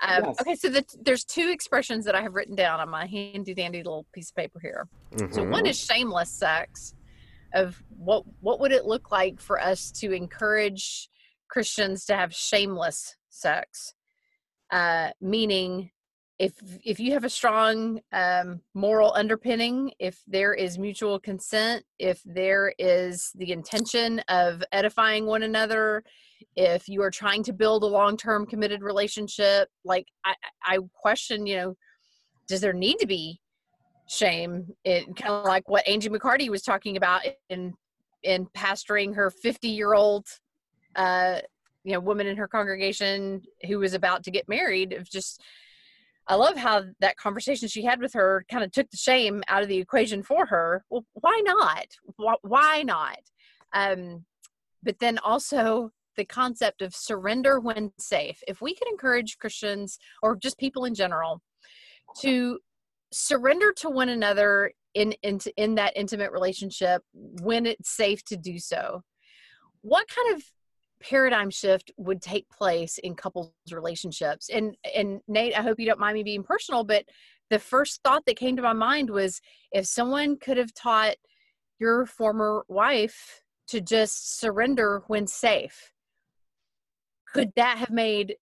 Um, 0.00 0.24
Yes. 0.24 0.40
Okay, 0.40 0.54
so 0.54 0.70
the, 0.70 0.84
there's 1.02 1.24
two 1.24 1.48
expressions 1.50 2.06
that 2.06 2.14
I 2.14 2.22
have 2.22 2.34
written 2.34 2.56
down 2.56 2.80
on 2.80 2.88
my 2.88 3.04
handy 3.06 3.52
dandy 3.52 3.78
little 3.78 4.06
piece 4.14 4.30
of 4.30 4.36
paper 4.36 4.60
here. 4.60 4.88
So 5.30 5.44
Mhm. 5.44 5.50
one 5.50 5.66
is 5.66 5.78
shameless 5.78 6.30
sex. 6.30 6.94
Of 7.54 7.82
what 7.88 8.24
what 8.40 8.60
would 8.60 8.72
it 8.72 8.84
look 8.84 9.10
like 9.10 9.40
for 9.40 9.58
us 9.58 9.90
to 10.00 10.12
encourage 10.12 11.08
Christians 11.50 12.04
to 12.06 12.14
have 12.14 12.34
shameless 12.34 13.16
sex? 13.30 13.94
Uh, 14.70 15.10
meaning, 15.20 15.90
if 16.38 16.52
if 16.84 17.00
you 17.00 17.12
have 17.12 17.24
a 17.24 17.30
strong 17.30 18.00
um, 18.12 18.60
moral 18.74 19.12
underpinning, 19.14 19.90
if 19.98 20.22
there 20.26 20.54
is 20.54 20.78
mutual 20.78 21.18
consent, 21.18 21.84
if 21.98 22.20
there 22.24 22.72
is 22.78 23.32
the 23.34 23.50
intention 23.50 24.20
of 24.28 24.62
edifying 24.70 25.26
one 25.26 25.42
another, 25.42 26.04
if 26.54 26.88
you 26.88 27.02
are 27.02 27.10
trying 27.10 27.42
to 27.44 27.52
build 27.52 27.82
a 27.82 27.86
long 27.86 28.16
term 28.16 28.46
committed 28.46 28.82
relationship, 28.82 29.68
like 29.84 30.06
I, 30.24 30.34
I 30.64 30.78
question, 30.94 31.46
you 31.46 31.56
know, 31.56 31.74
does 32.46 32.60
there 32.60 32.72
need 32.72 32.98
to 32.98 33.06
be 33.06 33.40
shame? 34.08 34.68
It 34.84 35.16
kind 35.16 35.32
of 35.32 35.44
like 35.44 35.68
what 35.68 35.86
Angie 35.88 36.08
McCarty 36.08 36.48
was 36.50 36.62
talking 36.62 36.96
about 36.96 37.22
in 37.50 37.74
in 38.22 38.46
pastoring 38.46 39.14
her 39.14 39.30
50 39.30 39.68
year 39.68 39.94
old 39.94 40.26
uh 40.96 41.40
you 41.88 41.94
know 41.94 42.00
woman 42.00 42.26
in 42.26 42.36
her 42.36 42.46
congregation 42.46 43.42
who 43.66 43.78
was 43.78 43.94
about 43.94 44.22
to 44.24 44.30
get 44.30 44.48
married 44.48 44.92
of 44.92 45.08
just 45.08 45.42
I 46.28 46.34
love 46.34 46.56
how 46.58 46.84
that 47.00 47.16
conversation 47.16 47.68
she 47.68 47.82
had 47.82 48.00
with 48.00 48.12
her 48.12 48.44
kind 48.50 48.62
of 48.62 48.70
took 48.70 48.90
the 48.90 48.98
shame 48.98 49.42
out 49.48 49.62
of 49.62 49.68
the 49.68 49.78
equation 49.78 50.22
for 50.22 50.44
her. 50.44 50.84
Well, 50.90 51.06
why 51.14 51.40
not? 51.42 51.86
Why, 52.42 52.82
not? 52.82 53.18
Um, 53.72 54.26
but 54.82 54.98
then 54.98 55.16
also 55.18 55.90
the 56.18 56.26
concept 56.26 56.82
of 56.82 56.94
surrender 56.94 57.60
when 57.60 57.92
safe. 57.98 58.42
If 58.46 58.60
we 58.60 58.74
could 58.74 58.88
encourage 58.88 59.38
Christians 59.38 59.98
or 60.22 60.36
just 60.36 60.58
people 60.58 60.84
in 60.84 60.94
general 60.94 61.40
to 62.20 62.58
surrender 63.10 63.72
to 63.78 63.88
one 63.88 64.10
another 64.10 64.72
in 64.92 65.12
in, 65.22 65.40
in 65.56 65.76
that 65.76 65.96
intimate 65.96 66.32
relationship 66.32 67.02
when 67.14 67.64
it's 67.64 67.90
safe 67.90 68.22
to 68.24 68.36
do 68.36 68.58
so, 68.58 69.02
what 69.80 70.06
kind 70.08 70.36
of 70.36 70.42
paradigm 71.00 71.50
shift 71.50 71.90
would 71.96 72.20
take 72.20 72.48
place 72.50 72.98
in 72.98 73.14
couples 73.14 73.52
relationships. 73.70 74.48
And 74.48 74.76
and 74.94 75.20
nate 75.28 75.58
i 75.58 75.62
hope 75.62 75.78
you 75.78 75.86
don't 75.86 76.00
mind 76.00 76.14
me 76.14 76.22
being 76.22 76.42
personal 76.42 76.84
but 76.84 77.04
the 77.50 77.58
first 77.58 78.00
thought 78.02 78.24
that 78.26 78.36
came 78.36 78.56
to 78.56 78.62
my 78.62 78.72
mind 78.72 79.10
was 79.10 79.40
if 79.72 79.86
someone 79.86 80.36
could 80.36 80.56
have 80.58 80.74
taught 80.74 81.16
your 81.78 82.04
former 82.04 82.64
wife 82.68 83.42
to 83.68 83.80
just 83.80 84.38
surrender 84.38 85.02
when 85.06 85.26
safe 85.26 85.92
could 87.32 87.52
that 87.56 87.78
have 87.78 87.90
made 87.90 88.36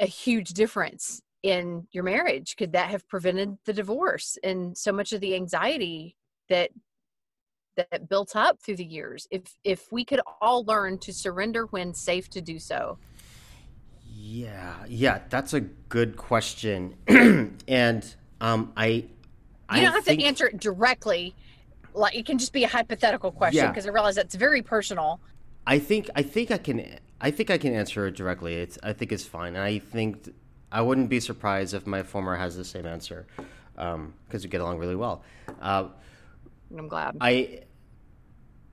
a 0.00 0.06
huge 0.06 0.50
difference 0.50 1.20
in 1.42 1.86
your 1.92 2.04
marriage? 2.04 2.56
Could 2.56 2.72
that 2.72 2.90
have 2.90 3.08
prevented 3.08 3.56
the 3.64 3.72
divorce 3.72 4.38
and 4.42 4.76
so 4.76 4.92
much 4.92 5.12
of 5.12 5.20
the 5.20 5.34
anxiety 5.34 6.16
that 6.48 6.70
that 7.78 8.08
built 8.08 8.36
up 8.36 8.60
through 8.60 8.76
the 8.76 8.84
years 8.84 9.26
if 9.30 9.42
if 9.64 9.90
we 9.92 10.04
could 10.04 10.20
all 10.40 10.64
learn 10.64 10.98
to 10.98 11.12
surrender 11.12 11.66
when 11.66 11.94
safe 11.94 12.28
to 12.30 12.40
do 12.40 12.58
so 12.58 12.98
Yeah, 14.00 14.84
yeah, 14.88 15.20
that's 15.28 15.52
a 15.54 15.60
good 15.60 16.16
question, 16.16 16.96
and 17.68 18.14
um, 18.40 18.72
I, 18.76 18.86
you 18.86 19.08
I 19.68 19.80
don't 19.80 19.92
have 19.92 20.04
think, 20.04 20.20
to 20.20 20.26
answer 20.26 20.46
it 20.46 20.58
directly 20.60 21.36
like 21.94 22.14
it 22.14 22.26
can 22.26 22.38
just 22.38 22.52
be 22.52 22.64
a 22.64 22.68
hypothetical 22.68 23.32
question 23.32 23.64
Yeah. 23.64 23.70
because 23.70 23.86
i 23.86 23.90
realize 23.90 24.14
that's 24.16 24.34
very 24.34 24.62
personal 24.62 25.20
I 25.66 25.78
think 25.78 26.08
I 26.14 26.22
think 26.22 26.50
I 26.50 26.58
can 26.58 26.98
I 27.20 27.30
think 27.30 27.50
I 27.50 27.58
can 27.58 27.74
answer 27.74 28.06
it 28.06 28.16
directly. 28.16 28.54
It's 28.54 28.78
I 28.82 28.92
think 28.92 29.12
it's 29.12 29.24
fine. 29.26 29.54
And 29.56 29.64
I 29.64 29.78
think 29.78 30.24
th- 30.24 30.36
I 30.72 30.80
wouldn't 30.82 31.10
be 31.10 31.20
surprised 31.20 31.74
if 31.74 31.86
my 31.86 32.02
former 32.02 32.36
has 32.36 32.56
the 32.56 32.64
same 32.64 32.86
answer 32.86 33.26
because 33.74 34.42
we 34.44 34.48
get 34.48 34.60
along 34.60 34.78
really 34.78 34.96
well. 34.96 35.22
Uh, 35.60 35.88
i'm 36.76 36.88
glad 36.88 37.16
I 37.20 37.60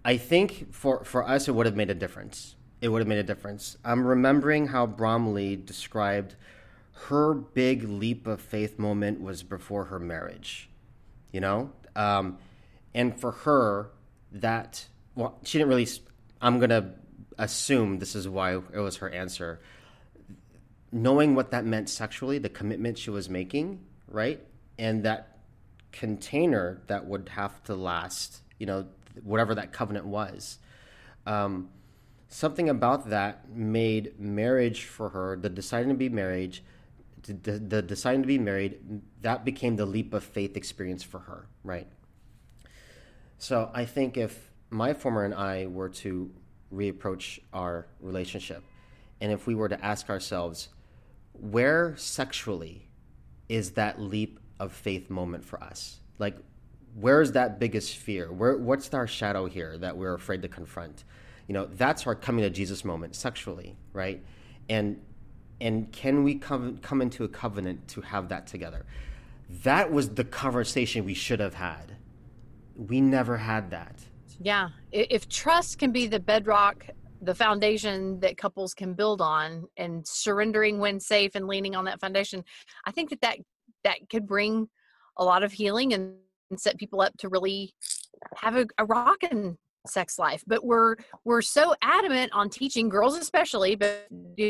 I 0.06 0.18
think 0.18 0.72
for 0.72 1.04
for 1.04 1.28
us 1.28 1.48
it 1.48 1.56
would 1.56 1.66
have 1.66 1.76
made 1.76 1.90
a 1.90 1.96
difference. 1.96 2.56
It 2.80 2.90
would 2.90 3.00
have 3.00 3.08
made 3.08 3.18
a 3.18 3.24
difference. 3.24 3.76
I'm 3.84 4.06
remembering 4.06 4.68
how 4.68 4.86
Bromleigh 4.86 5.56
described 5.56 6.36
her 7.08 7.34
big 7.34 7.84
leap 7.84 8.28
of 8.28 8.40
faith 8.40 8.78
moment 8.78 9.20
was 9.20 9.42
before 9.42 9.86
her 9.86 10.00
marriage. 10.00 10.70
You 11.32 11.42
know, 11.42 11.72
um, 11.96 12.38
and 12.94 13.20
for 13.20 13.32
her 13.32 13.90
that 14.32 14.86
well, 15.16 15.40
she 15.44 15.58
didn't 15.58 15.70
really. 15.70 15.88
I'm 16.40 16.60
gonna 16.60 16.94
assume 17.40 17.98
this 17.98 18.16
is 18.16 18.30
why 18.30 18.56
it 18.56 18.80
was 18.80 18.98
her 18.98 19.10
answer. 19.10 19.60
Knowing 20.92 21.34
what 21.34 21.50
that 21.50 21.66
meant 21.66 21.90
sexually, 21.90 22.38
the 22.38 22.48
commitment 22.48 23.00
she 23.00 23.10
was 23.10 23.28
making, 23.28 23.84
right, 24.08 24.40
and 24.78 25.04
that 25.04 25.40
container 25.92 26.80
that 26.88 27.06
would 27.06 27.30
have 27.30 27.62
to 27.64 27.76
last, 27.76 28.42
you 28.60 28.66
know, 28.66 28.86
whatever 29.24 29.56
that 29.56 29.72
covenant 29.72 30.06
was. 30.06 30.60
Um, 31.26 31.70
something 32.28 32.70
about 32.70 33.10
that 33.10 33.50
made 33.50 34.20
marriage 34.20 34.86
for 34.86 35.10
her, 35.10 35.38
the 35.38 35.50
deciding 35.50 35.90
to 35.90 35.96
be 35.96 36.10
married, 36.10 36.60
the, 37.24 37.60
the, 37.60 37.82
deciding 37.82 38.22
to 38.22 38.28
be 38.28 38.38
married, 38.38 39.02
that 39.22 39.46
became 39.46 39.76
the 39.76 39.86
leap 39.86 40.14
of 40.14 40.24
faith 40.24 40.56
experience 40.56 41.04
for 41.04 41.20
her, 41.20 41.48
right? 41.64 41.88
So 43.38 43.70
I 43.74 43.86
think 43.86 44.18
if 44.18 44.52
my 44.70 44.94
former 44.94 45.24
and 45.24 45.34
I 45.34 45.68
were 45.68 45.90
to 45.90 46.32
reapproach 46.74 47.40
our 47.54 47.88
relationship, 48.00 48.64
and 49.22 49.32
if 49.32 49.48
we 49.48 49.56
were 49.56 49.70
to 49.70 49.84
ask 49.84 50.10
ourselves, 50.10 50.70
where 51.34 51.96
sexually 51.98 52.88
is 53.50 53.72
that 53.72 54.00
leap 54.00 54.40
of 54.60 54.72
faith 54.72 55.10
moment 55.10 55.44
for 55.46 55.62
us? 55.62 56.00
Like, 56.20 56.38
where 57.00 57.22
is 57.22 57.34
that 57.34 57.60
biggest 57.60 57.98
fear? 57.98 58.32
Where, 58.32 58.58
what's 58.58 58.94
our 58.94 59.08
shadow 59.08 59.46
here 59.46 59.78
that 59.78 59.96
we're 59.96 60.14
afraid 60.14 60.42
to 60.44 60.48
confront? 60.48 61.04
You 61.48 61.54
know, 61.54 61.68
that's 61.74 62.08
our 62.08 62.16
coming 62.16 62.44
to 62.44 62.50
Jesus 62.50 62.86
moment 62.86 63.16
sexually, 63.16 63.76
right? 63.94 64.24
And 64.70 65.00
and 65.62 65.92
can 65.92 66.24
we 66.24 66.36
come 66.36 66.80
come 66.80 67.02
into 67.02 67.24
a 67.24 67.28
covenant 67.28 67.88
to 67.90 68.02
have 68.02 68.30
that 68.30 68.48
together? 68.48 68.86
That 69.64 69.92
was 69.92 70.10
the 70.10 70.24
conversation 70.24 71.06
we 71.06 71.14
should 71.14 71.40
have 71.40 71.54
had. 71.54 71.96
We 72.76 73.00
never 73.00 73.38
had 73.38 73.72
that. 73.72 74.00
Yeah. 74.40 74.70
If 74.92 75.30
trust 75.30 75.78
can 75.78 75.92
be 75.92 76.08
the 76.08 76.20
bedrock, 76.20 76.88
the 77.22 77.36
foundation 77.36 78.20
that 78.20 78.38
couples 78.38 78.74
can 78.74 78.94
build 78.94 79.22
on, 79.22 79.66
and 79.78 80.06
surrendering 80.06 80.80
when 80.80 81.00
safe 81.00 81.36
and 81.36 81.48
leaning 81.48 81.76
on 81.76 81.86
that 81.86 82.02
foundation, 82.02 82.44
I 82.86 82.92
think 82.92 83.12
that 83.12 83.22
that, 83.22 83.38
that 83.84 84.10
could 84.10 84.28
bring 84.28 84.68
a 85.18 85.24
lot 85.24 85.44
of 85.44 85.54
healing 85.54 85.94
and, 85.94 86.16
and 86.50 86.60
set 86.60 86.78
people 86.78 87.02
up 87.02 87.18
to 87.18 87.30
really 87.30 87.74
have 88.38 88.56
a, 88.56 88.68
a 88.78 88.86
rockin' 88.86 89.58
sex 89.88 90.18
life. 90.18 90.44
But 90.48 90.66
we're 90.66 90.96
we're 91.24 91.42
so 91.42 91.76
adamant 91.82 92.32
on 92.34 92.50
teaching 92.50 92.90
girls 92.90 93.18
especially, 93.18 93.76
but 93.76 94.08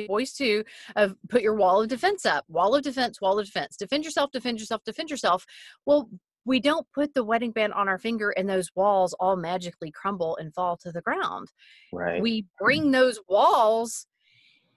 boys 0.08 0.34
too, 0.34 0.64
of 0.96 1.16
put 1.30 1.42
your 1.42 1.56
wall 1.56 1.82
of 1.82 1.90
defense 1.90 2.26
up. 2.26 2.46
Wall 2.48 2.76
of 2.76 2.84
defense, 2.84 3.22
wall 3.22 3.40
of 3.40 3.46
defense. 3.46 3.76
Defend 3.78 4.06
yourself, 4.06 4.32
defend 4.32 4.60
yourself, 4.60 4.82
defend 4.86 5.10
yourself. 5.10 5.46
Well, 5.86 6.10
we 6.46 6.60
don't 6.60 6.86
put 6.94 7.14
the 7.14 7.24
wedding 7.24 7.52
band 7.52 7.74
on 7.74 7.90
our 7.90 7.98
finger 7.98 8.30
and 8.30 8.48
those 8.48 8.70
walls 8.76 9.14
all 9.20 9.36
magically 9.36 9.92
crumble 9.92 10.38
and 10.38 10.54
fall 10.54 10.78
to 10.78 10.92
the 10.92 11.02
ground. 11.02 11.52
Right. 11.92 12.22
We 12.22 12.44
mm. 12.44 12.46
bring 12.60 12.92
those 12.92 13.20
walls 13.28 14.06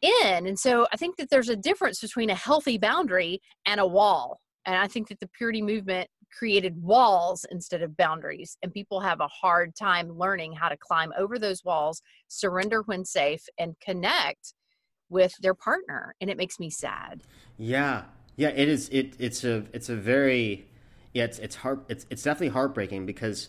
in. 0.01 0.47
And 0.47 0.59
so 0.59 0.87
I 0.93 0.97
think 0.97 1.17
that 1.17 1.29
there's 1.29 1.51
a 1.51 1.57
difference 1.57 2.01
between 2.01 2.31
a 2.31 2.35
healthy 2.35 2.79
boundary 2.79 3.41
and 3.67 3.81
a 3.81 3.87
wall. 3.87 4.41
And 4.65 4.77
I 4.77 4.87
think 4.87 5.09
that 5.09 5.21
the 5.21 5.29
purity 5.29 5.63
movement 5.63 6.09
created 6.37 6.81
walls 6.83 7.45
instead 7.51 7.83
of 7.83 7.97
boundaries. 7.97 8.57
And 8.63 8.73
people 8.73 9.01
have 9.01 9.21
a 9.21 9.29
hard 9.29 9.75
time 9.75 10.17
learning 10.17 10.53
how 10.53 10.69
to 10.69 10.77
climb 10.77 11.13
over 11.19 11.39
those 11.39 11.65
walls, 11.65 12.03
surrender 12.29 12.83
when 12.83 13.05
safe, 13.05 13.43
and 13.59 13.79
connect 13.81 14.55
with 15.09 15.35
their 15.41 15.55
partner. 15.55 16.15
And 16.21 16.31
it 16.31 16.37
makes 16.37 16.59
me 16.59 16.71
sad. 16.71 17.23
Yeah, 17.57 18.05
yeah. 18.37 18.49
It 18.49 18.69
is. 18.69 18.89
It 18.91 19.15
it's 19.19 19.45
a 19.45 19.65
it's 19.73 19.89
a 19.89 19.97
very 19.97 20.67
yeah. 21.13 21.25
It's 21.25 21.39
it's 21.39 21.57
heart. 21.57 21.85
It's 21.89 22.07
it's 22.11 22.23
definitely 22.23 22.49
heartbreaking 22.49 23.07
because 23.07 23.49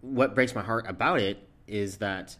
what 0.00 0.34
breaks 0.34 0.54
my 0.54 0.62
heart 0.62 0.86
about 0.88 1.20
it 1.20 1.38
is 1.66 1.98
that 1.98 2.36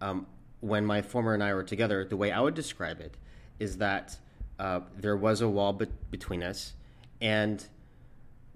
um, 0.00 0.26
when 0.60 0.84
my 0.84 1.02
former 1.02 1.34
and 1.34 1.42
I 1.42 1.54
were 1.54 1.64
together, 1.64 2.04
the 2.04 2.16
way 2.16 2.30
I 2.30 2.40
would 2.40 2.54
describe 2.54 3.00
it 3.00 3.16
is 3.58 3.78
that 3.78 4.18
uh, 4.58 4.80
there 4.96 5.16
was 5.16 5.40
a 5.40 5.48
wall 5.48 5.72
be- 5.72 5.86
between 6.10 6.42
us, 6.42 6.74
and 7.20 7.66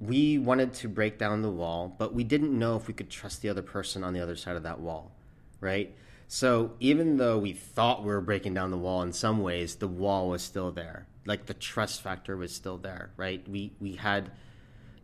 we 0.01 0.39
wanted 0.39 0.73
to 0.73 0.89
break 0.89 1.19
down 1.19 1.43
the 1.43 1.51
wall, 1.51 1.95
but 1.99 2.15
we 2.15 2.25
didn't 2.25 2.59
know 2.59 2.77
if 2.77 2.89
we 2.89 2.95
could 2.95 3.11
trust 3.11 3.43
the 3.43 3.51
other 3.51 3.63
person 3.63 4.03
on 4.03 4.15
the 4.15 4.21
other 4.21 4.35
side 4.35 4.57
of 4.57 4.63
that 4.63 4.81
wall, 4.81 5.13
right? 5.61 5.95
So 6.27 6.73
even 6.81 7.19
though 7.19 7.39
we 7.39 7.53
thought 7.53 8.03
we 8.03 8.09
were 8.09 8.21
breaking 8.21 8.55
down 8.55 8.71
the 8.71 8.79
wall 8.79 9.03
in 9.03 9.13
some 9.13 9.43
ways, 9.43 9.77
the 9.77 9.89
wall 9.89 10.29
was 10.29 10.43
still 10.43 10.71
there. 10.71 11.07
Like 11.27 11.47
the 11.47 11.55
trust 11.55 12.01
factor 12.01 12.37
was 12.37 12.55
still 12.55 12.79
there, 12.79 13.11
right? 13.17 13.47
We 13.47 13.73
we 13.79 13.97
had, 13.97 14.31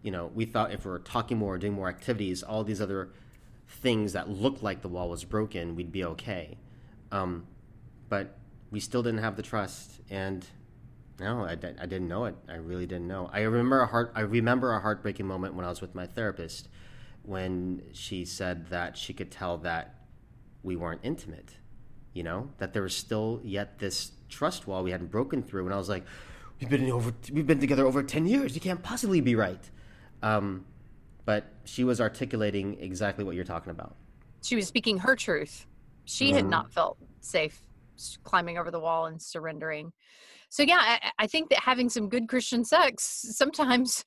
you 0.03 0.11
know, 0.11 0.31
we 0.35 0.47
thought 0.47 0.73
if 0.73 0.85
we 0.87 0.91
were 0.91 0.99
talking 0.99 1.37
more, 1.37 1.59
doing 1.59 1.75
more 1.75 1.89
activities, 1.89 2.43
all 2.43 2.65
these 2.65 2.81
other 2.81 3.11
things 3.69 4.15
that 4.15 4.31
looked 4.31 4.63
like 4.63 4.81
the 4.81 4.89
wall 4.89 5.11
was 5.11 5.25
broken, 5.25 5.77
we'd 5.77 5.93
be 5.93 6.05
okay. 6.05 6.57
Um, 7.13 7.47
but 8.09 8.39
we 8.71 8.81
still 8.81 9.03
didn't 9.03 9.21
have 9.21 9.37
the 9.37 9.43
trust, 9.43 10.01
and 10.09 10.47
no, 11.19 11.45
I, 11.45 11.53
I 11.53 11.55
didn't 11.87 12.09
know 12.09 12.27
it. 12.27 12.35
I 12.49 12.57
really 12.57 12.87
didn't 12.87 13.09
know. 13.09 13.31
I 13.33 13.41
remember 13.41 13.81
a 13.81 13.87
heart. 13.87 14.13
I 14.15 14.21
remember 14.21 14.73
a 14.73 14.81
heartbreaking 14.81 15.27
moment 15.27 15.55
when 15.55 15.65
I 15.65 15.69
was 15.69 15.81
with 15.81 15.95
my 15.95 16.07
therapist, 16.07 16.69
when 17.23 17.83
she 17.93 18.25
said 18.25 18.69
that 18.69 18.97
she 18.99 19.13
could 19.13 19.31
tell 19.31 19.57
that 19.59 19.95
we 20.63 20.77
weren't 20.77 21.01
intimate. 21.03 21.57
You 22.13 22.23
know 22.23 22.51
that 22.59 22.73
there 22.73 22.83
was 22.83 22.97
still 22.97 23.41
yet 23.45 23.79
this 23.79 24.13
trust 24.29 24.67
wall 24.67 24.83
we 24.83 24.91
hadn't 24.91 25.11
broken 25.11 25.43
through, 25.43 25.65
and 25.65 25.75
I 25.75 25.79
was 25.79 25.89
like, 25.89 26.05
"We've 26.61 26.71
been 26.71 26.91
over. 26.91 27.13
We've 27.33 27.47
been 27.47 27.61
together 27.61 27.87
over 27.87 28.03
ten 28.03 28.27
years. 28.27 28.55
You 28.55 28.61
can't 28.61 28.83
possibly 28.83 29.21
be 29.21 29.35
right." 29.35 29.71
Um, 30.23 30.65
but 31.25 31.45
she 31.65 31.85
was 31.85 32.01
articulating 32.01 32.79
exactly 32.81 33.25
what 33.25 33.35
you're 33.35 33.45
talking 33.45 33.71
about. 33.71 33.97
She 34.43 34.57
was 34.57 34.67
speaking 34.67 34.99
her 34.99 35.17
truth. 35.17 35.67
She 36.05 36.33
had 36.33 36.47
not 36.47 36.73
felt 36.73 36.99
safe 37.21 37.61
climbing 38.23 38.59
over 38.59 38.71
the 38.71 38.79
wall 38.79 39.07
and 39.07 39.21
surrendering. 39.21 39.93
So, 40.49 40.63
yeah, 40.63 40.79
I, 40.81 41.11
I 41.19 41.27
think 41.27 41.51
that 41.51 41.61
having 41.61 41.89
some 41.89 42.09
good 42.09 42.29
Christian 42.29 42.65
sex 42.65 43.27
sometimes 43.31 44.05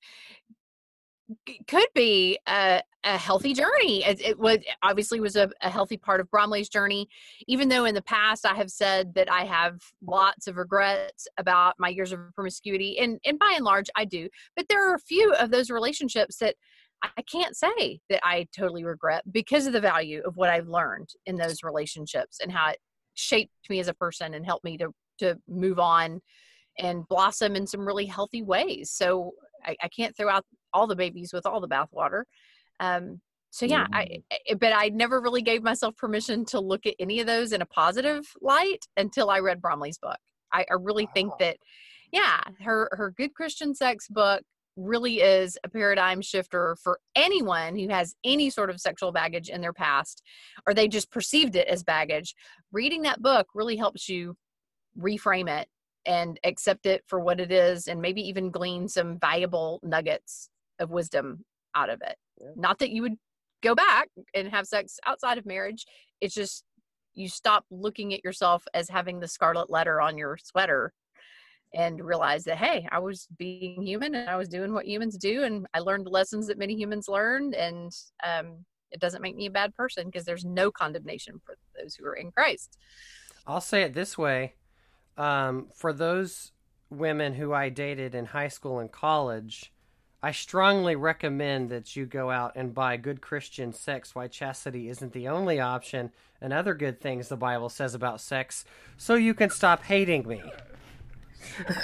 could 1.68 1.88
be 1.94 2.40
a, 2.48 2.82
a 3.04 3.18
healthy 3.18 3.54
journey. 3.54 4.04
It, 4.04 4.22
it 4.22 4.40
was 4.40 4.60
obviously 4.84 5.20
was 5.20 5.36
a, 5.36 5.50
a 5.62 5.70
healthy 5.70 5.98
part 5.98 6.20
of 6.20 6.30
Bromleigh's 6.32 6.70
journey, 6.70 7.08
even 7.48 7.70
though 7.70 7.86
in 7.86 7.96
the 7.96 8.02
past 8.02 8.46
I 8.46 8.56
have 8.56 8.72
said 8.72 9.14
that 9.16 9.32
I 9.32 9.46
have 9.46 9.80
lots 10.06 10.48
of 10.48 10.58
regrets 10.58 11.28
about 11.38 11.76
my 11.78 11.90
years 11.90 12.12
of 12.12 12.20
promiscuity, 12.34 12.98
and 13.00 13.20
and 13.26 13.38
by 13.38 13.54
and 13.56 13.66
large 13.66 13.90
I 13.96 14.06
do. 14.06 14.28
But 14.56 14.66
there 14.70 14.90
are 14.90 14.96
a 14.96 15.00
few 15.00 15.34
of 15.34 15.52
those 15.52 15.70
relationships 15.70 16.38
that 16.38 16.56
I 17.04 17.10
I 17.18 17.22
can't 17.22 17.56
say 17.56 18.00
that 18.10 18.22
I 18.24 18.48
totally 18.56 18.84
regret 18.84 19.24
because 19.32 19.68
of 19.68 19.74
the 19.74 19.82
value 19.82 20.22
of 20.26 20.36
what 20.36 20.50
I've 20.50 20.68
learned 20.68 21.10
in 21.26 21.38
those 21.38 21.64
relationships 21.64 22.40
and 22.42 22.52
how 22.52 22.70
it 22.72 22.80
shaped 23.14 23.52
me 23.70 23.80
as 23.80 23.88
a 23.88 23.94
person 23.94 24.34
and 24.34 24.46
helped 24.46 24.66
me 24.66 24.78
to 24.78 24.90
to 25.20 25.38
move 25.48 25.80
on 25.80 26.22
and 26.78 27.08
blossom 27.08 27.56
in 27.56 27.68
some 27.68 27.86
really 27.86 28.06
healthy 28.06 28.42
ways. 28.42 28.92
So 28.92 29.34
I, 29.66 29.76
I 29.84 29.88
can't 29.90 30.16
throw 30.16 30.30
out 30.30 30.46
all 30.74 30.88
the 30.88 30.96
babies 30.96 31.34
with 31.34 31.46
all 31.46 31.62
the 31.62 31.68
bathwater. 31.68 32.24
Um, 32.80 33.22
so 33.52 33.66
yeah, 33.66 33.88
I, 33.92 34.20
I 34.32 34.54
but 34.56 34.74
I 34.74 34.90
never 34.90 35.22
really 35.22 35.42
gave 35.42 35.64
myself 35.64 35.98
permission 35.98 36.46
to 36.46 36.60
look 36.60 36.86
at 36.86 36.94
any 37.00 37.20
of 37.20 37.28
those 37.28 37.52
in 37.52 37.62
a 37.62 37.66
positive 37.66 38.24
light 38.42 38.86
until 38.96 39.30
I 39.30 39.40
read 39.40 39.62
Bromleigh's 39.62 39.98
book. 39.98 40.18
I, 40.54 40.66
I 40.70 40.76
really 40.80 41.08
think 41.14 41.34
that, 41.40 41.58
yeah, 42.12 42.42
her 42.64 42.90
her 42.92 43.12
good 43.18 43.34
Christian 43.34 43.74
sex 43.74 44.08
book 44.08 44.44
really 44.76 45.20
is 45.20 45.58
a 45.64 45.70
paradigm 45.70 46.22
shifter 46.22 46.78
for 46.82 47.00
anyone 47.16 47.76
who 47.76 47.90
has 47.90 48.16
any 48.24 48.50
sort 48.50 48.70
of 48.70 48.80
sexual 48.80 49.12
baggage 49.12 49.50
in 49.50 49.62
their 49.62 49.74
past 49.74 50.22
or 50.66 50.74
they 50.74 50.88
just 50.88 51.12
perceived 51.12 51.56
it 51.56 51.68
as 51.68 51.84
baggage. 51.84 52.36
Reading 52.72 53.02
that 53.02 53.22
book 53.22 53.48
really 53.54 53.76
helps 53.76 54.08
you 54.08 54.38
reframe 54.98 55.50
it 55.50 55.68
and 56.06 56.40
accept 56.44 56.86
it 56.86 57.04
for 57.08 57.20
what 57.20 57.40
it 57.40 57.52
is 57.52 57.88
and 57.88 58.02
maybe 58.02 58.22
even 58.22 58.52
glean 58.52 58.88
some 58.88 59.20
valuable 59.20 59.80
nuggets 59.84 60.50
of 60.80 60.90
wisdom 60.90 61.44
out 61.76 61.90
of 61.90 62.02
it. 62.02 62.16
Not 62.56 62.80
that 62.80 62.90
you 62.90 63.02
would 63.02 63.16
go 63.62 63.76
back 63.76 64.08
and 64.34 64.48
have 64.50 64.66
sex 64.66 65.00
outside 65.06 65.38
of 65.38 65.46
marriage. 65.46 65.86
It's 66.22 66.34
just 66.34 66.64
you 67.14 67.28
stop 67.28 67.66
looking 67.70 68.14
at 68.14 68.24
yourself 68.24 68.64
as 68.74 68.90
having 68.90 69.20
the 69.20 69.28
scarlet 69.28 69.70
letter 69.70 70.00
on 70.00 70.18
your 70.18 70.38
sweater 70.38 70.94
and 71.74 72.04
realize 72.04 72.46
that 72.46 72.58
hey 72.58 72.88
i 72.92 72.98
was 72.98 73.28
being 73.38 73.84
human 73.84 74.16
and 74.16 74.28
i 74.28 74.36
was 74.36 74.50
doing 74.50 74.74
what 74.74 74.88
humans 74.88 75.18
do 75.18 75.44
and 75.44 75.68
i 75.76 75.80
learned 75.80 76.08
lessons 76.08 76.48
that 76.48 76.58
many 76.58 76.74
humans 76.74 77.08
learned 77.08 77.54
and 77.54 77.92
um, 78.24 78.66
it 78.90 79.00
doesn't 79.00 79.22
make 79.22 79.36
me 79.36 79.46
a 79.46 79.52
bad 79.52 79.72
person 79.76 80.08
because 80.08 80.26
there's 80.26 80.46
no 80.46 80.72
condemnation 80.72 81.40
for 81.46 81.56
those 81.80 81.94
who 81.94 82.06
are 82.08 82.16
in 82.16 82.32
christ 82.32 82.76
I'll 83.50 83.62
say 83.62 83.82
it 83.82 83.94
this 83.94 84.16
way. 84.16 84.54
Um, 85.20 85.68
for 85.76 85.92
those 85.92 86.54
women 86.90 87.34
who 87.34 87.54
I 87.54 87.68
dated 87.68 88.16
in 88.16 88.26
high 88.26 88.48
school 88.48 88.80
and 88.80 88.90
college, 88.90 89.72
I 90.24 90.32
strongly 90.32 90.96
recommend 90.96 91.70
that 91.70 91.96
you 91.96 92.06
go 92.06 92.32
out 92.32 92.54
and 92.56 92.74
buy 92.74 92.96
good 92.96 93.22
Christian 93.22 93.74
sex, 93.74 94.16
why 94.16 94.28
chastity 94.28 94.90
isn't 94.90 95.12
the 95.12 95.28
only 95.28 95.60
option, 95.60 96.12
and 96.42 96.54
other 96.54 96.74
good 96.74 97.02
things 97.02 97.28
the 97.28 97.36
Bible 97.36 97.68
says 97.68 97.94
about 97.94 98.22
sex, 98.22 98.64
so 98.98 99.16
you 99.16 99.34
can 99.34 99.50
stop 99.50 99.84
hating 99.84 100.26
me. 100.26 100.42
you 101.60 101.66
were 101.68 101.76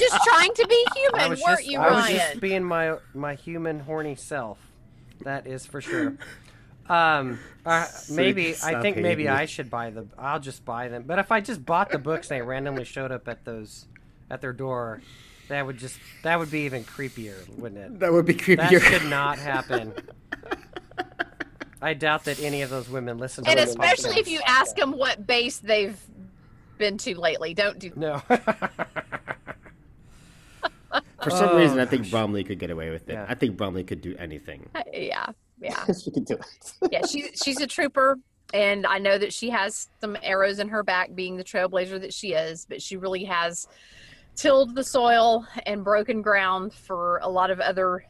just 0.00 0.24
trying 0.24 0.54
to 0.54 0.66
be 0.66 0.86
human 0.96 1.28
weren't 1.28 1.40
just, 1.40 1.66
you 1.66 1.78
I 1.78 1.90
was 1.90 2.08
just 2.08 2.40
being 2.40 2.64
my 2.64 2.96
my 3.14 3.34
human 3.34 3.80
horny 3.80 4.16
self. 4.16 4.58
That 5.22 5.46
is 5.46 5.66
for 5.66 5.80
sure. 5.80 6.16
Um, 6.88 7.38
uh, 7.64 7.86
maybe 8.10 8.54
I 8.62 8.80
think 8.82 8.98
maybe 8.98 9.24
me. 9.24 9.28
I 9.28 9.46
should 9.46 9.70
buy 9.70 9.90
the. 9.90 10.06
I'll 10.18 10.40
just 10.40 10.64
buy 10.64 10.88
them. 10.88 11.04
But 11.06 11.18
if 11.18 11.32
I 11.32 11.40
just 11.40 11.64
bought 11.64 11.90
the 11.90 11.98
books 11.98 12.30
and 12.30 12.38
they 12.40 12.42
randomly 12.46 12.84
showed 12.84 13.10
up 13.10 13.26
at 13.28 13.44
those, 13.44 13.86
at 14.30 14.40
their 14.42 14.52
door, 14.52 15.00
that 15.48 15.64
would 15.66 15.78
just 15.78 15.98
that 16.22 16.38
would 16.38 16.50
be 16.50 16.60
even 16.60 16.84
creepier, 16.84 17.48
wouldn't 17.58 17.80
it? 17.80 18.00
That 18.00 18.12
would 18.12 18.26
be 18.26 18.34
That 18.34 18.70
creepier. 18.70 18.80
should 18.82 19.06
not 19.08 19.38
happen. 19.38 19.94
I 21.80 21.92
doubt 21.94 22.24
that 22.24 22.40
any 22.40 22.62
of 22.62 22.70
those 22.70 22.88
women 22.88 23.18
listen 23.18 23.44
to 23.44 23.50
and 23.50 23.58
this 23.58 23.68
especially 23.70 24.18
if 24.18 24.26
you 24.28 24.40
ask 24.46 24.74
them 24.76 24.92
what 24.92 25.26
base 25.26 25.58
they've 25.58 25.98
been 26.78 26.96
to 26.98 27.18
lately 27.18 27.52
don't 27.54 27.78
do 27.78 27.92
No. 27.94 28.22
For 31.22 31.30
some 31.30 31.50
Oh, 31.50 31.58
reason, 31.58 31.78
I 31.80 31.86
think 31.86 32.02
gosh. 32.02 32.10
Bromleigh 32.10 32.44
could 32.44 32.58
get 32.58 32.70
away 32.70 32.90
with 32.90 33.08
it. 33.08 33.14
Yeah. 33.14 33.26
I 33.28 33.34
think 33.34 33.56
Bromleigh 33.56 33.84
could 33.86 34.00
do 34.02 34.14
anything. 34.18 34.68
yeah, 34.92 35.26
yeah. 35.64 35.84
she 36.04 36.10
can 36.10 36.24
do 36.24 36.34
it. 36.34 36.92
yeah, 36.92 37.06
she's 37.06 37.30
she's 37.42 37.60
a 37.60 37.66
trooper, 37.66 38.18
and 38.52 38.86
I 38.86 38.98
know 38.98 39.18
that 39.18 39.32
she 39.32 39.50
has 39.50 39.88
some 40.00 40.16
arrows 40.22 40.58
in 40.58 40.68
her 40.68 40.82
back, 40.82 41.14
being 41.14 41.36
the 41.36 41.44
trailblazer 41.44 42.00
that 42.00 42.12
she 42.12 42.32
is. 42.32 42.66
But 42.68 42.82
she 42.82 42.96
really 42.96 43.24
has 43.24 43.68
tilled 44.36 44.74
the 44.74 44.84
soil 44.84 45.46
and 45.66 45.84
broken 45.84 46.22
ground 46.22 46.72
for 46.72 47.18
a 47.22 47.28
lot 47.28 47.50
of 47.50 47.60
other 47.60 48.04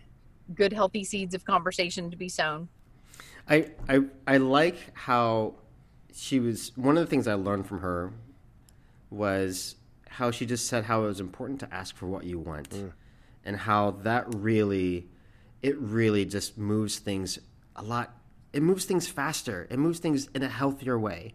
good, 0.54 0.72
healthy 0.72 1.04
seeds 1.04 1.34
of 1.34 1.44
conversation 1.44 2.10
to 2.10 2.16
be 2.16 2.28
sown. 2.28 2.68
I, 3.48 3.70
I 3.88 4.00
I 4.26 4.36
like 4.38 4.76
how 4.94 5.54
she 6.14 6.40
was 6.40 6.72
one 6.76 6.96
of 6.96 7.04
the 7.04 7.10
things 7.10 7.28
I 7.28 7.34
learned 7.34 7.66
from 7.66 7.80
her 7.80 8.12
was 9.10 9.76
how 10.08 10.30
she 10.30 10.46
just 10.46 10.66
said 10.66 10.84
how 10.84 11.04
it 11.04 11.06
was 11.06 11.20
important 11.20 11.60
to 11.60 11.74
ask 11.74 11.96
for 11.96 12.06
what 12.06 12.24
you 12.24 12.38
want 12.38 12.70
mm. 12.70 12.92
and 13.44 13.56
how 13.56 13.90
that 14.02 14.32
really 14.34 15.08
it 15.64 15.78
really 15.78 16.26
just 16.26 16.58
moves 16.58 16.98
things 16.98 17.38
a 17.74 17.82
lot. 17.82 18.14
It 18.52 18.62
moves 18.62 18.84
things 18.84 19.08
faster. 19.08 19.66
It 19.70 19.78
moves 19.78 19.98
things 19.98 20.28
in 20.34 20.42
a 20.42 20.48
healthier 20.48 20.98
way. 20.98 21.32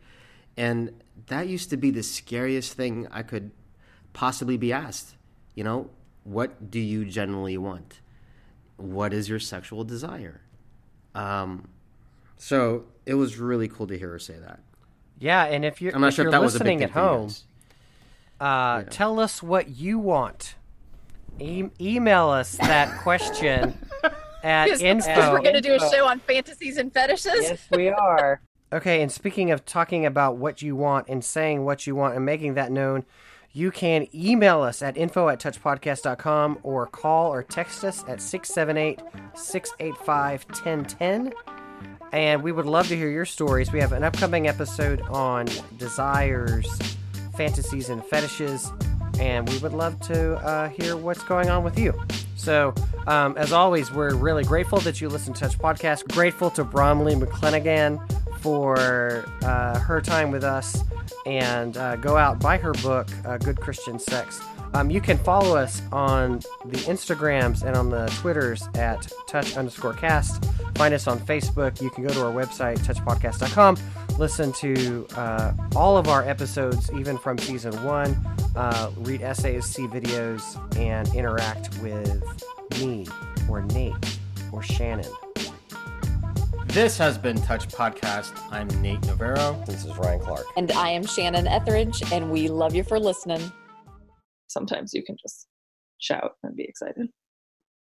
And 0.56 1.02
that 1.28 1.48
used 1.48 1.72
to 1.72 1.78
be 1.78 1.90
the 1.90 2.04
scariest 2.04 2.74
thing 2.74 3.08
I 3.10 3.24
could 3.24 3.50
possibly 4.14 4.56
be 4.56 4.72
asked. 4.72 5.16
You 5.56 5.64
know 5.64 5.90
what 6.26 6.70
do 6.70 6.80
you 6.80 7.06
generally 7.06 7.58
want? 7.58 8.02
What 8.78 9.14
is 9.14 9.28
your 9.28 9.40
sexual 9.40 9.84
desire? 9.84 10.42
Um 11.16 11.68
so 12.38 12.86
it 13.08 13.16
was 13.16 13.38
really 13.38 13.68
cool 13.68 13.88
to 13.88 13.98
hear 13.98 14.12
her 14.12 14.20
say 14.20 14.38
that. 14.38 14.60
Yeah, 15.18 15.44
and 15.46 15.66
if 15.66 15.82
you're, 15.82 15.94
I'm 15.96 16.02
not 16.02 16.14
sure 16.14 16.26
if 16.28 16.32
that 16.32 16.42
was 16.42 16.56
a 16.56 16.60
big 16.60 16.68
thing 16.68 16.84
at 16.84 16.92
home, 16.92 17.32
uh, 18.40 18.84
tell 18.84 19.20
us 19.20 19.44
what 19.44 19.70
you 19.70 19.98
want. 19.98 20.56
E- 21.40 21.70
email 21.82 22.30
us 22.30 22.56
that 22.58 23.02
question 23.02 23.78
at 24.44 24.66
Because 24.66 24.82
info. 24.82 25.32
we're 25.32 25.42
going 25.42 25.56
to 25.56 25.62
do 25.62 25.74
a 25.74 25.80
show 25.80 26.08
on 26.08 26.20
fantasies 26.20 26.78
and 26.78 26.94
fetishes. 26.94 27.42
Yes, 27.42 27.68
we 27.72 27.90
are. 27.90 28.42
Okay, 28.72 29.02
and 29.02 29.12
speaking 29.12 29.50
of 29.50 29.66
talking 29.66 30.06
about 30.06 30.38
what 30.38 30.62
you 30.62 30.76
want 30.76 31.08
and 31.08 31.26
saying 31.26 31.66
what 31.66 31.88
you 31.88 31.96
want 31.96 32.16
and 32.16 32.24
making 32.24 32.54
that 32.54 32.72
known, 32.72 33.04
you 33.52 33.72
can 33.72 34.06
email 34.14 34.62
us 34.62 34.84
at 34.84 34.96
info 34.96 35.28
at 35.30 35.40
touchpodcast.com 35.40 36.60
or 36.62 36.86
call 36.86 37.34
or 37.34 37.42
text 37.42 37.84
us 37.84 38.04
at 38.08 38.22
678 38.22 39.02
685 39.34 40.46
1010. 40.50 41.34
And 42.12 42.44
we 42.44 42.52
would 42.52 42.68
love 42.68 42.88
to 42.90 42.96
hear 42.96 43.10
your 43.10 43.26
stories. 43.26 43.72
We 43.72 43.80
have 43.80 43.92
an 43.92 44.04
upcoming 44.04 44.48
episode 44.48 45.02
on 45.10 45.48
desires, 45.78 46.68
fantasies, 47.36 47.90
and 47.90 48.06
fetishes. 48.06 48.72
And 49.20 49.50
we 49.50 49.58
would 49.58 49.74
love 49.74 50.00
to 50.02 50.36
uh, 50.36 50.70
hear 50.70 50.96
what's 50.96 51.24
going 51.24 51.50
on 51.50 51.64
with 51.64 51.80
you. 51.80 52.00
So, 52.50 52.74
um, 53.06 53.38
as 53.38 53.52
always, 53.52 53.92
we're 53.92 54.16
really 54.16 54.44
grateful 54.44 54.80
that 54.80 55.00
you 55.00 55.08
listen 55.08 55.36
to 55.36 55.42
Touch 55.42 55.60
Podcast. 55.60 56.12
Grateful 56.12 56.50
to 56.50 56.64
Bromleigh 56.64 57.14
McCleneghan 57.14 58.02
for 58.40 59.24
uh, 59.44 59.78
her 59.78 60.02
time 60.02 60.32
with 60.32 60.44
us. 60.44 60.84
And 61.28 61.78
uh, 61.78 61.98
go 61.98 62.18
out, 62.18 62.40
buy 62.40 62.58
her 62.58 62.72
book, 62.72 63.08
uh, 63.24 63.38
Good 63.38 63.62
Christian 63.62 64.00
Sex. 64.00 64.42
Um, 64.74 64.90
you 64.90 65.02
can 65.02 65.18
follow 65.18 65.58
us 65.58 65.82
on 65.92 66.40
the 66.66 66.78
Instagrams 66.80 67.64
and 67.64 67.76
on 67.76 67.90
the 67.90 68.06
Twitters 68.20 68.68
at 68.76 69.12
touch 69.28 69.58
underscore 69.58 69.94
cast. 69.94 70.46
Find 70.76 70.94
us 70.94 71.08
on 71.08 71.20
Facebook. 71.20 71.82
You 71.82 71.90
can 71.90 72.06
go 72.06 72.14
to 72.14 72.26
our 72.26 72.32
website, 72.32 72.78
touchpodcast.com. 72.80 73.78
Listen 74.18 74.52
to 74.54 75.08
uh, 75.16 75.54
all 75.76 75.98
of 75.98 76.08
our 76.08 76.28
episodes, 76.28 76.92
even 76.94 77.18
from 77.18 77.38
season 77.38 77.74
one. 77.84 78.16
Uh, 78.56 78.92
read 78.98 79.22
essays, 79.22 79.66
see 79.66 79.88
videos, 79.88 80.58
and 80.78 81.08
interact 81.16 81.78
with 81.82 82.24
me 82.80 83.08
or 83.50 83.62
Nate 83.64 84.20
or 84.52 84.62
Shannon. 84.62 85.12
This 86.68 87.00
has 87.00 87.18
been 87.18 87.42
Touch 87.42 87.68
Podcast. 87.70 88.32
I'm 88.52 88.68
Nate 88.82 89.02
Navarro. 89.06 89.62
This 89.66 89.86
is 89.86 89.98
Ryan 89.98 90.20
Clark. 90.20 90.46
And 90.56 90.72
I 90.74 90.90
am 90.90 91.04
Shannon 91.04 91.48
Ethridge, 91.48 92.04
and 92.12 92.30
we 92.30 92.48
love 92.48 92.76
you 92.76 92.84
for 92.84 93.00
listening. 93.00 93.52
Sometimes 94.50 94.94
you 94.94 95.04
can 95.04 95.16
just 95.22 95.48
shout 96.00 96.34
and 96.44 96.56
be 96.56 96.64
excited. 96.64 97.08